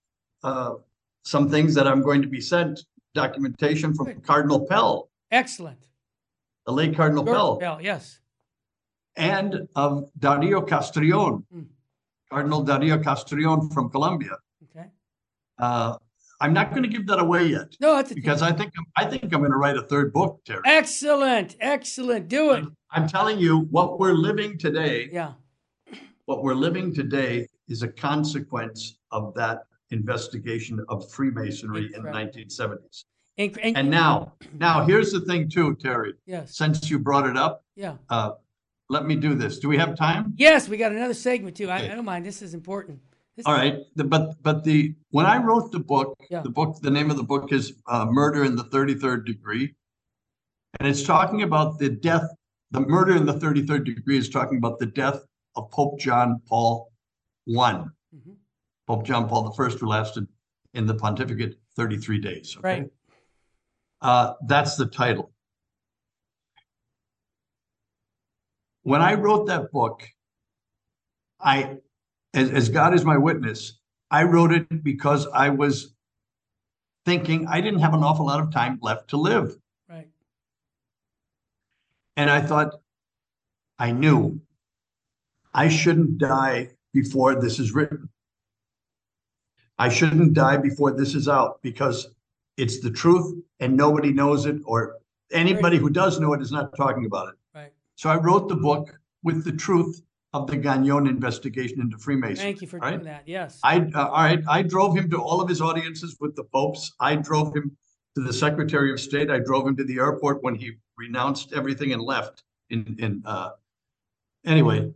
uh, 0.44 0.76
some 1.24 1.50
things 1.50 1.74
that 1.76 1.88
I'm 1.88 2.02
going 2.02 2.22
to 2.22 2.28
be 2.28 2.40
sent 2.40 2.80
documentation 3.14 3.94
from 3.94 4.06
Good. 4.08 4.24
Cardinal 4.24 4.66
Pell. 4.66 5.10
Excellent. 5.32 5.88
The 6.66 6.72
late 6.74 6.96
Cardinal 6.96 7.24
George 7.24 7.36
Pell. 7.36 7.58
Pell, 7.58 7.82
yes. 7.82 8.20
And 9.18 9.68
of 9.76 10.10
Dario 10.20 10.62
Castrillon, 10.62 11.44
Mm. 11.54 11.66
Cardinal 12.32 12.64
Dario 12.64 12.98
Castrillon 13.02 13.70
from 13.70 13.90
Colombia. 13.90 14.32
Okay. 14.70 14.88
Uh, 15.60 15.98
I'm 16.42 16.52
not 16.54 16.72
going 16.72 16.84
to 16.84 16.90
give 16.90 17.08
that 17.08 17.20
away 17.20 17.46
yet 17.48 17.70
No, 17.80 17.96
that's 17.96 18.12
a 18.12 18.16
because 18.16 18.42
I 18.42 18.52
think 18.52 18.74
I'm, 18.78 18.86
I 18.98 19.10
think 19.10 19.24
I'm 19.34 19.40
going 19.40 19.52
to 19.52 19.58
write 19.58 19.78
a 19.78 19.84
third 19.84 20.12
book, 20.12 20.42
Terry. 20.46 20.62
excellent, 20.66 21.56
excellent. 21.62 22.28
Do 22.28 22.52
it. 22.52 22.66
I'm 22.92 23.08
telling 23.08 23.40
you, 23.40 23.60
what 23.72 24.00
we're 24.00 24.14
living 24.30 24.58
today, 24.58 25.10
Yeah. 25.12 25.34
what 26.26 26.44
we're 26.44 26.56
living 26.68 26.94
today 26.94 27.48
is 27.68 27.82
a 27.84 27.88
consequence 27.88 28.98
of 29.12 29.34
that 29.36 29.64
investigation 29.92 30.84
of 30.90 31.10
Freemasonry 31.12 31.92
in 31.96 32.04
the 32.04 32.10
1970s. 32.10 33.06
And, 33.38 33.58
and- 33.60 33.78
And 33.78 33.90
now, 33.90 34.34
now 34.54 34.86
here's 34.86 35.12
the 35.12 35.22
thing 35.22 35.50
too, 35.50 35.76
Terry. 35.76 36.14
yes, 36.26 36.56
Since 36.58 36.90
you 36.90 37.00
brought 37.00 37.28
it 37.28 37.38
up, 37.38 37.64
yeah. 37.76 37.96
uh, 38.10 38.32
let 38.90 39.06
me 39.06 39.16
do 39.16 39.34
this. 39.36 39.60
Do 39.60 39.68
we 39.68 39.78
have 39.78 39.96
time? 39.98 40.34
Yes, 40.38 40.70
we 40.70 40.78
got 40.78 40.92
another 40.92 41.14
segment 41.14 41.58
too. 41.58 41.70
I, 41.70 41.78
Okay. 41.80 41.92
I 41.92 41.96
don't 41.96 42.06
mind. 42.06 42.26
This 42.26 42.42
is 42.42 42.54
important. 42.54 43.00
All 43.46 43.54
right, 43.54 43.80
the, 43.98 44.06
but 44.06 44.42
but 44.44 44.64
the 44.64 44.96
when 45.10 45.26
I 45.26 45.44
wrote 45.44 45.70
the 45.74 45.80
book, 45.80 46.18
Yeah. 46.30 46.40
the 46.42 46.50
book, 46.50 46.80
the 46.82 46.90
name 46.90 47.12
of 47.12 47.18
the 47.18 47.24
book 47.24 47.52
is 47.52 47.74
uh, 47.86 48.06
"Murder 48.10 48.46
in 48.46 48.56
the 48.56 48.64
Thirty 48.64 48.94
Third 48.94 49.26
Degree," 49.26 49.76
and 50.80 50.88
it's 50.88 51.04
talking 51.04 51.42
about 51.42 51.78
the 51.78 51.90
death. 51.90 52.24
The 52.72 52.80
murder 52.80 53.14
in 53.18 53.26
the 53.26 53.34
thirty 53.34 53.62
third 53.66 53.84
degree 53.84 54.18
is 54.18 54.30
talking 54.30 54.58
about 54.58 54.80
the 54.80 54.86
death 54.86 55.20
of 55.58 55.70
Pope 55.72 56.00
John 56.00 56.40
Paul 56.48 56.94
One, 57.46 57.92
Mhm. 58.14 58.36
Pope 58.88 59.06
John 59.06 59.28
Paul 59.30 59.44
the 59.44 59.52
First, 59.56 59.80
who 59.80 59.88
lasted 59.88 60.28
in 60.74 60.86
the 60.86 60.96
pontificate 60.96 61.60
thirty 61.76 61.98
three 61.98 62.20
days. 62.20 62.56
okay? 62.58 62.82
Right. 62.82 62.92
Uh, 64.02 64.34
that's 64.46 64.76
the 64.76 64.86
title. 64.88 65.32
When 68.84 69.02
I 69.02 69.16
wrote 69.16 69.48
that 69.48 69.72
book, 69.72 70.04
I, 71.40 71.78
as, 72.34 72.52
as 72.52 72.70
God 72.70 72.94
is 72.94 73.04
my 73.04 73.18
witness, 73.18 73.80
I 74.12 74.24
wrote 74.24 74.52
it 74.52 74.84
because 74.84 75.26
I 75.28 75.50
was 75.50 75.96
thinking 77.06 77.48
I 77.48 77.62
didn't 77.62 77.80
have 77.80 77.94
an 77.94 78.04
awful 78.04 78.28
lot 78.28 78.40
of 78.40 78.52
time 78.52 78.78
left 78.82 79.10
to 79.10 79.18
live. 79.18 79.56
Right. 79.90 80.10
And 82.16 82.30
I 82.30 82.42
thought, 82.42 82.74
I 83.80 83.92
knew 83.92 84.42
I 85.54 85.68
shouldn't 85.70 86.18
die 86.18 86.75
before 86.96 87.36
this 87.40 87.60
is 87.60 87.74
written. 87.74 88.10
I 89.78 89.90
shouldn't 89.90 90.34
die 90.34 90.58
before 90.58 90.92
this 90.92 91.14
is 91.14 91.28
out 91.28 91.62
because 91.62 92.08
it's 92.58 92.80
the 92.80 92.90
truth 92.90 93.36
and 93.60 93.76
nobody 93.76 94.12
knows 94.14 94.46
it, 94.46 94.62
or 94.66 94.96
anybody 95.32 95.78
who 95.78 95.90
does 95.90 96.20
know 96.20 96.34
it 96.34 96.42
is 96.42 96.54
not 96.54 96.76
talking 96.78 97.06
about 97.06 97.28
it. 97.28 97.36
Right. 97.54 97.74
So 97.96 98.10
I 98.10 98.16
wrote 98.16 98.48
the 98.48 98.56
book 98.56 98.98
with 99.24 99.44
the 99.44 99.52
truth 99.52 100.02
of 100.32 100.48
the 100.48 100.56
Gagnon 100.56 101.08
investigation 101.08 101.82
into 101.82 101.98
Freemasonry. 101.98 102.52
Thank 102.52 102.62
you 102.62 102.68
for 102.68 102.80
right? 102.80 102.92
doing 102.92 103.04
that. 103.04 103.24
Yes. 103.26 103.60
I 103.64 103.80
uh, 103.94 104.08
all 104.08 104.24
right. 104.24 104.42
I 104.48 104.62
drove 104.62 104.98
him 104.98 105.10
to 105.10 105.18
all 105.18 105.42
of 105.42 105.50
his 105.50 105.62
audiences 105.62 106.16
with 106.22 106.36
the 106.36 106.46
popes. 106.46 106.94
I 107.02 107.18
drove 107.18 107.54
him 107.54 107.76
to 108.16 108.24
the 108.24 108.34
Secretary 108.34 108.92
of 108.94 109.02
State. 109.02 109.30
I 109.30 109.40
drove 109.40 109.68
him 109.68 109.76
to 109.76 109.84
the 109.84 109.98
airport 109.98 110.42
when 110.44 110.56
he 110.56 110.78
renounced 110.98 111.52
everything 111.52 111.92
and 111.92 112.02
left. 112.02 112.44
In 112.70 112.96
in 113.00 113.22
uh, 113.26 113.50
anyway, 114.46 114.92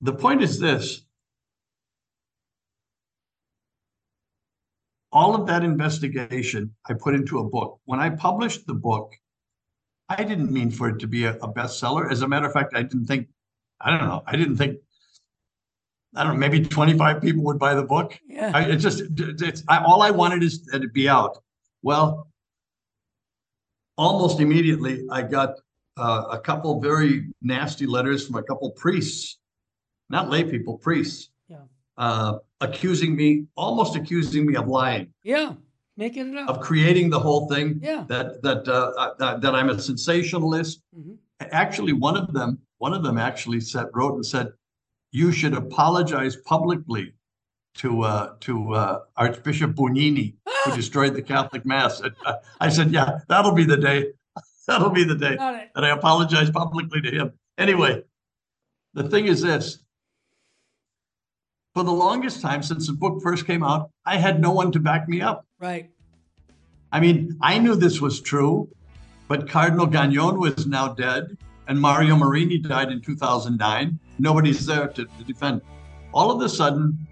the 0.00 0.12
point 0.12 0.42
is 0.42 0.58
this: 0.58 1.02
all 5.12 5.34
of 5.34 5.46
that 5.46 5.64
investigation 5.64 6.74
I 6.88 6.94
put 6.94 7.14
into 7.14 7.38
a 7.38 7.44
book. 7.44 7.80
When 7.84 8.00
I 8.00 8.10
published 8.10 8.66
the 8.66 8.74
book, 8.74 9.12
I 10.08 10.24
didn't 10.24 10.50
mean 10.50 10.70
for 10.70 10.88
it 10.88 10.98
to 11.00 11.06
be 11.06 11.24
a, 11.24 11.34
a 11.36 11.52
bestseller. 11.52 12.10
As 12.10 12.22
a 12.22 12.28
matter 12.28 12.46
of 12.46 12.52
fact, 12.52 12.74
I 12.74 12.82
didn't 12.82 13.06
think. 13.06 13.28
I 13.80 13.90
don't 13.90 14.08
know. 14.08 14.22
I 14.26 14.36
didn't 14.36 14.56
think 14.56 14.78
I 16.14 16.24
don't 16.24 16.34
know, 16.34 16.38
maybe 16.38 16.64
25 16.64 17.22
people 17.22 17.44
would 17.44 17.58
buy 17.58 17.74
the 17.74 17.84
book. 17.84 18.18
yeah. 18.26 18.50
I, 18.52 18.62
it 18.62 18.76
just, 18.76 19.02
it's, 19.16 19.62
I, 19.68 19.82
all 19.84 20.02
I 20.02 20.10
wanted 20.10 20.42
is 20.42 20.64
that 20.66 20.82
it 20.82 20.92
be 20.92 21.08
out. 21.08 21.38
Well, 21.82 22.28
almost 23.96 24.40
immediately, 24.40 25.06
I 25.10 25.22
got 25.22 25.50
uh, 25.96 26.24
a 26.32 26.38
couple 26.40 26.80
very 26.80 27.28
nasty 27.42 27.86
letters 27.86 28.26
from 28.26 28.36
a 28.36 28.42
couple 28.42 28.70
priests, 28.72 29.38
not 30.10 30.28
lay 30.28 30.44
people, 30.44 30.76
priests, 30.78 31.30
Yeah. 31.48 31.58
uh, 31.96 32.38
accusing 32.60 33.16
me, 33.16 33.46
almost 33.56 33.96
accusing 33.96 34.44
me 34.46 34.56
of 34.56 34.68
lying, 34.68 35.12
yeah. 35.22 35.54
Making 35.96 36.32
it 36.34 36.38
up. 36.38 36.48
of 36.48 36.60
creating 36.60 37.10
the 37.10 37.18
whole 37.20 37.46
thing. 37.48 37.78
Yeah. 37.82 38.04
That 38.08 38.42
that 38.42 38.66
uh, 38.68 39.14
that, 39.18 39.40
that 39.42 39.54
I'm 39.54 39.68
a 39.70 39.78
sensationalist. 39.78 40.82
Mhm. 40.98 41.16
Actually, 41.52 41.92
one 41.92 42.16
of 42.16 42.32
them, 42.32 42.58
one 42.78 42.94
of 42.94 43.02
them 43.02 43.18
actually 43.18 43.60
said, 43.60 43.86
wrote 43.92 44.14
and 44.14 44.24
said, 44.24 44.52
"You 45.12 45.30
should 45.32 45.52
apologize 45.54 46.36
publicly 46.36 47.12
to 47.76 48.02
uh, 48.02 48.34
to 48.40 48.74
uh, 48.74 48.98
Archbishop 49.16 49.72
Bugnini, 49.74 50.36
who 50.64 50.74
destroyed 50.80 51.14
the 51.14 51.22
Catholic 51.22 51.66
Mass." 51.66 52.00
And, 52.00 52.14
uh, 52.24 52.36
I 52.60 52.68
said, 52.70 52.92
"Yeah, 52.92 53.18
that'll 53.28 53.52
be 53.52 53.64
the 53.64 53.76
day. 53.76 54.12
That'll 54.66 54.90
be 54.90 55.04
the 55.04 55.16
day 55.16 55.36
that 55.74 55.84
I 55.84 55.90
apologize 55.90 56.48
publicly 56.50 57.00
to 57.02 57.10
him." 57.10 57.32
Anyway, 57.58 58.04
the 58.94 59.08
thing 59.08 59.26
is 59.26 59.42
this. 59.42 59.80
For 61.74 61.84
the 61.84 61.92
longest 61.92 62.40
time 62.40 62.64
since 62.64 62.88
the 62.88 62.92
book 62.92 63.22
first 63.22 63.46
came 63.46 63.62
out, 63.62 63.90
I 64.04 64.16
had 64.16 64.40
no 64.40 64.50
one 64.50 64.72
to 64.72 64.80
back 64.80 65.08
me 65.08 65.20
up. 65.20 65.46
Right. 65.60 65.90
I 66.90 66.98
mean, 66.98 67.38
I 67.40 67.58
knew 67.58 67.76
this 67.76 68.00
was 68.00 68.20
true, 68.20 68.68
but 69.28 69.48
Cardinal 69.48 69.86
Gagnon 69.86 70.40
was 70.40 70.66
now 70.66 70.88
dead, 70.94 71.38
and 71.68 71.80
Mario 71.80 72.16
Marini 72.16 72.58
died 72.58 72.90
in 72.90 73.00
2009. 73.00 74.00
Nobody's 74.18 74.66
there 74.66 74.88
to, 74.88 75.04
to 75.04 75.24
defend. 75.24 75.60
All 76.12 76.32
of 76.32 76.42
a 76.42 76.48
sudden, 76.48 77.06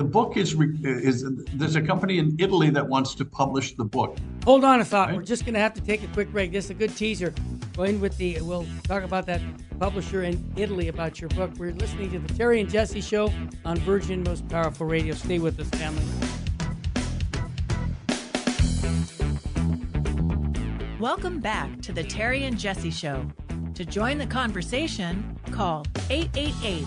the 0.00 0.04
book 0.04 0.38
is, 0.38 0.58
is 0.82 1.26
there's 1.52 1.76
a 1.76 1.82
company 1.82 2.18
in 2.18 2.34
Italy 2.38 2.70
that 2.70 2.88
wants 2.88 3.14
to 3.14 3.22
publish 3.22 3.74
the 3.74 3.84
book. 3.84 4.16
Hold 4.46 4.64
on 4.64 4.80
a 4.80 4.84
thought. 4.84 5.08
Right. 5.08 5.16
We're 5.18 5.24
just 5.24 5.44
going 5.44 5.52
to 5.52 5.60
have 5.60 5.74
to 5.74 5.82
take 5.82 6.02
a 6.02 6.06
quick 6.06 6.32
break. 6.32 6.52
This 6.52 6.64
is 6.64 6.70
a 6.70 6.74
good 6.74 6.96
teaser. 6.96 7.34
Go 7.76 7.82
in 7.82 8.00
with 8.00 8.16
the. 8.16 8.40
We'll 8.40 8.66
talk 8.84 9.02
about 9.02 9.26
that 9.26 9.42
publisher 9.78 10.22
in 10.22 10.42
Italy 10.56 10.88
about 10.88 11.20
your 11.20 11.28
book. 11.28 11.50
We're 11.58 11.72
listening 11.72 12.10
to 12.12 12.18
the 12.18 12.32
Terry 12.32 12.62
and 12.62 12.70
Jesse 12.70 13.02
Show 13.02 13.30
on 13.66 13.76
Virgin 13.80 14.22
Most 14.22 14.48
Powerful 14.48 14.86
Radio. 14.86 15.12
Stay 15.14 15.38
with 15.38 15.60
us, 15.60 15.68
family. 15.68 16.02
Welcome 20.98 21.40
back 21.40 21.82
to 21.82 21.92
the 21.92 22.04
Terry 22.04 22.44
and 22.44 22.58
Jesse 22.58 22.90
Show. 22.90 23.30
To 23.74 23.84
join 23.84 24.16
the 24.16 24.26
conversation, 24.26 25.38
call 25.50 25.84
888 26.08 26.86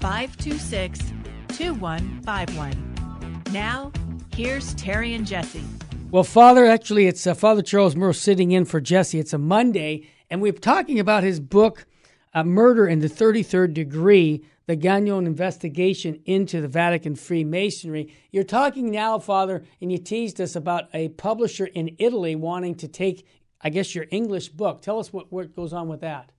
526 0.00 1.12
2151. 1.58 3.42
Now, 3.52 3.90
here's 4.32 4.74
Terry 4.74 5.14
and 5.14 5.26
Jesse. 5.26 5.64
Well, 6.12 6.22
Father, 6.22 6.64
actually, 6.64 7.08
it's 7.08 7.26
uh, 7.26 7.34
Father 7.34 7.62
Charles 7.62 7.96
Murr 7.96 8.12
sitting 8.12 8.52
in 8.52 8.64
for 8.64 8.80
Jesse. 8.80 9.18
It's 9.18 9.32
a 9.32 9.38
Monday, 9.38 10.08
and 10.30 10.40
we're 10.40 10.52
talking 10.52 11.00
about 11.00 11.24
his 11.24 11.40
book, 11.40 11.84
uh, 12.32 12.44
Murder 12.44 12.86
in 12.86 13.00
the 13.00 13.08
33rd 13.08 13.74
Degree 13.74 14.44
The 14.66 14.76
Gagnon 14.76 15.26
Investigation 15.26 16.22
into 16.26 16.60
the 16.60 16.68
Vatican 16.68 17.16
Freemasonry. 17.16 18.14
You're 18.30 18.44
talking 18.44 18.92
now, 18.92 19.18
Father, 19.18 19.64
and 19.80 19.90
you 19.90 19.98
teased 19.98 20.40
us 20.40 20.54
about 20.54 20.84
a 20.94 21.08
publisher 21.08 21.66
in 21.66 21.96
Italy 21.98 22.36
wanting 22.36 22.76
to 22.76 22.86
take, 22.86 23.26
I 23.60 23.70
guess, 23.70 23.96
your 23.96 24.06
English 24.12 24.50
book. 24.50 24.80
Tell 24.80 25.00
us 25.00 25.12
what, 25.12 25.32
what 25.32 25.56
goes 25.56 25.72
on 25.72 25.88
with 25.88 26.02
that. 26.02 26.30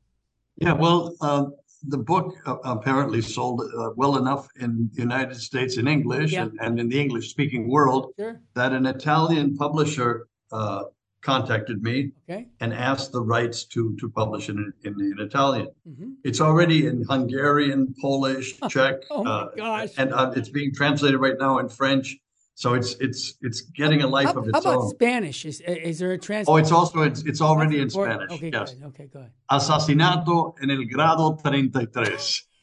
Yeah, 0.56 0.74
well, 0.74 1.14
uh, 1.20 1.46
the 1.88 1.98
book 1.98 2.36
uh, 2.46 2.58
apparently 2.64 3.22
sold 3.22 3.62
uh, 3.78 3.92
well 3.96 4.18
enough 4.18 4.48
in 4.60 4.90
the 4.94 5.02
United 5.02 5.36
States 5.36 5.78
in 5.78 5.88
English 5.88 6.34
Yeah. 6.34 6.44
and, 6.44 6.60
and 6.62 6.80
in 6.80 6.90
the 6.90 7.00
English 7.00 7.30
speaking 7.30 7.70
world 7.70 8.14
Sure. 8.20 8.42
that 8.56 8.74
an 8.74 8.86
Italian 8.86 9.56
publisher 9.56 10.28
uh, 10.52 10.84
contacted 11.22 11.82
me 11.84 12.12
Okay. 12.30 12.48
and 12.60 12.74
asked 12.74 13.12
the 13.12 13.22
rights 13.22 13.66
to 13.66 13.96
to 13.98 14.10
publish 14.10 14.50
it 14.50 14.56
in, 14.56 14.74
in, 14.84 14.94
in 15.00 15.20
Italian. 15.20 15.68
hmm 15.86 16.12
It's 16.24 16.42
already 16.42 16.88
in 16.88 17.04
Hungarian, 17.10 17.94
Polish, 18.02 18.58
Czech, 18.70 18.96
Oh, 19.12 19.26
uh, 19.26 19.88
and 19.98 20.14
uh, 20.14 20.32
it's 20.36 20.50
being 20.50 20.74
translated 20.74 21.20
right 21.20 21.38
now 21.40 21.60
in 21.60 21.70
French. 21.70 22.18
So 22.60 22.74
it's 22.74 22.96
it's 23.00 23.36
it's 23.40 23.62
getting 23.62 24.02
a 24.02 24.08
life 24.08 24.26
How, 24.26 24.34
of 24.34 24.44
how 24.44 24.50
its 24.50 24.66
about 24.66 24.80
own. 24.80 24.90
Spanish? 24.90 25.46
Is, 25.46 25.62
is 25.62 25.98
there 25.98 26.12
a 26.12 26.18
translation? 26.18 26.54
Oh, 26.54 26.58
it's 26.58 26.74
also 26.74 27.04
it's 27.04 27.22
it's 27.24 27.40
already 27.40 27.80
in 27.80 27.90
Spanish. 27.90 28.30
Okay, 28.32 28.50
yes, 28.52 28.74
good. 28.74 28.84
Okay, 28.88 29.08
good. 29.14 29.30
assassinato 29.50 30.56
en 30.62 30.70
el 30.70 30.84
grado 30.84 31.38
33. 31.42 32.18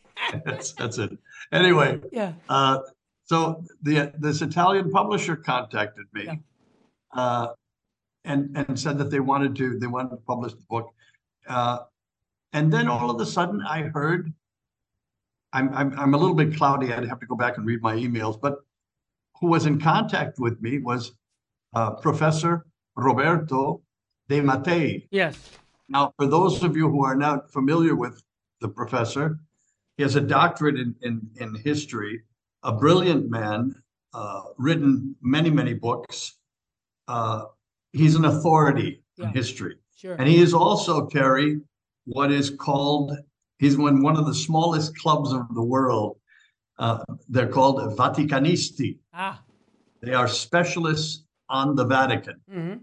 that's 0.44 0.72
that's 0.72 0.99
it. 0.99 1.16
Anyway, 1.51 1.99
Yeah. 2.12 2.34
uh, 2.51 2.80
so 3.24 3.64
the 3.80 4.12
this 4.18 4.42
Italian 4.42 4.90
publisher 4.90 5.34
contacted 5.34 6.05
me, 6.12 6.24
Yeah. 6.24 6.34
uh, 7.14 7.47
and 8.26 8.55
and 8.55 8.78
said 8.78 8.99
that 8.99 9.11
they 9.11 9.20
wanted 9.20 9.57
to 9.57 9.78
they 9.78 9.86
wanted 9.86 10.11
to 10.11 10.18
publish 10.28 10.53
the 10.53 10.66
book, 10.68 10.92
uh, 11.49 11.78
and 12.53 12.70
then 12.70 12.86
all 12.86 13.11
of 13.11 13.18
a 13.18 13.24
sudden 13.24 13.62
I 13.62 13.84
heard. 13.84 14.30
I'm, 15.55 15.72
I'm 15.72 15.99
I'm 15.99 16.12
a 16.12 16.18
little 16.18 16.34
bit 16.34 16.55
cloudy. 16.55 16.92
I'd 16.92 17.09
have 17.09 17.20
to 17.20 17.26
go 17.26 17.34
back 17.34 17.57
and 17.57 17.64
read 17.66 17.80
my 17.80 17.94
emails, 17.94 18.38
but 18.38 18.65
who 19.41 19.49
was 19.49 19.66
in 19.66 19.80
contact 19.80 20.39
with 20.39 20.61
me 20.61 20.78
was 20.78 21.12
uh, 21.74 21.91
Professor 21.93 22.66
Roberto 22.97 23.82
De 24.28 24.41
Mattei. 24.41 25.07
Yes. 25.11 25.51
Now, 25.89 26.12
for 26.16 26.26
those 26.26 26.62
of 26.62 26.76
you 26.76 26.89
who 26.91 27.05
are 27.05 27.14
not 27.16 27.53
familiar 27.53 27.95
with 27.95 28.22
the 28.61 28.68
professor, 28.68 29.39
he 29.97 30.03
has 30.03 30.16
a 30.16 30.20
doctorate 30.20 30.76
in, 30.78 30.95
in, 31.03 31.20
in 31.37 31.55
history, 31.55 32.22
a 32.62 32.72
brilliant 32.72 33.30
man, 33.30 33.74
uh, 34.12 34.43
written 34.59 35.14
many, 35.22 35.51
many 35.51 35.74
books. 35.74 36.37
Uh, 37.07 37.45
he's 37.93 38.14
an 38.14 38.24
authority 38.24 39.03
Yeah. 39.16 39.26
in 39.26 39.32
history. 39.32 39.76
Sure. 39.95 40.16
And 40.18 40.28
he 40.28 40.39
is 40.39 40.53
also, 40.55 41.07
Terry, 41.07 41.61
what 42.05 42.30
is 42.32 42.51
called, 42.51 43.16
he's 43.59 43.74
in 43.74 44.03
one 44.03 44.16
of 44.16 44.26
the 44.26 44.34
smallest 44.34 44.97
clubs 44.99 45.32
of 45.32 45.43
the 45.55 45.62
world. 45.62 46.18
Uh, 46.78 47.02
they're 47.28 47.48
called 47.48 47.96
Vaticanisti. 47.96 48.98
ah. 49.14 49.42
They 50.02 50.12
are 50.12 50.28
specialists 50.28 51.24
on 51.48 51.74
the 51.74 51.84
Vatican. 51.84 52.40
hmm 52.50 52.74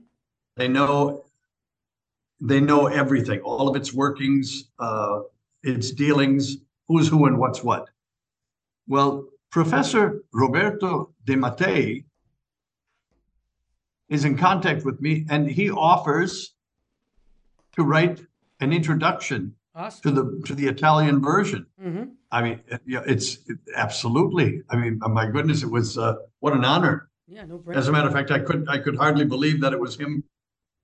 They 0.57 0.67
know 0.67 1.23
they 2.41 2.59
know 2.59 2.87
everything, 2.87 3.39
all 3.41 3.69
of 3.69 3.75
its 3.77 3.93
workings, 3.93 4.65
uh, 4.79 5.19
its 5.61 5.91
dealings, 5.91 6.57
who's 6.89 7.07
who 7.07 7.25
and 7.25 7.37
what's 7.39 7.63
what. 7.63 7.89
Well, 8.87 9.25
Professor 9.49 10.23
Roberto 10.33 11.13
De 11.23 11.35
Mattei 11.37 12.03
is 14.09 14.25
in 14.25 14.37
contact 14.37 14.83
with 14.83 14.99
me 14.99 15.25
and 15.29 15.49
he 15.49 15.69
offers 15.71 16.53
to 17.75 17.83
write 17.83 18.25
an 18.59 18.73
introduction 18.73 19.55
awesome. 19.76 20.01
to 20.01 20.11
the 20.11 20.41
to 20.45 20.55
the 20.55 20.67
Italian 20.67 21.21
version. 21.21 21.65
Mm-hmm. 21.82 22.03
I 22.32 22.41
mean, 22.41 22.61
yeah, 22.86 23.03
it's 23.05 23.38
it, 23.47 23.57
absolutely. 23.76 24.61
I 24.69 24.76
mean, 24.76 24.99
my 24.99 25.28
goodness, 25.28 25.63
it 25.63 25.69
was 25.69 25.97
uh, 25.97 26.15
what 26.39 26.53
an 26.53 26.65
honor. 26.65 27.09
Yeah, 27.28 27.45
no 27.45 27.59
brainer. 27.59 27.78
As 27.78 27.88
a 27.88 27.91
matter 27.91 28.07
of 28.07 28.13
fact, 28.13 28.32
I 28.32 28.39
could 28.39 28.65
I 28.67 28.78
could 28.78 28.95
hardly 28.95 29.26
believe 29.26 29.61
that 29.61 29.74
it 29.74 29.80
was 29.80 29.95
him 29.95 30.24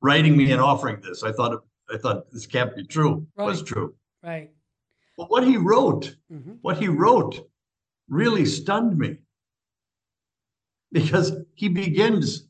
writing 0.02 0.38
me 0.38 0.52
and 0.52 0.62
offering 0.62 1.02
this. 1.02 1.24
I 1.24 1.32
thought 1.32 1.64
I 1.94 1.98
thought 1.98 2.32
this 2.32 2.46
can't 2.46 2.76
be 2.76 2.86
true. 2.86 3.28
Right. 3.36 3.46
It 3.46 3.48
was 3.48 3.64
true. 3.64 3.96
Right. 4.24 4.52
But 5.18 5.30
what 5.30 5.44
he 5.44 5.58
wrote, 5.58 6.16
mm-hmm. 6.32 6.54
what 6.62 6.78
he 6.78 6.88
wrote, 6.88 7.50
really 8.08 8.46
stunned 8.46 8.98
me 8.98 9.18
because 10.92 11.34
he 11.56 11.68
begins 11.68 12.48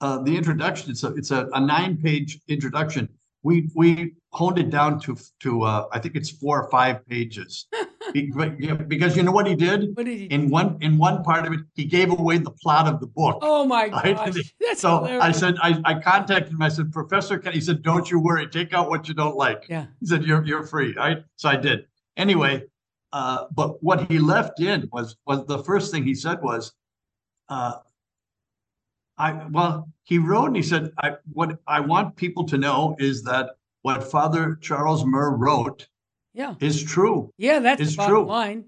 uh, 0.00 0.22
the 0.22 0.36
introduction. 0.36 0.90
It's 0.90 1.04
a 1.04 1.14
it's 1.14 1.30
a, 1.30 1.48
a 1.52 1.60
nine 1.60 1.96
page 1.96 2.40
introduction. 2.48 3.08
We 3.42 3.70
we 3.74 4.14
honed 4.32 4.58
it 4.58 4.70
down 4.70 5.00
to 5.00 5.16
to 5.40 5.62
uh, 5.62 5.86
I 5.92 5.98
think 5.98 6.14
it's 6.16 6.30
four 6.30 6.62
or 6.62 6.70
five 6.70 7.06
pages. 7.06 7.66
because 8.12 9.16
you 9.16 9.22
know 9.22 9.32
what 9.32 9.46
he 9.46 9.54
did? 9.54 9.96
What 9.96 10.06
did 10.06 10.18
he 10.18 10.28
do? 10.28 10.34
In 10.34 10.50
one 10.50 10.78
in 10.80 10.98
one 10.98 11.22
part 11.22 11.46
of 11.46 11.52
it, 11.52 11.60
he 11.74 11.84
gave 11.84 12.10
away 12.10 12.38
the 12.38 12.50
plot 12.50 12.86
of 12.86 13.00
the 13.00 13.06
book. 13.06 13.38
Oh 13.42 13.64
my 13.64 13.88
gosh! 14.14 14.34
That's 14.60 14.80
so 14.80 14.98
hilarious. 14.98 15.24
I 15.24 15.32
said, 15.32 15.56
I, 15.62 15.80
I 15.84 15.94
contacted 15.94 16.52
him. 16.52 16.62
I 16.62 16.68
said, 16.68 16.92
Professor, 16.92 17.40
he 17.50 17.60
said, 17.60 17.82
don't 17.82 18.10
you 18.10 18.20
worry. 18.20 18.46
Take 18.46 18.74
out 18.74 18.88
what 18.88 19.08
you 19.08 19.14
don't 19.14 19.36
like. 19.36 19.66
Yeah. 19.68 19.86
He 20.00 20.06
said, 20.06 20.24
you're 20.24 20.44
you're 20.44 20.66
free. 20.66 20.94
Right. 20.94 21.24
So 21.36 21.48
I 21.48 21.56
did. 21.56 21.86
Anyway, 22.16 22.64
uh, 23.12 23.46
but 23.52 23.82
what 23.82 24.10
he 24.10 24.18
left 24.18 24.60
in 24.60 24.88
was 24.92 25.16
was 25.26 25.46
the 25.46 25.62
first 25.64 25.90
thing 25.90 26.04
he 26.04 26.14
said 26.14 26.42
was, 26.42 26.72
uh, 27.48 27.74
I 29.20 29.46
well, 29.50 29.88
he 30.04 30.18
wrote 30.18 30.46
and 30.46 30.56
he 30.56 30.62
said, 30.62 30.92
I 30.98 31.16
what 31.32 31.58
I 31.66 31.80
want 31.80 32.16
people 32.16 32.44
to 32.46 32.56
know 32.56 32.96
is 32.98 33.22
that 33.24 33.50
what 33.82 34.02
Father 34.10 34.58
Charles 34.62 35.04
Murr 35.04 35.36
wrote 35.36 35.86
yeah. 36.32 36.54
is 36.60 36.82
true. 36.82 37.30
Yeah, 37.36 37.58
that's 37.58 37.82
is 37.82 37.96
true. 37.96 38.24
line. 38.24 38.64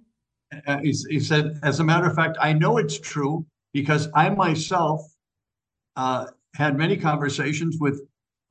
Uh, 0.66 0.78
he, 0.82 0.94
he, 1.08 1.18
said, 1.18 1.58
as 1.62 1.80
a 1.80 1.84
matter 1.84 2.06
of 2.06 2.14
fact, 2.14 2.36
I 2.38 2.52
know 2.52 2.76
it's 2.76 2.98
true 2.98 3.46
because 3.72 4.08
I 4.14 4.28
myself 4.28 5.00
uh, 5.96 6.26
had 6.54 6.76
many 6.76 6.98
conversations 6.98 7.78
with 7.80 8.02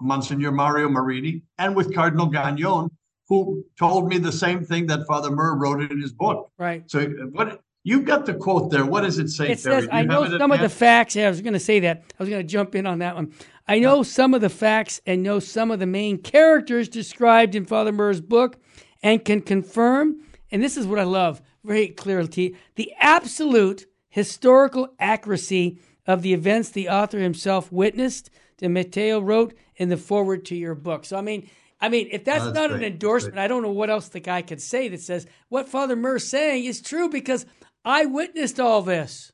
Monsignor 0.02 0.52
Mario 0.52 0.89
Marini 0.89 1.43
and 1.60 1.76
with 1.76 1.93
Cardinal 1.93 2.26
Gagnon, 2.26 2.89
who 3.30 3.64
told 3.78 4.08
me 4.08 4.18
the 4.18 4.32
same 4.32 4.66
thing 4.66 4.88
that 4.88 5.06
Father 5.06 5.30
Murr 5.30 5.56
wrote 5.58 5.84
in 5.84 6.02
his 6.02 6.12
book. 6.12 6.49
Right. 6.58 6.89
So 6.89 7.06
what 7.34 7.62
you've 7.84 8.05
got 8.05 8.25
the 8.25 8.34
quote 8.34 8.71
there. 8.71 8.86
What 8.86 9.01
does 9.01 9.19
it 9.19 9.29
say? 9.29 9.51
It 9.51 9.59
says, 9.59 9.88
"I 9.91 10.03
know 10.03 10.38
some 10.38 10.51
of 10.51 10.59
the 10.59 10.69
facts." 10.69 11.15
Yeah, 11.15 11.27
I 11.27 11.29
was 11.29 11.41
going 11.41 11.53
to 11.53 11.59
say 11.59 11.79
that. 11.82 12.03
I 12.19 12.23
was 12.23 12.29
going 12.29 12.41
to 12.41 12.47
jump 12.47 12.75
in 12.75 12.86
on 12.86 12.99
that 12.99 13.15
one. 13.15 13.34
I 13.67 13.79
know 13.79 14.03
some 14.03 14.34
of 14.34 14.41
the 14.41 14.49
facts 14.49 15.01
and 15.05 15.23
know 15.23 15.39
some 15.39 15.71
of 15.71 15.79
the 15.79 15.86
main 15.86 16.17
characters 16.17 16.89
described 16.89 17.55
in 17.55 17.65
Father 17.65 17.91
Murr's 17.91 18.21
book 18.21 18.57
and 19.01 19.23
can 19.23 19.41
confirm, 19.41 20.17
and 20.51 20.61
this 20.61 20.77
is 20.77 20.88
what 20.88 20.99
I 20.99 21.03
love 21.03 21.41
very 21.63 21.88
clearly, 21.88 22.55
the 22.75 22.91
absolute 22.99 23.86
historical 24.09 24.93
accuracy 24.99 25.79
of 26.07 26.21
the 26.21 26.34
events 26.34 26.69
the 26.69 26.89
author 26.89 27.19
himself 27.19 27.71
witnessed. 27.71 28.29
De 28.57 28.67
Mattei 28.67 29.13
wrote 29.13 29.53
in 29.75 29.89
the 29.89 29.97
forward 29.97 30.45
to 30.45 30.55
your 30.55 30.75
book. 30.75 31.05
So 31.05 31.17
I 31.17 31.21
mean, 31.21 31.49
I 31.79 31.89
mean, 31.89 32.09
if 32.11 32.23
that's, 32.23 32.43
oh, 32.43 32.45
that's 32.45 32.55
not 32.55 32.69
great. 32.69 32.84
an 32.84 32.93
endorsement, 32.93 33.39
I 33.39 33.47
don't 33.47 33.63
know 33.63 33.71
what 33.71 33.89
else 33.89 34.09
the 34.09 34.19
guy 34.19 34.43
could 34.43 34.61
say 34.61 34.88
that 34.89 35.01
says 35.01 35.25
what 35.49 35.67
Father 35.67 35.95
Murr's 35.95 36.27
saying 36.27 36.65
is 36.65 36.82
true 36.82 37.09
because 37.09 37.45
I 37.84 38.05
witnessed 38.05 38.59
all 38.59 38.82
this. 38.82 39.32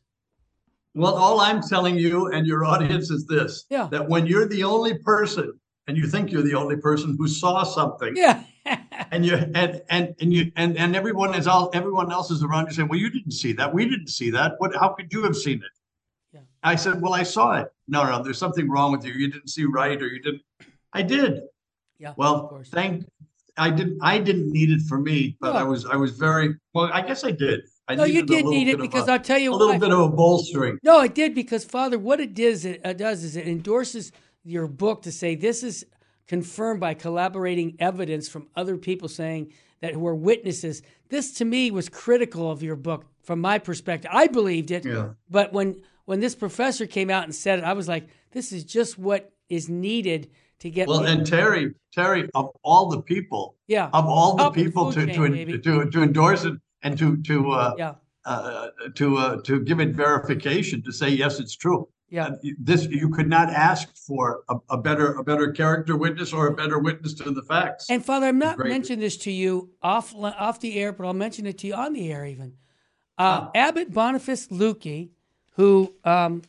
Well, 0.94 1.16
all 1.16 1.40
I'm 1.42 1.62
telling 1.62 1.96
you 1.96 2.32
and 2.32 2.48
your 2.48 2.66
audience 2.66 3.12
is 3.12 3.28
this: 3.28 3.66
yeah. 3.70 3.88
that 3.92 4.08
when 4.10 4.26
you're 4.26 4.48
the 4.48 4.64
only 4.64 4.98
person, 5.00 5.60
and 5.88 5.96
you 5.96 6.08
think 6.08 6.32
you're 6.32 6.42
the 6.42 6.56
only 6.56 6.78
person 6.78 7.16
who 7.18 7.28
saw 7.28 7.64
something, 7.64 8.16
yeah, 8.16 8.44
and 9.12 9.26
you 9.26 9.36
and 9.36 9.82
and 9.90 10.16
and 10.20 10.34
you 10.34 10.52
and 10.56 10.76
and 10.78 10.96
everyone 10.96 11.36
is 11.36 11.46
all 11.46 11.70
everyone 11.74 12.12
else 12.12 12.32
is 12.32 12.42
around 12.42 12.68
you 12.68 12.74
saying, 12.74 12.88
"Well, 12.88 13.00
you 13.00 13.12
didn't 13.12 13.32
see 13.32 13.54
that. 13.54 13.74
We 13.74 13.88
didn't 13.88 14.08
see 14.10 14.32
that. 14.32 14.54
What? 14.58 14.76
How 14.76 14.90
could 14.90 15.14
you 15.14 15.24
have 15.24 15.36
seen 15.36 15.58
it?" 15.58 15.78
Yeah. 16.34 16.40
I 16.64 16.76
said, 16.76 17.02
"Well, 17.02 17.14
I 17.14 17.24
saw 17.24 17.60
it. 17.60 17.68
No, 17.88 18.04
no, 18.04 18.24
there's 18.24 18.40
something 18.40 18.70
wrong 18.70 18.92
with 18.92 19.06
you. 19.06 19.14
You 19.14 19.30
didn't 19.30 19.50
see 19.50 19.66
right, 19.66 20.02
or 20.02 20.08
you 20.08 20.22
didn't." 20.22 20.42
I 20.94 21.04
did. 21.04 21.42
Yeah. 22.00 22.14
Well, 22.18 22.64
thank. 22.68 23.06
I 23.56 23.70
didn't. 23.70 24.00
I 24.02 24.18
didn't 24.18 24.52
need 24.52 24.72
it 24.72 24.82
for 24.88 25.00
me, 25.00 25.38
but 25.40 25.56
I 25.56 25.64
was. 25.64 25.86
I 25.86 25.96
was 25.96 26.12
very 26.18 26.56
well. 26.74 26.90
I 26.92 27.02
guess 27.02 27.24
I 27.24 27.32
did. 27.32 27.62
I 27.88 27.96
no, 27.96 28.04
you 28.04 28.24
did 28.24 28.46
need 28.46 28.68
it 28.68 28.80
because 28.80 29.08
i 29.08 29.14
I'll 29.14 29.20
tell 29.20 29.38
you 29.38 29.54
a 29.54 29.56
little 29.56 29.80
bit 29.80 29.92
of 29.92 30.00
a 30.00 30.10
bolstering. 30.10 30.78
No, 30.84 31.02
it 31.02 31.16
did 31.16 31.34
because 31.34 31.64
Father, 31.64 31.98
what 31.98 32.20
it 32.20 32.34
does, 32.34 32.66
it 32.66 32.82
uh, 32.84 32.94
does 32.94 33.24
is 33.24 33.38
it 33.38 33.48
endorses 33.48 34.12
your 34.44 34.68
book 34.68 35.04
to 35.04 35.12
say 35.12 35.36
this 35.36 35.64
is 35.64 35.86
confirmed 36.28 36.82
by 36.82 36.94
collaborating 36.94 37.76
evidence 37.80 38.28
from 38.28 38.48
other 38.56 38.78
people 38.78 39.08
saying 39.08 39.54
that 39.80 39.94
who 39.94 40.06
are 40.06 40.16
witnesses. 40.16 40.82
This 41.10 41.32
to 41.34 41.46
me 41.46 41.72
was 41.72 41.88
critical 41.88 42.52
of 42.52 42.62
your 42.62 42.76
book 42.76 43.06
from 43.24 43.40
my 43.40 43.58
perspective. 43.58 44.12
I 44.14 44.28
believed 44.28 44.72
it, 44.72 44.86
yeah. 44.86 45.10
but 45.30 45.54
when 45.54 45.82
when 46.06 46.20
this 46.20 46.36
professor 46.36 46.86
came 46.86 47.10
out 47.10 47.24
and 47.24 47.34
said 47.34 47.60
it, 47.60 47.66
I 47.66 47.74
was 47.74 47.88
like, 47.88 48.08
this 48.32 48.52
is 48.52 48.64
just 48.64 48.98
what 48.98 49.32
is 49.50 49.70
needed 49.70 50.30
to 50.60 50.70
get. 50.70 50.88
Well, 50.88 51.06
and 51.06 51.26
Terry, 51.26 51.74
Terry, 51.94 52.30
of 52.34 52.50
all 52.64 52.90
the 52.90 53.02
people, 53.02 53.56
yeah, 53.68 53.90
of 53.94 54.06
all 54.06 54.36
the 54.36 54.52
people 54.52 54.92
to 54.92 55.06
chain, 55.06 55.48
to, 55.48 55.58
to 55.60 55.90
to 55.90 56.04
endorse 56.04 56.44
it 56.44 56.54
and 56.84 56.98
to 56.98 57.18
to 57.24 57.52
uh, 57.52 57.74
yeah. 57.78 57.96
Uh, 58.26 58.70
to 58.96 59.18
uh, 59.18 59.42
to 59.44 59.62
give 59.62 59.80
it 59.80 59.96
verification 59.96 60.82
to 60.84 60.92
say 60.92 61.10
yes, 61.10 61.40
it's 61.40 61.56
true. 61.56 61.88
Yeah. 62.10 62.32
This 62.58 62.86
you 62.86 63.10
could 63.10 63.28
not 63.28 63.50
ask 63.50 63.94
for 63.96 64.44
a, 64.50 64.56
a, 64.70 64.78
better 64.78 65.14
a 65.16 65.24
better 65.24 65.52
character 65.52 65.98
witness 65.98 66.32
or 66.32 66.48
a 66.48 66.54
better 66.54 66.80
witness 66.80 67.14
to 67.16 67.32
the 67.32 67.42
facts. 67.42 67.88
And 67.90 68.04
Father, 68.04 68.28
I'm 68.28 68.40
not 68.40 68.60
mentioning 68.60 69.00
this 69.00 69.18
to 69.18 69.32
you 69.32 69.72
off 69.82 70.16
off 70.16 70.60
the 70.62 70.80
air, 70.80 70.94
but 70.94 71.06
I'll 71.06 71.14
mention 71.14 71.46
it 71.46 71.58
to 71.60 71.68
you 71.68 71.74
on 71.74 71.94
the 71.94 72.12
air 72.12 72.26
even. 72.26 72.54
Uh, 73.18 73.48
oh. 73.48 73.52
Abbot 73.56 73.94
Boniface 73.94 74.48
Luykx, 74.48 75.10
who 75.56 75.94
um, 76.06 76.44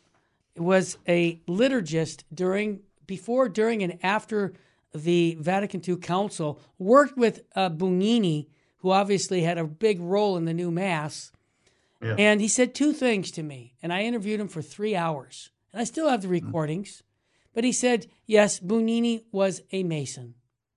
was 0.56 0.98
a 1.08 1.36
liturgist 1.48 2.24
during 2.32 2.80
before, 3.06 3.48
during, 3.48 3.82
and 3.82 3.98
after 4.02 4.52
the 4.94 5.36
Vatican 5.40 5.82
II 5.86 5.96
Council, 5.96 6.60
worked 6.78 7.16
with 7.16 7.42
uh, 7.56 7.70
Bugnini, 7.70 8.46
who 8.78 8.90
obviously 8.90 9.42
had 9.42 9.58
a 9.58 9.64
big 9.64 10.00
role 10.00 10.36
in 10.36 10.44
the 10.44 10.54
new 10.54 10.70
Mass 10.70 11.32
yeah. 12.02 12.14
And 12.16 12.40
he 12.40 12.48
said 12.48 12.74
two 12.74 12.92
things 12.92 13.30
to 13.32 13.42
me, 13.42 13.74
and 13.82 13.92
I 13.92 14.02
interviewed 14.02 14.40
him 14.40 14.48
for 14.48 14.62
three 14.62 14.94
hours. 14.94 15.50
And 15.72 15.80
I 15.80 15.84
still 15.84 16.08
have 16.08 16.22
the 16.22 16.28
mm-hmm. 16.28 16.46
recordings. 16.46 16.88
Mm-hmm. 16.90 17.04
But 17.54 17.64
he 17.64 17.72
said, 17.72 18.06
yes, 18.26 18.60
Bugnini 18.60 19.24
was 19.32 19.62
a 19.72 19.82
Mason. 19.82 20.34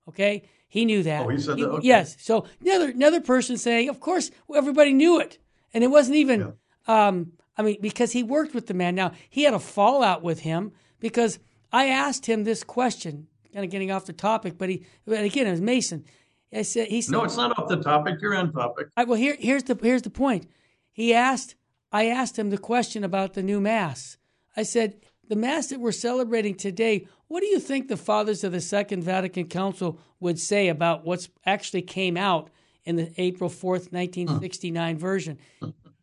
Okay? 0.07 0.43
He 0.67 0.85
knew 0.85 1.03
that. 1.03 1.25
Oh, 1.25 1.29
he 1.29 1.37
said 1.37 1.57
he, 1.57 1.63
that? 1.63 1.69
Okay. 1.69 1.87
Yes. 1.87 2.17
So 2.19 2.45
another, 2.61 2.89
another 2.89 3.21
person 3.21 3.57
saying, 3.57 3.89
of 3.89 3.99
course, 3.99 4.31
everybody 4.53 4.93
knew 4.93 5.19
it. 5.19 5.37
And 5.73 5.83
it 5.83 5.87
wasn't 5.87 6.15
even, 6.15 6.53
yeah. 6.87 7.07
um, 7.07 7.33
I 7.55 7.61
mean, 7.61 7.77
because 7.81 8.13
he 8.13 8.23
worked 8.23 8.55
with 8.55 8.67
the 8.67 8.73
man. 8.73 8.95
Now, 8.95 9.11
he 9.29 9.43
had 9.43 9.53
a 9.53 9.59
fallout 9.59 10.23
with 10.23 10.39
him 10.39 10.71
because 10.99 11.39
I 11.71 11.87
asked 11.87 12.25
him 12.25 12.45
this 12.45 12.63
question, 12.63 13.27
kind 13.53 13.63
of 13.63 13.71
getting 13.71 13.91
off 13.91 14.05
the 14.05 14.13
topic, 14.13 14.57
but 14.57 14.69
he, 14.69 14.85
but 15.05 15.23
again, 15.23 15.45
it 15.45 15.51
was 15.51 15.61
Mason. 15.61 16.05
I 16.53 16.63
said, 16.63 16.87
he 16.89 17.01
said, 17.01 17.13
no, 17.13 17.23
it's 17.23 17.37
not 17.37 17.57
off 17.57 17.69
the 17.69 17.77
topic. 17.77 18.21
You're 18.21 18.35
on 18.35 18.51
topic. 18.51 18.87
I, 18.97 19.05
well, 19.05 19.17
here, 19.17 19.37
here's 19.39 19.63
the 19.63 19.77
here's 19.81 20.01
the 20.01 20.09
point. 20.09 20.47
He 20.91 21.13
asked, 21.13 21.55
I 21.91 22.07
asked 22.07 22.37
him 22.37 22.49
the 22.49 22.57
question 22.57 23.03
about 23.03 23.33
the 23.33 23.43
new 23.43 23.61
Mass. 23.61 24.17
I 24.55 24.63
said, 24.63 24.97
The 25.27 25.35
Mass 25.35 25.67
that 25.67 25.79
we're 25.79 25.91
celebrating 25.91 26.55
today, 26.55 27.07
what 27.27 27.39
do 27.41 27.47
you 27.47 27.59
think 27.59 27.87
the 27.87 27.97
fathers 27.97 28.43
of 28.43 28.51
the 28.51 28.61
Second 28.61 29.03
Vatican 29.03 29.47
Council 29.47 29.99
would 30.19 30.39
say 30.39 30.67
about 30.67 31.05
what's 31.05 31.29
actually 31.45 31.83
came 31.83 32.17
out 32.17 32.49
in 32.83 32.97
the 32.97 33.11
April 33.17 33.49
4th, 33.49 33.93
1969 33.93 34.97
version? 34.97 35.37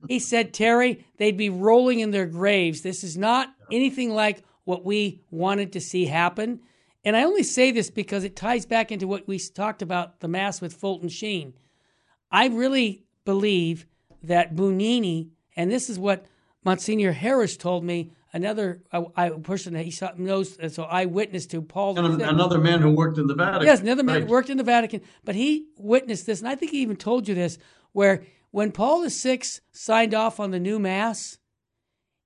He 0.09 0.19
said, 0.19 0.55
Terry, 0.55 1.05
they'd 1.19 1.37
be 1.37 1.51
rolling 1.51 2.01
in 2.01 2.13
their 2.13 2.27
graves. 2.27 2.83
This 2.83 3.05
is 3.05 3.19
not 3.19 3.53
anything 3.71 4.15
like 4.15 4.43
what 4.65 4.85
we 4.85 5.21
wanted 5.31 5.73
to 5.73 5.81
see 5.81 6.07
happen. 6.07 6.61
And 7.05 7.17
I 7.17 7.23
only 7.23 7.43
say 7.43 7.71
this 7.71 7.91
because 7.91 8.25
it 8.25 8.37
ties 8.37 8.67
back 8.67 8.91
into 8.91 9.07
what 9.07 9.29
we 9.29 9.39
talked 9.39 9.83
about 9.83 10.21
the 10.21 10.29
Mass 10.29 10.61
with 10.61 10.75
Fulton 10.75 11.09
Sheen. 11.09 11.55
I 12.31 12.49
really 12.49 13.05
believe 13.25 13.87
that 14.23 14.55
Bugnini, 14.55 15.31
and 15.57 15.71
this 15.71 15.89
is 15.89 15.99
what 15.99 16.27
Monsignor 16.65 17.13
Harris 17.13 17.57
told 17.57 17.85
me, 17.85 18.13
another 18.33 18.83
uh, 18.93 19.31
person 19.43 19.73
that 19.75 19.85
he 19.85 19.91
saw, 19.91 20.13
knows, 20.17 20.59
so 20.73 20.85
eyewitness 20.85 21.47
to 21.47 21.63
Paul. 21.63 21.99
And 21.99 22.21
another 22.21 22.59
man 22.59 22.81
who 22.81 22.91
worked 22.91 23.19
in 23.19 23.27
the 23.27 23.35
Vatican. 23.35 23.67
Yes, 23.67 23.81
another 23.81 24.03
man 24.03 24.17
right. 24.17 24.25
who 24.25 24.31
worked 24.31 24.51
in 24.51 24.59
the 24.59 24.65
Vatican, 24.65 25.01
but 25.25 25.35
he 25.35 25.69
witnessed 25.79 26.27
this, 26.27 26.41
and 26.41 26.49
I 26.49 26.55
think 26.55 26.73
he 26.73 26.83
even 26.83 26.97
told 26.97 27.29
you 27.29 27.35
this, 27.35 27.59
where 27.93 28.25
when 28.51 28.73
Paul 28.73 29.09
VI 29.09 29.41
signed 29.73 30.15
off 30.15 30.41
on 30.41 30.51
the 30.51 30.61
new 30.61 30.79
Mass, 30.79 31.39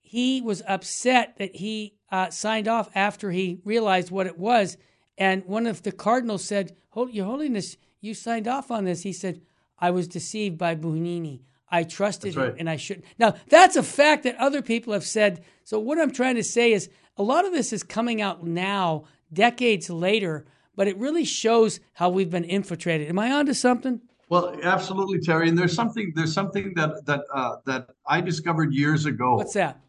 he 0.00 0.40
was 0.40 0.62
upset 0.66 1.36
that 1.38 1.56
he 1.56 1.94
uh, 2.12 2.30
signed 2.30 2.68
off 2.68 2.90
after 2.94 3.32
he 3.32 3.60
realized 3.64 4.10
what 4.10 4.26
it 4.26 4.38
was. 4.38 4.76
And 5.18 5.44
one 5.46 5.66
of 5.66 5.82
the 5.82 5.90
cardinals 5.90 6.44
said, 6.44 6.76
Your 6.94 7.24
Holiness, 7.24 7.76
you 8.00 8.14
signed 8.14 8.46
off 8.46 8.70
on 8.70 8.84
this. 8.84 9.02
He 9.02 9.12
said, 9.12 9.40
I 9.78 9.90
was 9.90 10.06
deceived 10.06 10.58
by 10.58 10.76
Bugnini. 10.76 11.40
I 11.70 11.84
trusted 11.84 12.36
right. 12.36 12.50
him 12.50 12.56
and 12.58 12.70
I 12.70 12.76
shouldn't. 12.76 13.06
Now, 13.18 13.34
that's 13.48 13.76
a 13.76 13.82
fact 13.82 14.24
that 14.24 14.36
other 14.36 14.60
people 14.60 14.92
have 14.92 15.06
said. 15.06 15.42
So, 15.64 15.78
what 15.78 15.98
I'm 15.98 16.12
trying 16.12 16.34
to 16.34 16.44
say 16.44 16.72
is 16.72 16.90
a 17.16 17.22
lot 17.22 17.46
of 17.46 17.52
this 17.52 17.72
is 17.72 17.82
coming 17.82 18.20
out 18.20 18.44
now, 18.46 19.04
decades 19.32 19.88
later, 19.88 20.44
but 20.76 20.86
it 20.86 20.98
really 20.98 21.24
shows 21.24 21.80
how 21.94 22.10
we've 22.10 22.30
been 22.30 22.44
infiltrated. 22.44 23.08
Am 23.08 23.18
I 23.18 23.32
onto 23.32 23.54
something? 23.54 24.02
Well, 24.28 24.58
absolutely, 24.62 25.20
Terry. 25.20 25.48
And 25.48 25.56
there's 25.56 25.74
something 25.74 26.12
there's 26.14 26.32
something 26.34 26.74
that 26.76 27.06
that 27.06 27.24
uh, 27.32 27.56
that 27.64 27.88
I 28.06 28.20
discovered 28.20 28.74
years 28.74 29.06
ago. 29.06 29.36
What's 29.36 29.54
that? 29.54 29.80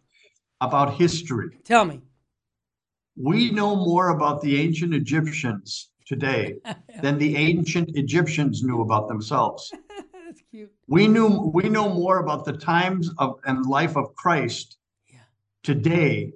About 0.61 0.95
history. 0.95 1.59
Tell 1.65 1.83
me. 1.83 2.01
We 3.15 3.51
know 3.51 3.75
more 3.75 4.09
about 4.09 4.41
the 4.41 4.59
ancient 4.59 4.93
Egyptians 4.93 5.89
today 6.05 6.55
than 7.01 7.17
the 7.17 7.35
ancient 7.35 7.95
Egyptians 7.95 8.63
knew 8.63 8.81
about 8.81 9.07
themselves. 9.07 9.71
That's 10.25 10.41
cute. 10.49 10.71
We 10.87 11.07
knew 11.07 11.51
we 11.53 11.69
know 11.69 11.89
more 11.93 12.19
about 12.19 12.45
the 12.45 12.53
times 12.53 13.11
of 13.19 13.39
and 13.45 13.65
life 13.65 13.95
of 13.95 14.15
Christ 14.15 14.77
Yeah. 15.07 15.19
today 15.63 16.33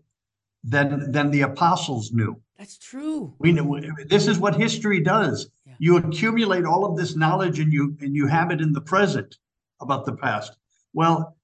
than 0.63 1.11
than 1.11 1.31
the 1.31 1.41
apostles 1.41 2.11
knew. 2.11 2.39
That's 2.57 2.77
true. 2.77 3.33
We 3.39 3.51
know 3.51 3.79
this 4.07 4.27
is 4.27 4.39
what 4.39 4.55
history 4.55 4.99
does. 5.01 5.49
Yeah. 5.65 5.73
You 5.79 5.97
accumulate 5.97 6.65
all 6.65 6.85
of 6.85 6.95
this 6.97 7.15
knowledge 7.15 7.59
and 7.59 7.71
you 7.73 7.97
and 8.01 8.15
you 8.15 8.27
have 8.27 8.51
it 8.51 8.61
in 8.61 8.71
the 8.73 8.81
present 8.81 9.37
about 9.79 10.05
the 10.05 10.13
past. 10.15 10.57
Well, 10.93 11.36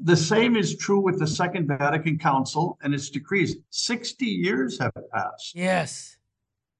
the 0.00 0.16
same 0.16 0.56
is 0.56 0.76
true 0.76 1.00
with 1.00 1.18
the 1.18 1.26
Second 1.26 1.68
Vatican 1.68 2.18
Council 2.18 2.78
and 2.82 2.94
its 2.94 3.10
decrees. 3.10 3.56
60 3.70 4.24
years 4.24 4.78
have 4.78 4.92
passed. 5.12 5.54
Yes. 5.54 6.16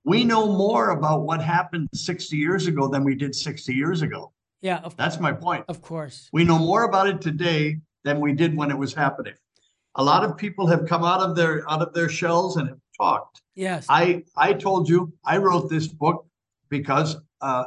We 0.05 0.24
know 0.24 0.47
more 0.47 0.91
about 0.91 1.22
what 1.22 1.43
happened 1.43 1.89
60 1.93 2.36
years 2.36 2.66
ago 2.66 2.89
than 2.89 3.05
we 3.05 3.14
did 3.14 3.34
60 3.34 3.74
years 3.74 4.01
ago. 4.01 4.32
Yeah, 4.62 4.78
of, 4.78 4.97
That's 4.97 5.20
my 5.20 5.32
point. 5.32 5.66
of 5.68 5.82
course. 5.82 6.30
We 6.32 6.45
know 6.45 6.59
more 6.59 6.84
about 6.84 7.09
it 7.09 7.20
today 7.20 7.78
than 8.05 8.20
we 8.20 8.32
did 8.32 8.57
when 8.57 8.70
it 8.70 8.78
was 8.78 8.95
happening. 8.95 9.34
A 9.97 10.03
lot 10.03 10.24
of 10.24 10.36
people 10.36 10.66
have 10.66 10.86
come 10.86 11.05
out 11.05 11.20
of 11.20 11.36
their 11.36 11.68
out 11.70 11.82
of 11.82 11.93
their 11.93 12.09
shells 12.09 12.57
and 12.57 12.68
have 12.68 12.78
talked. 12.97 13.43
Yes. 13.55 13.86
I 13.89 14.24
I 14.36 14.53
told 14.55 14.89
you 14.89 15.12
I 15.24 15.36
wrote 15.36 15.68
this 15.68 15.89
book 15.89 16.26
because 16.70 17.16
uh, 17.41 17.64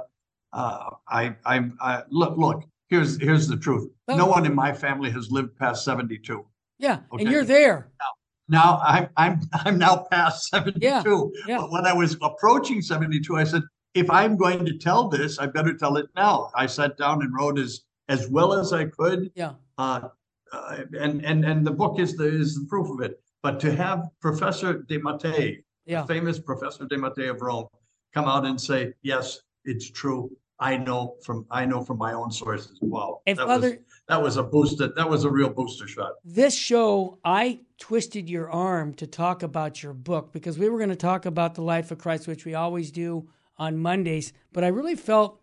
uh, 0.54 0.90
I, 1.08 1.36
I 1.46 1.70
I 1.80 2.04
look 2.10 2.38
look 2.38 2.64
here's 2.92 3.20
here's 3.20 3.48
the 3.48 3.58
truth. 3.58 3.90
Oh. 4.08 4.16
No 4.16 4.28
one 4.28 4.46
in 4.46 4.54
my 4.54 4.72
family 4.72 5.10
has 5.12 5.32
lived 5.32 5.58
past 5.58 5.84
72. 5.84 6.46
yeah. 6.78 7.00
And 7.12 7.28
you're 7.32 7.44
there. 7.46 7.90
Now 8.00 8.06
now, 8.52 8.82
I'm 8.84 9.10
I'm 9.18 9.40
I'm 9.54 9.78
now 9.80 10.06
past 10.12 10.50
72. 10.50 10.80
Yeah, 10.86 11.02
yeah. 11.48 11.58
But 11.58 11.72
when 11.72 11.86
I 11.88 11.94
was 11.94 12.18
approaching 12.22 12.82
72, 12.82 13.38
I 13.38 13.46
said, 13.46 13.64
if 13.96 14.10
I'm 14.10 14.36
going 14.36 14.66
to 14.66 14.78
tell 14.78 15.08
this, 15.08 15.40
I 15.40 15.46
better 15.48 15.74
tell 15.74 15.98
it 15.98 16.08
now. 16.16 16.52
I 16.56 16.66
sat 16.66 16.98
down 16.98 17.22
and 17.24 17.34
wrote 17.34 17.58
as 17.58 17.82
as 18.10 18.28
well 18.28 18.54
as 18.54 18.74
I 18.74 18.86
could. 18.86 19.32
Yeah. 19.36 19.54
Uh, 19.78 20.10
uh, 20.52 20.78
and 21.00 21.24
and 21.26 21.46
and 21.46 21.66
the 21.66 21.72
book 21.72 21.98
is 22.00 22.16
the 22.18 22.26
is 22.28 22.56
the 22.56 22.66
proof 22.68 22.90
of 22.90 23.00
it. 23.02 23.22
But 23.42 23.60
to 23.62 23.74
have 23.74 24.10
Professor 24.22 24.84
De 24.84 24.98
Mattei, 25.00 25.64
Yeah. 25.86 26.06
famous 26.06 26.38
Professor 26.40 26.86
De 26.86 26.98
Mattei 26.98 27.28
of 27.30 27.42
Rome, 27.42 27.68
come 28.14 28.26
out 28.26 28.46
and 28.46 28.60
say, 28.60 28.94
yes, 29.02 29.40
it's 29.64 29.90
true. 29.90 30.30
I 30.62 30.78
know 30.78 31.16
from 31.26 31.46
I 31.50 31.66
know 31.66 31.84
from 31.84 31.98
my 31.98 32.14
own 32.14 32.32
sources. 32.32 32.78
Wow, 32.82 33.22
And 33.26 33.38
that 33.38 33.48
Father, 33.48 33.70
was 33.70 33.78
that 34.08 34.22
was 34.22 34.38
a 34.38 34.44
booster. 34.44 34.90
That 34.96 35.10
was 35.10 35.24
a 35.26 35.30
real 35.30 35.50
booster 35.50 35.88
shot. 35.88 36.14
this 36.24 36.54
show, 36.56 37.18
I 37.26 37.62
twisted 37.80 38.30
your 38.30 38.50
arm 38.50 38.94
to 38.96 39.08
talk 39.08 39.42
about 39.42 39.82
your 39.82 39.94
book 39.94 40.32
because 40.32 40.60
we 40.60 40.70
were 40.70 40.78
going 40.78 40.92
to 40.92 40.96
talk 40.96 41.26
about 41.26 41.56
the 41.56 41.64
life 41.64 41.90
of 41.92 41.98
Christ, 41.98 42.28
which 42.28 42.46
we 42.46 42.54
always 42.54 42.92
do 42.92 43.28
on 43.58 43.78
Mondays. 43.78 44.34
But 44.54 44.64
I 44.64 44.68
really 44.68 44.96
felt 44.96 45.40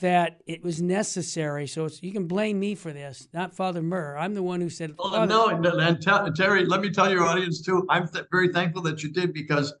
that 0.00 0.40
it 0.46 0.64
was 0.64 0.80
necessary. 0.80 1.66
So 1.66 1.84
it's, 1.84 2.02
you 2.02 2.12
can 2.12 2.26
blame 2.26 2.58
me 2.58 2.74
for 2.74 2.94
this, 2.94 3.28
not 3.34 3.54
Father 3.54 3.82
Murr. 3.82 4.16
I'm 4.16 4.32
the 4.32 4.42
one 4.42 4.62
who 4.62 4.70
said, 4.70 4.94
Oh, 4.98 5.26
no, 5.26 5.48
and, 5.48 5.66
and 5.66 6.00
tell, 6.00 6.32
Terry, 6.32 6.64
let 6.64 6.80
me 6.80 6.88
tell 6.90 7.10
your 7.10 7.24
audience 7.24 7.60
too. 7.60 7.84
I'm 7.90 8.08
th- 8.08 8.24
very 8.30 8.48
thankful 8.48 8.80
that 8.84 9.02
you 9.02 9.10
did 9.12 9.34
because 9.34 9.74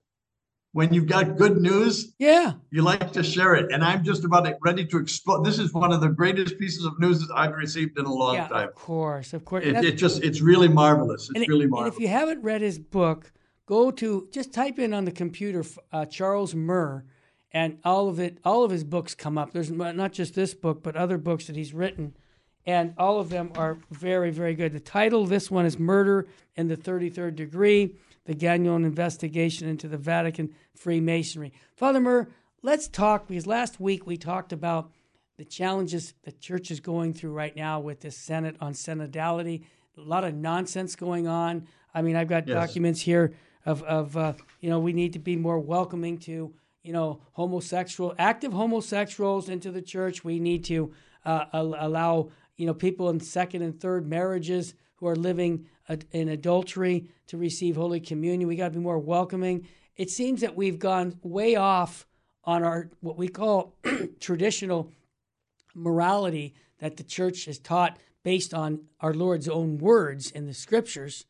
when 0.72 0.92
you've 0.92 1.06
got 1.06 1.36
good 1.36 1.58
news, 1.58 2.14
yeah, 2.18 2.54
you 2.70 2.82
like 2.82 3.12
to 3.12 3.22
share 3.22 3.54
it. 3.54 3.70
And 3.72 3.84
I'm 3.84 4.02
just 4.02 4.24
about 4.24 4.48
ready 4.62 4.86
to 4.86 4.98
explode. 4.98 5.44
This 5.44 5.58
is 5.58 5.72
one 5.72 5.92
of 5.92 6.00
the 6.00 6.08
greatest 6.08 6.58
pieces 6.58 6.84
of 6.84 6.98
news 6.98 7.20
that 7.20 7.32
I've 7.34 7.54
received 7.54 7.98
in 7.98 8.06
a 8.06 8.12
long 8.12 8.34
yeah, 8.34 8.48
time. 8.48 8.68
of 8.68 8.74
course, 8.74 9.34
of 9.34 9.44
course. 9.44 9.64
It, 9.64 9.76
it 9.84 9.92
just, 9.92 10.22
it's 10.22 10.40
really 10.40 10.68
marvelous. 10.68 11.30
It's 11.34 11.42
it- 11.42 11.48
really 11.48 11.62
and 11.62 11.70
marvelous. 11.70 11.94
if 11.94 12.00
you 12.00 12.08
haven't 12.08 12.42
read 12.42 12.62
his 12.62 12.78
book, 12.78 13.32
go 13.66 13.90
to 13.90 14.28
just 14.32 14.52
type 14.52 14.78
in 14.78 14.94
on 14.94 15.04
the 15.04 15.12
computer 15.12 15.64
uh, 15.92 16.06
Charles 16.06 16.54
Murr, 16.54 17.04
and 17.52 17.78
all 17.84 18.08
of 18.08 18.18
it, 18.18 18.38
all 18.44 18.64
of 18.64 18.70
his 18.70 18.82
books 18.82 19.14
come 19.14 19.36
up. 19.36 19.52
There's 19.52 19.70
not 19.70 20.12
just 20.12 20.34
this 20.34 20.54
book, 20.54 20.82
but 20.82 20.96
other 20.96 21.18
books 21.18 21.46
that 21.48 21.56
he's 21.56 21.74
written, 21.74 22.16
and 22.64 22.94
all 22.96 23.20
of 23.20 23.28
them 23.28 23.52
are 23.56 23.76
very, 23.90 24.30
very 24.30 24.54
good. 24.54 24.72
The 24.72 24.80
title 24.80 25.22
of 25.22 25.28
this 25.28 25.50
one 25.50 25.66
is 25.66 25.78
"Murder 25.78 26.26
in 26.56 26.68
the 26.68 26.78
33rd 26.78 27.36
Degree: 27.36 27.96
The 28.24 28.34
Gagnon 28.34 28.84
Investigation 28.84 29.68
into 29.68 29.88
the 29.88 29.98
Vatican 29.98 30.54
Freemasonry." 30.74 31.52
Father 31.74 32.00
Murr, 32.00 32.28
let's 32.62 32.88
talk 32.88 33.26
because 33.28 33.46
last 33.46 33.80
week 33.80 34.06
we 34.06 34.16
talked 34.16 34.52
about 34.52 34.90
the 35.38 35.44
challenges 35.44 36.14
the 36.22 36.32
church 36.32 36.70
is 36.70 36.80
going 36.80 37.14
through 37.14 37.32
right 37.32 37.56
now 37.56 37.80
with 37.80 38.00
this 38.00 38.16
Synod 38.16 38.56
on 38.60 38.74
synodality. 38.74 39.62
A 39.96 40.00
lot 40.00 40.24
of 40.24 40.34
nonsense 40.34 40.94
going 40.94 41.26
on. 41.26 41.66
I 41.94 42.02
mean, 42.02 42.16
I've 42.16 42.28
got 42.28 42.46
Yes. 42.46 42.54
documents 42.54 43.00
here 43.00 43.32
of, 43.66 43.82
of 43.82 44.16
uh, 44.16 44.34
you 44.60 44.70
know, 44.70 44.78
we 44.78 44.92
need 44.92 45.12
to 45.14 45.18
be 45.18 45.36
more 45.36 45.58
welcoming 45.58 46.18
to, 46.18 46.52
you 46.82 46.92
know, 46.92 47.20
homosexual, 47.32 48.14
active 48.18 48.52
homosexuals 48.52 49.48
into 49.48 49.70
the 49.70 49.82
church. 49.82 50.24
We 50.24 50.38
need 50.38 50.64
to 50.64 50.92
uh, 51.24 51.46
allow, 51.52 52.30
you 52.56 52.66
know, 52.66 52.74
people 52.74 53.10
in 53.10 53.20
second 53.20 53.62
and 53.62 53.78
third 53.78 54.08
marriages 54.08 54.74
who 55.02 55.08
are 55.08 55.16
living 55.16 55.66
in 56.12 56.28
adultery 56.28 57.08
to 57.26 57.36
receive 57.36 57.74
Holy 57.74 57.98
Communion. 57.98 58.46
We 58.48 58.54
got 58.54 58.68
to 58.68 58.78
be 58.78 58.78
more 58.78 59.00
welcoming. 59.00 59.66
It 59.96 60.10
seems 60.10 60.42
that 60.42 60.54
we've 60.54 60.78
gone 60.78 61.18
way 61.24 61.56
off 61.56 62.06
on 62.44 62.62
our 62.62 62.88
what 63.00 63.18
we 63.18 63.26
call 63.26 63.74
traditional 64.20 64.92
morality 65.74 66.54
that 66.78 66.98
the 66.98 67.02
church 67.02 67.46
has 67.46 67.58
taught 67.58 67.98
based 68.22 68.54
on 68.54 68.84
our 69.00 69.12
Lord's 69.12 69.48
own 69.48 69.78
words 69.78 70.30
in 70.30 70.46
the 70.46 70.54
scriptures. 70.54 71.26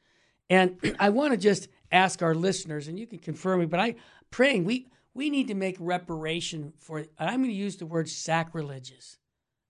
And 0.51 0.77
I 1.01 1.09
want 1.09 1.33
to 1.33 1.39
just 1.39 1.69
ask 1.91 2.21
our 2.21 2.35
listeners, 2.35 2.89
and 2.89 2.99
you 2.99 3.07
can 3.07 3.21
confirm 3.21 3.61
me, 3.61 3.67
but 3.67 3.81
I 3.81 3.95
praying 4.31 4.65
we 4.67 4.89
we 5.15 5.31
need 5.31 5.49
to 5.49 5.55
make 5.55 5.77
reparation 5.81 6.75
for. 6.77 6.99
And 6.99 7.09
I'm 7.19 7.39
going 7.41 7.49
to 7.49 7.57
use 7.57 7.77
the 7.77 7.87
word 7.87 8.11
sacrileges 8.11 9.17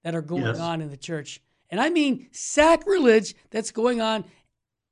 that 0.02 0.16
are 0.16 0.22
going 0.22 0.42
Yes. 0.42 0.58
on 0.58 0.80
in 0.80 0.90
the 0.90 0.96
church, 0.96 1.40
and 1.72 1.80
I 1.80 1.90
mean 1.90 2.28
sacrilege 2.30 3.34
that's 3.50 3.72
going 3.72 4.00
on 4.00 4.24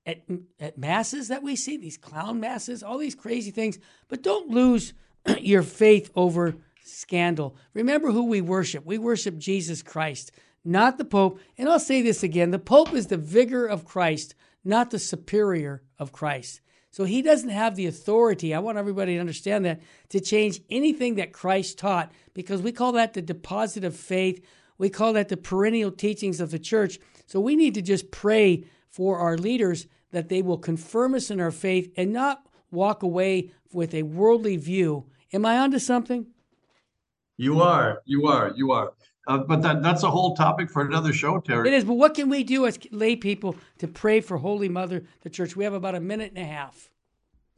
at 0.06 0.22
at 0.58 0.78
masses 0.78 1.28
that 1.28 1.42
we 1.42 1.54
see 1.54 1.76
these 1.76 1.98
clown 1.98 2.40
masses, 2.40 2.82
all 2.82 2.98
these 2.98 3.14
crazy 3.14 3.52
things. 3.52 3.78
But 4.08 4.22
don't 4.22 4.48
lose 4.48 4.94
your 5.38 5.62
faith 5.62 6.10
over 6.16 6.56
scandal. 6.82 7.54
Remember 7.74 8.10
who 8.10 8.24
we 8.24 8.40
worship. 8.40 8.84
We 8.84 8.98
worship 8.98 9.36
Jesus 9.36 9.82
Christ, 9.82 10.32
not 10.64 10.96
the 10.96 11.04
Pope. 11.04 11.38
And 11.58 11.68
I'll 11.68 11.78
say 11.78 12.00
this 12.02 12.22
again: 12.22 12.50
the 12.50 12.58
Pope 12.58 12.94
is 12.94 13.08
the 13.08 13.18
vicar 13.18 13.66
of 13.66 13.84
Christ, 13.84 14.34
not 14.64 14.90
the 14.90 14.98
superior 14.98 15.82
of 15.98 16.12
Christ. 16.12 16.62
So 16.92 17.04
he 17.04 17.22
doesn't 17.22 17.50
have 17.50 17.76
the 17.76 17.86
authority. 17.86 18.52
I 18.52 18.58
want 18.58 18.78
everybody 18.78 19.14
to 19.14 19.20
understand 19.20 19.64
that 19.64 19.80
to 20.08 20.18
change 20.18 20.60
anything 20.70 21.16
that 21.16 21.32
Christ 21.32 21.78
taught, 21.78 22.10
because 22.34 22.62
we 22.62 22.72
call 22.72 22.92
that 22.92 23.12
the 23.12 23.22
deposit 23.22 23.84
of 23.84 23.94
faith. 23.94 24.44
We 24.80 24.88
call 24.88 25.12
that 25.12 25.28
the 25.28 25.36
perennial 25.36 25.90
teachings 25.90 26.40
of 26.40 26.50
the 26.50 26.58
church. 26.58 26.98
So 27.26 27.38
we 27.38 27.54
need 27.54 27.74
to 27.74 27.82
just 27.82 28.10
pray 28.10 28.64
for 28.88 29.18
our 29.18 29.36
leaders 29.36 29.86
that 30.10 30.30
they 30.30 30.40
will 30.40 30.56
confirm 30.56 31.14
us 31.14 31.30
in 31.30 31.38
our 31.38 31.50
faith 31.50 31.92
and 31.98 32.14
not 32.14 32.46
walk 32.70 33.02
away 33.02 33.52
with 33.74 33.92
a 33.94 34.04
worldly 34.04 34.56
view. 34.56 35.04
Am 35.34 35.44
I 35.44 35.58
onto 35.58 35.78
something? 35.78 36.26
you 37.36 37.60
are, 37.60 38.02
you 38.06 38.26
are, 38.26 38.52
you 38.56 38.72
are. 38.72 38.92
Uh, 39.26 39.38
but 39.38 39.60
that, 39.62 39.82
that's 39.82 40.02
a 40.02 40.10
whole 40.10 40.34
topic 40.34 40.70
for 40.70 40.82
another 40.82 41.12
show, 41.12 41.40
Terry. 41.40 41.68
It 41.68 41.74
is, 41.74 41.84
but 41.84 41.94
what 41.94 42.14
can 42.14 42.30
we 42.30 42.42
do 42.42 42.66
as 42.66 42.78
lay 42.90 43.16
people 43.16 43.56
to 43.78 43.86
pray 43.86 44.20
for 44.20 44.38
Holy 44.38 44.68
Mother, 44.68 45.04
the 45.20 45.30
church? 45.30 45.56
We 45.56 45.64
have 45.64 45.74
about 45.74 45.94
a 45.94 46.00
minute 46.00 46.32
and 46.34 46.42
a 46.42 46.48
half. 46.48 46.88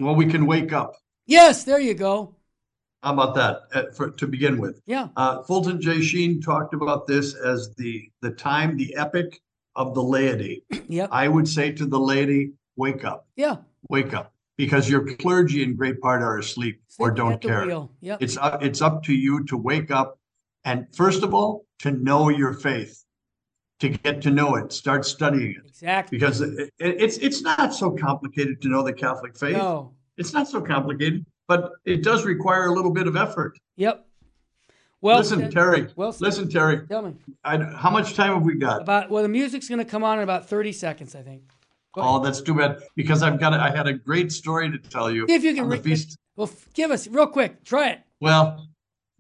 Well, 0.01 0.17
we 0.17 0.27
can 0.27 0.47
wake 0.47 0.73
up. 0.73 0.97
Yes, 1.27 1.63
there 1.63 1.81
you 1.81 1.95
go. 1.95 2.35
How 3.03 3.13
about 3.13 3.35
that 3.35 3.63
uh, 3.75 3.91
for, 3.93 4.11
to 4.11 4.27
begin 4.27 4.59
with? 4.61 4.81
Yeah, 4.87 5.09
Uh, 5.17 5.43
Fulton 5.43 5.81
J. 5.81 6.01
Sheen 6.01 6.41
talked 6.41 6.73
about 6.73 7.07
this 7.07 7.35
as 7.35 7.75
the 7.77 8.09
the 8.21 8.31
time, 8.31 8.77
the 8.77 8.95
epoch 8.97 9.39
of 9.75 9.95
the 9.95 10.03
laity. 10.03 10.63
yeah. 10.89 11.09
I 11.11 11.27
would 11.29 11.49
say 11.49 11.73
to 11.73 11.87
the 11.87 11.99
laity, 11.99 12.53
wake 12.77 13.05
up, 13.05 13.27
yeah. 13.37 13.57
wake 13.89 14.15
up, 14.15 14.33
because 14.57 14.89
your 14.89 15.05
clergy 15.17 15.63
in 15.65 15.75
great 15.75 16.01
part 16.01 16.23
are 16.23 16.39
asleep 16.39 16.81
or 16.99 17.11
don't 17.11 17.41
care. 17.41 17.67
Yep. 18.01 18.23
It's 18.23 18.37
up, 18.37 18.63
it's 18.63 18.81
up 18.83 19.03
to 19.05 19.15
you 19.15 19.45
to 19.47 19.57
wake 19.57 19.91
up 19.91 20.19
and 20.65 20.87
first 20.95 21.25
of 21.25 21.35
all, 21.35 21.65
to 21.81 21.91
know 21.91 22.29
your 22.29 22.53
faith, 22.55 23.03
to 23.81 23.89
get 23.89 24.23
to 24.23 24.31
know 24.31 24.55
it, 24.55 24.73
start 24.73 25.05
studying 25.05 25.51
it. 25.59 25.63
exactly. 25.67 26.17
Because 26.19 26.41
it, 26.41 26.71
it- 26.79 27.03
it's 27.03 27.17
it's 27.17 27.43
not 27.43 27.75
so 27.75 27.91
complicated 27.91 28.63
to 28.63 28.69
know 28.69 28.85
the 28.85 28.93
Catholic 28.93 29.37
faith. 29.37 29.57
No. 29.57 29.95
It's 30.19 30.33
not 30.33 30.47
so 30.47 30.61
complicated, 30.61 31.25
but 31.53 31.73
it 31.85 32.03
does 32.03 32.25
require 32.25 32.67
a 32.67 32.73
little 32.73 32.91
bit 32.91 33.07
of 33.07 33.15
effort. 33.15 33.59
Yep. 33.77 34.07
Well, 35.03 35.19
listen, 35.19 35.51
Terry. 35.51 35.89
Well, 35.97 36.15
listen, 36.21 36.49
Terry. 36.49 36.87
Tell 36.87 37.03
me. 37.03 37.15
I, 37.45 37.59
how 37.59 37.91
much 37.91 38.15
time 38.15 38.33
have 38.35 38.43
we 38.43 38.55
got? 38.55 38.83
About 38.83 39.11
well, 39.11 39.23
the 39.23 39.29
music's 39.29 39.69
going 39.69 39.81
to 39.81 39.85
come 39.85 40.05
on 40.05 40.19
in 40.19 40.25
about 40.25 40.49
thirty 40.49 40.73
seconds, 40.73 41.15
I 41.15 41.23
think. 41.23 41.43
Oh, 41.95 42.23
that's 42.25 42.41
too 42.41 42.55
bad 42.55 42.79
because 42.97 43.23
I've 43.23 43.39
got. 43.39 43.53
A, 43.53 43.61
I 43.61 43.71
had 43.71 43.87
a 43.87 43.93
great 43.93 44.33
story 44.33 44.71
to 44.71 44.79
tell 44.79 45.11
you. 45.11 45.27
See 45.29 45.35
if 45.35 45.45
you 45.45 45.55
can. 45.55 45.69
Re- 45.69 45.79
feast. 45.79 46.17
Well, 46.37 46.51
give 46.73 46.91
us 46.91 47.07
real 47.09 47.27
quick. 47.27 47.65
Try 47.65 47.91
it. 47.91 48.01
Well, 48.21 48.67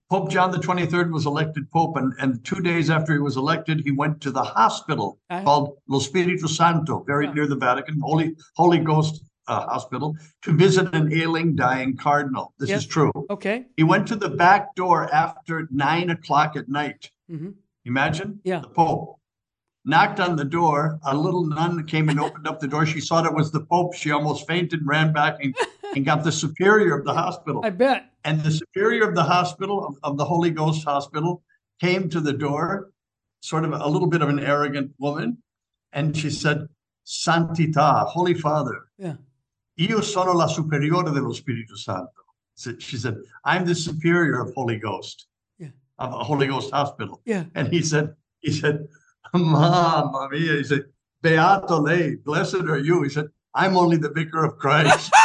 Pope 0.08 0.30
John 0.30 0.52
the 0.52 0.58
23rd 0.58 1.12
was 1.12 1.26
elected 1.26 1.70
Pope, 1.70 1.96
and, 1.96 2.14
and 2.18 2.42
two 2.44 2.60
days 2.60 2.88
after 2.88 3.12
he 3.12 3.18
was 3.18 3.36
elected, 3.36 3.80
he 3.80 3.90
went 3.90 4.20
to 4.22 4.30
the 4.30 4.42
hospital 4.42 5.18
uh-huh. 5.28 5.44
called 5.44 5.76
Lo 5.88 5.98
Spirito 5.98 6.46
Santo, 6.46 7.02
very 7.02 7.26
near 7.32 7.46
the 7.46 7.56
Vatican, 7.56 8.00
Holy 8.00 8.36
Holy 8.56 8.78
Ghost 8.78 9.24
uh, 9.48 9.66
Hospital, 9.66 10.16
to 10.42 10.52
visit 10.52 10.94
an 10.94 11.12
ailing, 11.12 11.54
dying 11.54 11.96
cardinal. 11.96 12.54
This 12.58 12.70
is 12.70 12.86
true. 12.86 13.12
Okay. 13.30 13.66
He 13.76 13.82
went 13.82 14.06
to 14.08 14.16
the 14.16 14.28
back 14.28 14.74
door 14.74 15.12
after 15.12 15.68
nine 15.70 16.10
o'clock 16.10 16.56
at 16.56 16.68
night. 16.68 17.10
Mm-hmm. 17.30 17.50
Imagine? 17.84 18.40
Yeah. 18.44 18.60
The 18.60 18.68
Pope 18.68 19.18
knocked 19.84 20.20
on 20.20 20.36
the 20.36 20.44
door. 20.44 20.98
A 21.04 21.16
little 21.16 21.44
nun 21.44 21.84
came 21.86 22.08
and 22.08 22.20
opened 22.20 22.46
up 22.46 22.60
the 22.60 22.68
door. 22.68 22.86
She 22.86 23.00
saw 23.00 23.22
that 23.22 23.30
it 23.30 23.34
was 23.34 23.50
the 23.50 23.64
Pope. 23.64 23.94
She 23.94 24.10
almost 24.10 24.46
fainted, 24.46 24.80
and 24.80 24.88
ran 24.88 25.12
back, 25.12 25.42
and, 25.42 25.54
and 25.96 26.04
got 26.04 26.24
the 26.24 26.32
superior 26.32 26.98
of 26.98 27.04
the 27.04 27.14
hospital. 27.14 27.62
I 27.64 27.70
bet. 27.70 28.10
And 28.24 28.42
the 28.42 28.50
superior 28.50 29.08
of 29.08 29.14
the 29.14 29.24
hospital, 29.24 29.84
of, 29.84 29.96
of 30.02 30.16
the 30.16 30.24
Holy 30.24 30.50
Ghost 30.50 30.84
Hospital, 30.84 31.42
came 31.80 32.08
to 32.10 32.20
the 32.20 32.32
door, 32.32 32.92
sort 33.40 33.64
of 33.64 33.72
a 33.72 33.88
little 33.88 34.08
bit 34.08 34.22
of 34.22 34.28
an 34.28 34.38
arrogant 34.38 34.92
woman, 34.98 35.38
and 35.92 36.16
she 36.16 36.30
said, 36.30 36.68
Santità, 37.04 38.06
Holy 38.06 38.34
Father. 38.34 38.84
Yeah. 38.96 39.14
Io 39.88 40.00
sono 40.00 40.32
la 40.32 40.46
superiore 40.46 41.10
dello 41.10 41.32
Spirito 41.32 41.76
Santo. 41.76 42.24
She 42.78 42.96
said, 42.96 43.16
I'm 43.44 43.64
the 43.64 43.74
superior 43.74 44.40
of 44.40 44.52
Holy 44.54 44.78
Ghost, 44.78 45.26
yeah. 45.58 45.68
of 45.98 46.12
a 46.12 46.22
Holy 46.22 46.46
Ghost 46.46 46.70
Hospital. 46.70 47.20
Yeah. 47.24 47.44
And 47.54 47.68
he 47.68 47.82
said, 47.82 48.14
he 48.40 48.52
said, 48.52 48.86
Mamma 49.34 50.28
mia. 50.30 50.56
He 50.56 50.64
said, 50.64 50.84
Beato 51.22 51.80
lei, 51.80 52.16
blessed 52.16 52.62
are 52.68 52.78
you. 52.78 53.02
He 53.02 53.08
said, 53.08 53.28
I'm 53.54 53.76
only 53.76 53.96
the 53.96 54.10
vicar 54.10 54.44
of 54.44 54.58
Christ. 54.58 55.10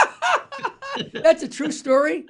That's 1.14 1.44
a 1.44 1.48
true 1.48 1.72
story. 1.72 2.26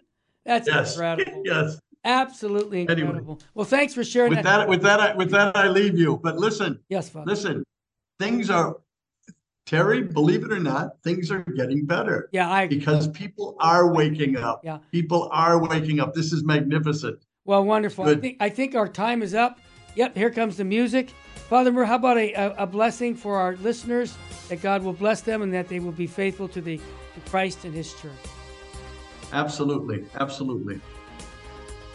That's 0.46 0.68
yes. 0.68 0.94
incredible. 0.94 1.44
Yes. 1.46 1.80
Absolutely 2.04 2.82
incredible. 2.82 3.16
Anyway, 3.16 3.38
well, 3.54 3.66
thanks 3.66 3.94
for 3.94 4.04
sharing 4.04 4.30
with 4.30 4.44
that. 4.44 4.60
that. 4.60 4.70
With 4.70 4.82
that, 4.84 5.00
I, 5.00 5.16
with 5.16 5.32
that, 5.32 5.56
I 5.58 5.68
leave 5.68 5.98
you. 5.98 6.20
But 6.22 6.38
listen. 6.38 6.80
Yes, 6.90 7.10
Father. 7.10 7.26
Listen, 7.26 7.64
things 8.20 8.50
are, 8.50 8.78
Terry. 9.68 10.02
Believe 10.02 10.44
it 10.44 10.52
or 10.52 10.60
not, 10.60 11.00
things 11.04 11.30
are 11.30 11.44
getting 11.56 11.86
better. 11.86 12.30
Yeah, 12.32 12.50
I 12.50 12.68
because 12.68 13.10
people 13.10 13.58
are 13.60 13.94
waking 13.94 14.38
up. 14.38 14.62
Yeah, 14.64 14.80
people 14.92 15.30
are 15.32 15.62
waking 15.62 16.00
up. 16.00 16.14
This 16.14 16.32
is 16.32 16.44
magnificent. 16.44 17.20
Well, 17.44 17.64
wonderful. 17.66 18.06
Good. 18.06 18.18
I 18.18 18.22
think 18.22 18.38
I 18.40 18.50
think 18.50 18.76
our 18.76 18.88
time 18.88 19.22
is 19.22 19.36
up. 19.36 19.60
Yep, 19.96 20.16
here 20.16 20.32
comes 20.32 20.58
the 20.58 20.64
music. 20.64 21.12
Father 21.50 21.72
Murr, 21.72 21.86
how 21.86 21.96
about 21.96 22.18
a, 22.18 22.34
a, 22.34 22.56
a, 22.60 22.68
blessing 22.68 23.16
for 23.16 23.38
our 23.38 23.56
listeners 23.58 24.18
that 24.50 24.62
God 24.62 24.84
will 24.84 24.94
bless 24.94 25.22
them 25.22 25.42
and 25.42 25.54
that 25.54 25.70
they 25.70 25.80
will 25.80 25.94
be 25.94 26.08
faithful 26.08 26.48
to 26.50 26.62
the 26.62 26.78
to 26.78 27.30
Christ 27.30 27.66
and 27.66 27.74
His 27.74 27.94
church? 27.94 28.12
Absolutely, 29.34 30.06
absolutely. 30.20 30.80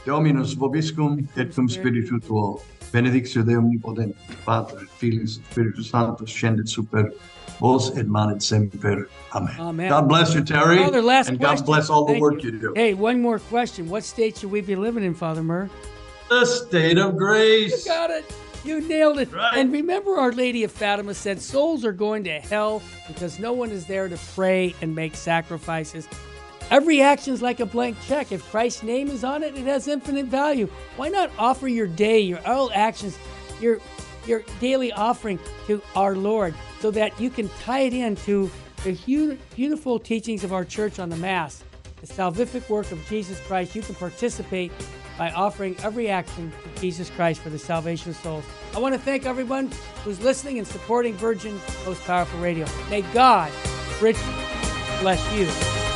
Dominus 0.04 0.54
vobiscum 0.54 1.26
et 1.36 1.54
cum 1.54 1.68
spiritu 1.68 2.18
tuo, 2.20 2.60
benedictio 2.92 3.42
Dei 3.42 3.56
omnipotens, 3.56 4.14
Pater, 4.44 4.86
Filius, 4.98 5.40
Spiritus 5.50 5.88
Sanctus, 5.88 6.30
scendet 6.30 6.68
super 6.68 7.12
vos 7.58 7.96
et 7.96 8.06
manet 8.06 8.42
semper. 8.42 9.08
Amen. 9.34 9.56
Amen. 9.58 9.88
God 9.88 10.08
bless 10.08 10.34
you, 10.34 10.44
Terry. 10.44 10.78
Father, 10.78 11.00
last 11.00 11.28
and 11.28 11.38
question. 11.38 11.64
God 11.64 11.66
bless 11.66 11.90
all 11.90 12.04
the 12.04 12.18
work 12.18 12.42
you. 12.42 12.50
you 12.50 12.58
do. 12.58 12.72
Hey, 12.74 12.94
one 12.94 13.20
more 13.20 13.38
question. 13.38 13.88
What 13.88 14.04
state 14.04 14.38
should 14.38 14.50
we 14.50 14.60
be 14.60 14.76
living 14.76 15.04
in, 15.04 15.14
Father 15.14 15.42
Murr? 15.42 15.70
The 16.28 16.44
state 16.44 16.98
of 16.98 17.16
grace. 17.16 17.86
You 17.86 17.92
got 17.92 18.10
it. 18.10 18.24
You 18.64 18.80
nailed 18.80 19.18
it. 19.18 19.32
Right. 19.32 19.58
And 19.58 19.72
remember, 19.72 20.18
Our 20.18 20.32
Lady 20.32 20.62
of 20.64 20.70
Fatima 20.70 21.14
said 21.14 21.40
souls 21.40 21.84
are 21.84 21.92
going 21.92 22.24
to 22.24 22.38
hell 22.40 22.82
because 23.08 23.38
no 23.38 23.52
one 23.52 23.70
is 23.70 23.86
there 23.86 24.08
to 24.08 24.16
pray 24.34 24.74
and 24.80 24.94
make 24.94 25.16
sacrifices. 25.16 26.08
Every 26.72 27.02
action 27.02 27.34
is 27.34 27.42
like 27.42 27.60
a 27.60 27.66
blank 27.66 27.98
check. 28.06 28.32
If 28.32 28.50
Christ's 28.50 28.82
name 28.82 29.08
is 29.08 29.24
on 29.24 29.42
it, 29.42 29.54
it 29.58 29.66
has 29.66 29.88
infinite 29.88 30.24
value. 30.24 30.68
Why 30.96 31.10
not 31.10 31.30
offer 31.38 31.68
your 31.68 31.86
day, 31.86 32.20
your 32.20 32.40
all 32.48 32.70
actions, 32.74 33.18
your 33.60 33.78
your 34.26 34.42
daily 34.58 34.90
offering 34.90 35.38
to 35.66 35.82
our 35.94 36.16
Lord 36.16 36.54
so 36.80 36.90
that 36.92 37.20
you 37.20 37.28
can 37.28 37.50
tie 37.60 37.80
it 37.80 37.92
into 37.92 38.50
the 38.84 39.38
beautiful 39.54 39.98
teachings 39.98 40.44
of 40.44 40.52
our 40.54 40.64
church 40.64 40.98
on 40.98 41.10
the 41.10 41.16
Mass, 41.16 41.62
the 42.00 42.06
salvific 42.06 42.66
work 42.70 42.90
of 42.90 43.06
Jesus 43.06 43.38
Christ. 43.40 43.74
You 43.74 43.82
can 43.82 43.94
participate 43.96 44.72
by 45.18 45.30
offering 45.32 45.76
every 45.82 46.08
action 46.08 46.50
to 46.62 46.80
Jesus 46.80 47.10
Christ 47.10 47.42
for 47.42 47.50
the 47.50 47.58
salvation 47.58 48.12
of 48.12 48.16
souls. 48.16 48.44
I 48.74 48.78
want 48.78 48.94
to 48.94 49.00
thank 49.00 49.26
everyone 49.26 49.70
who's 50.04 50.22
listening 50.22 50.56
and 50.56 50.66
supporting 50.66 51.12
Virgin 51.14 51.60
Most 51.84 52.02
Powerful 52.04 52.40
Radio. 52.40 52.64
May 52.88 53.02
God 53.12 53.52
richly 54.00 54.32
bless 55.00 55.20
you. 55.34 55.91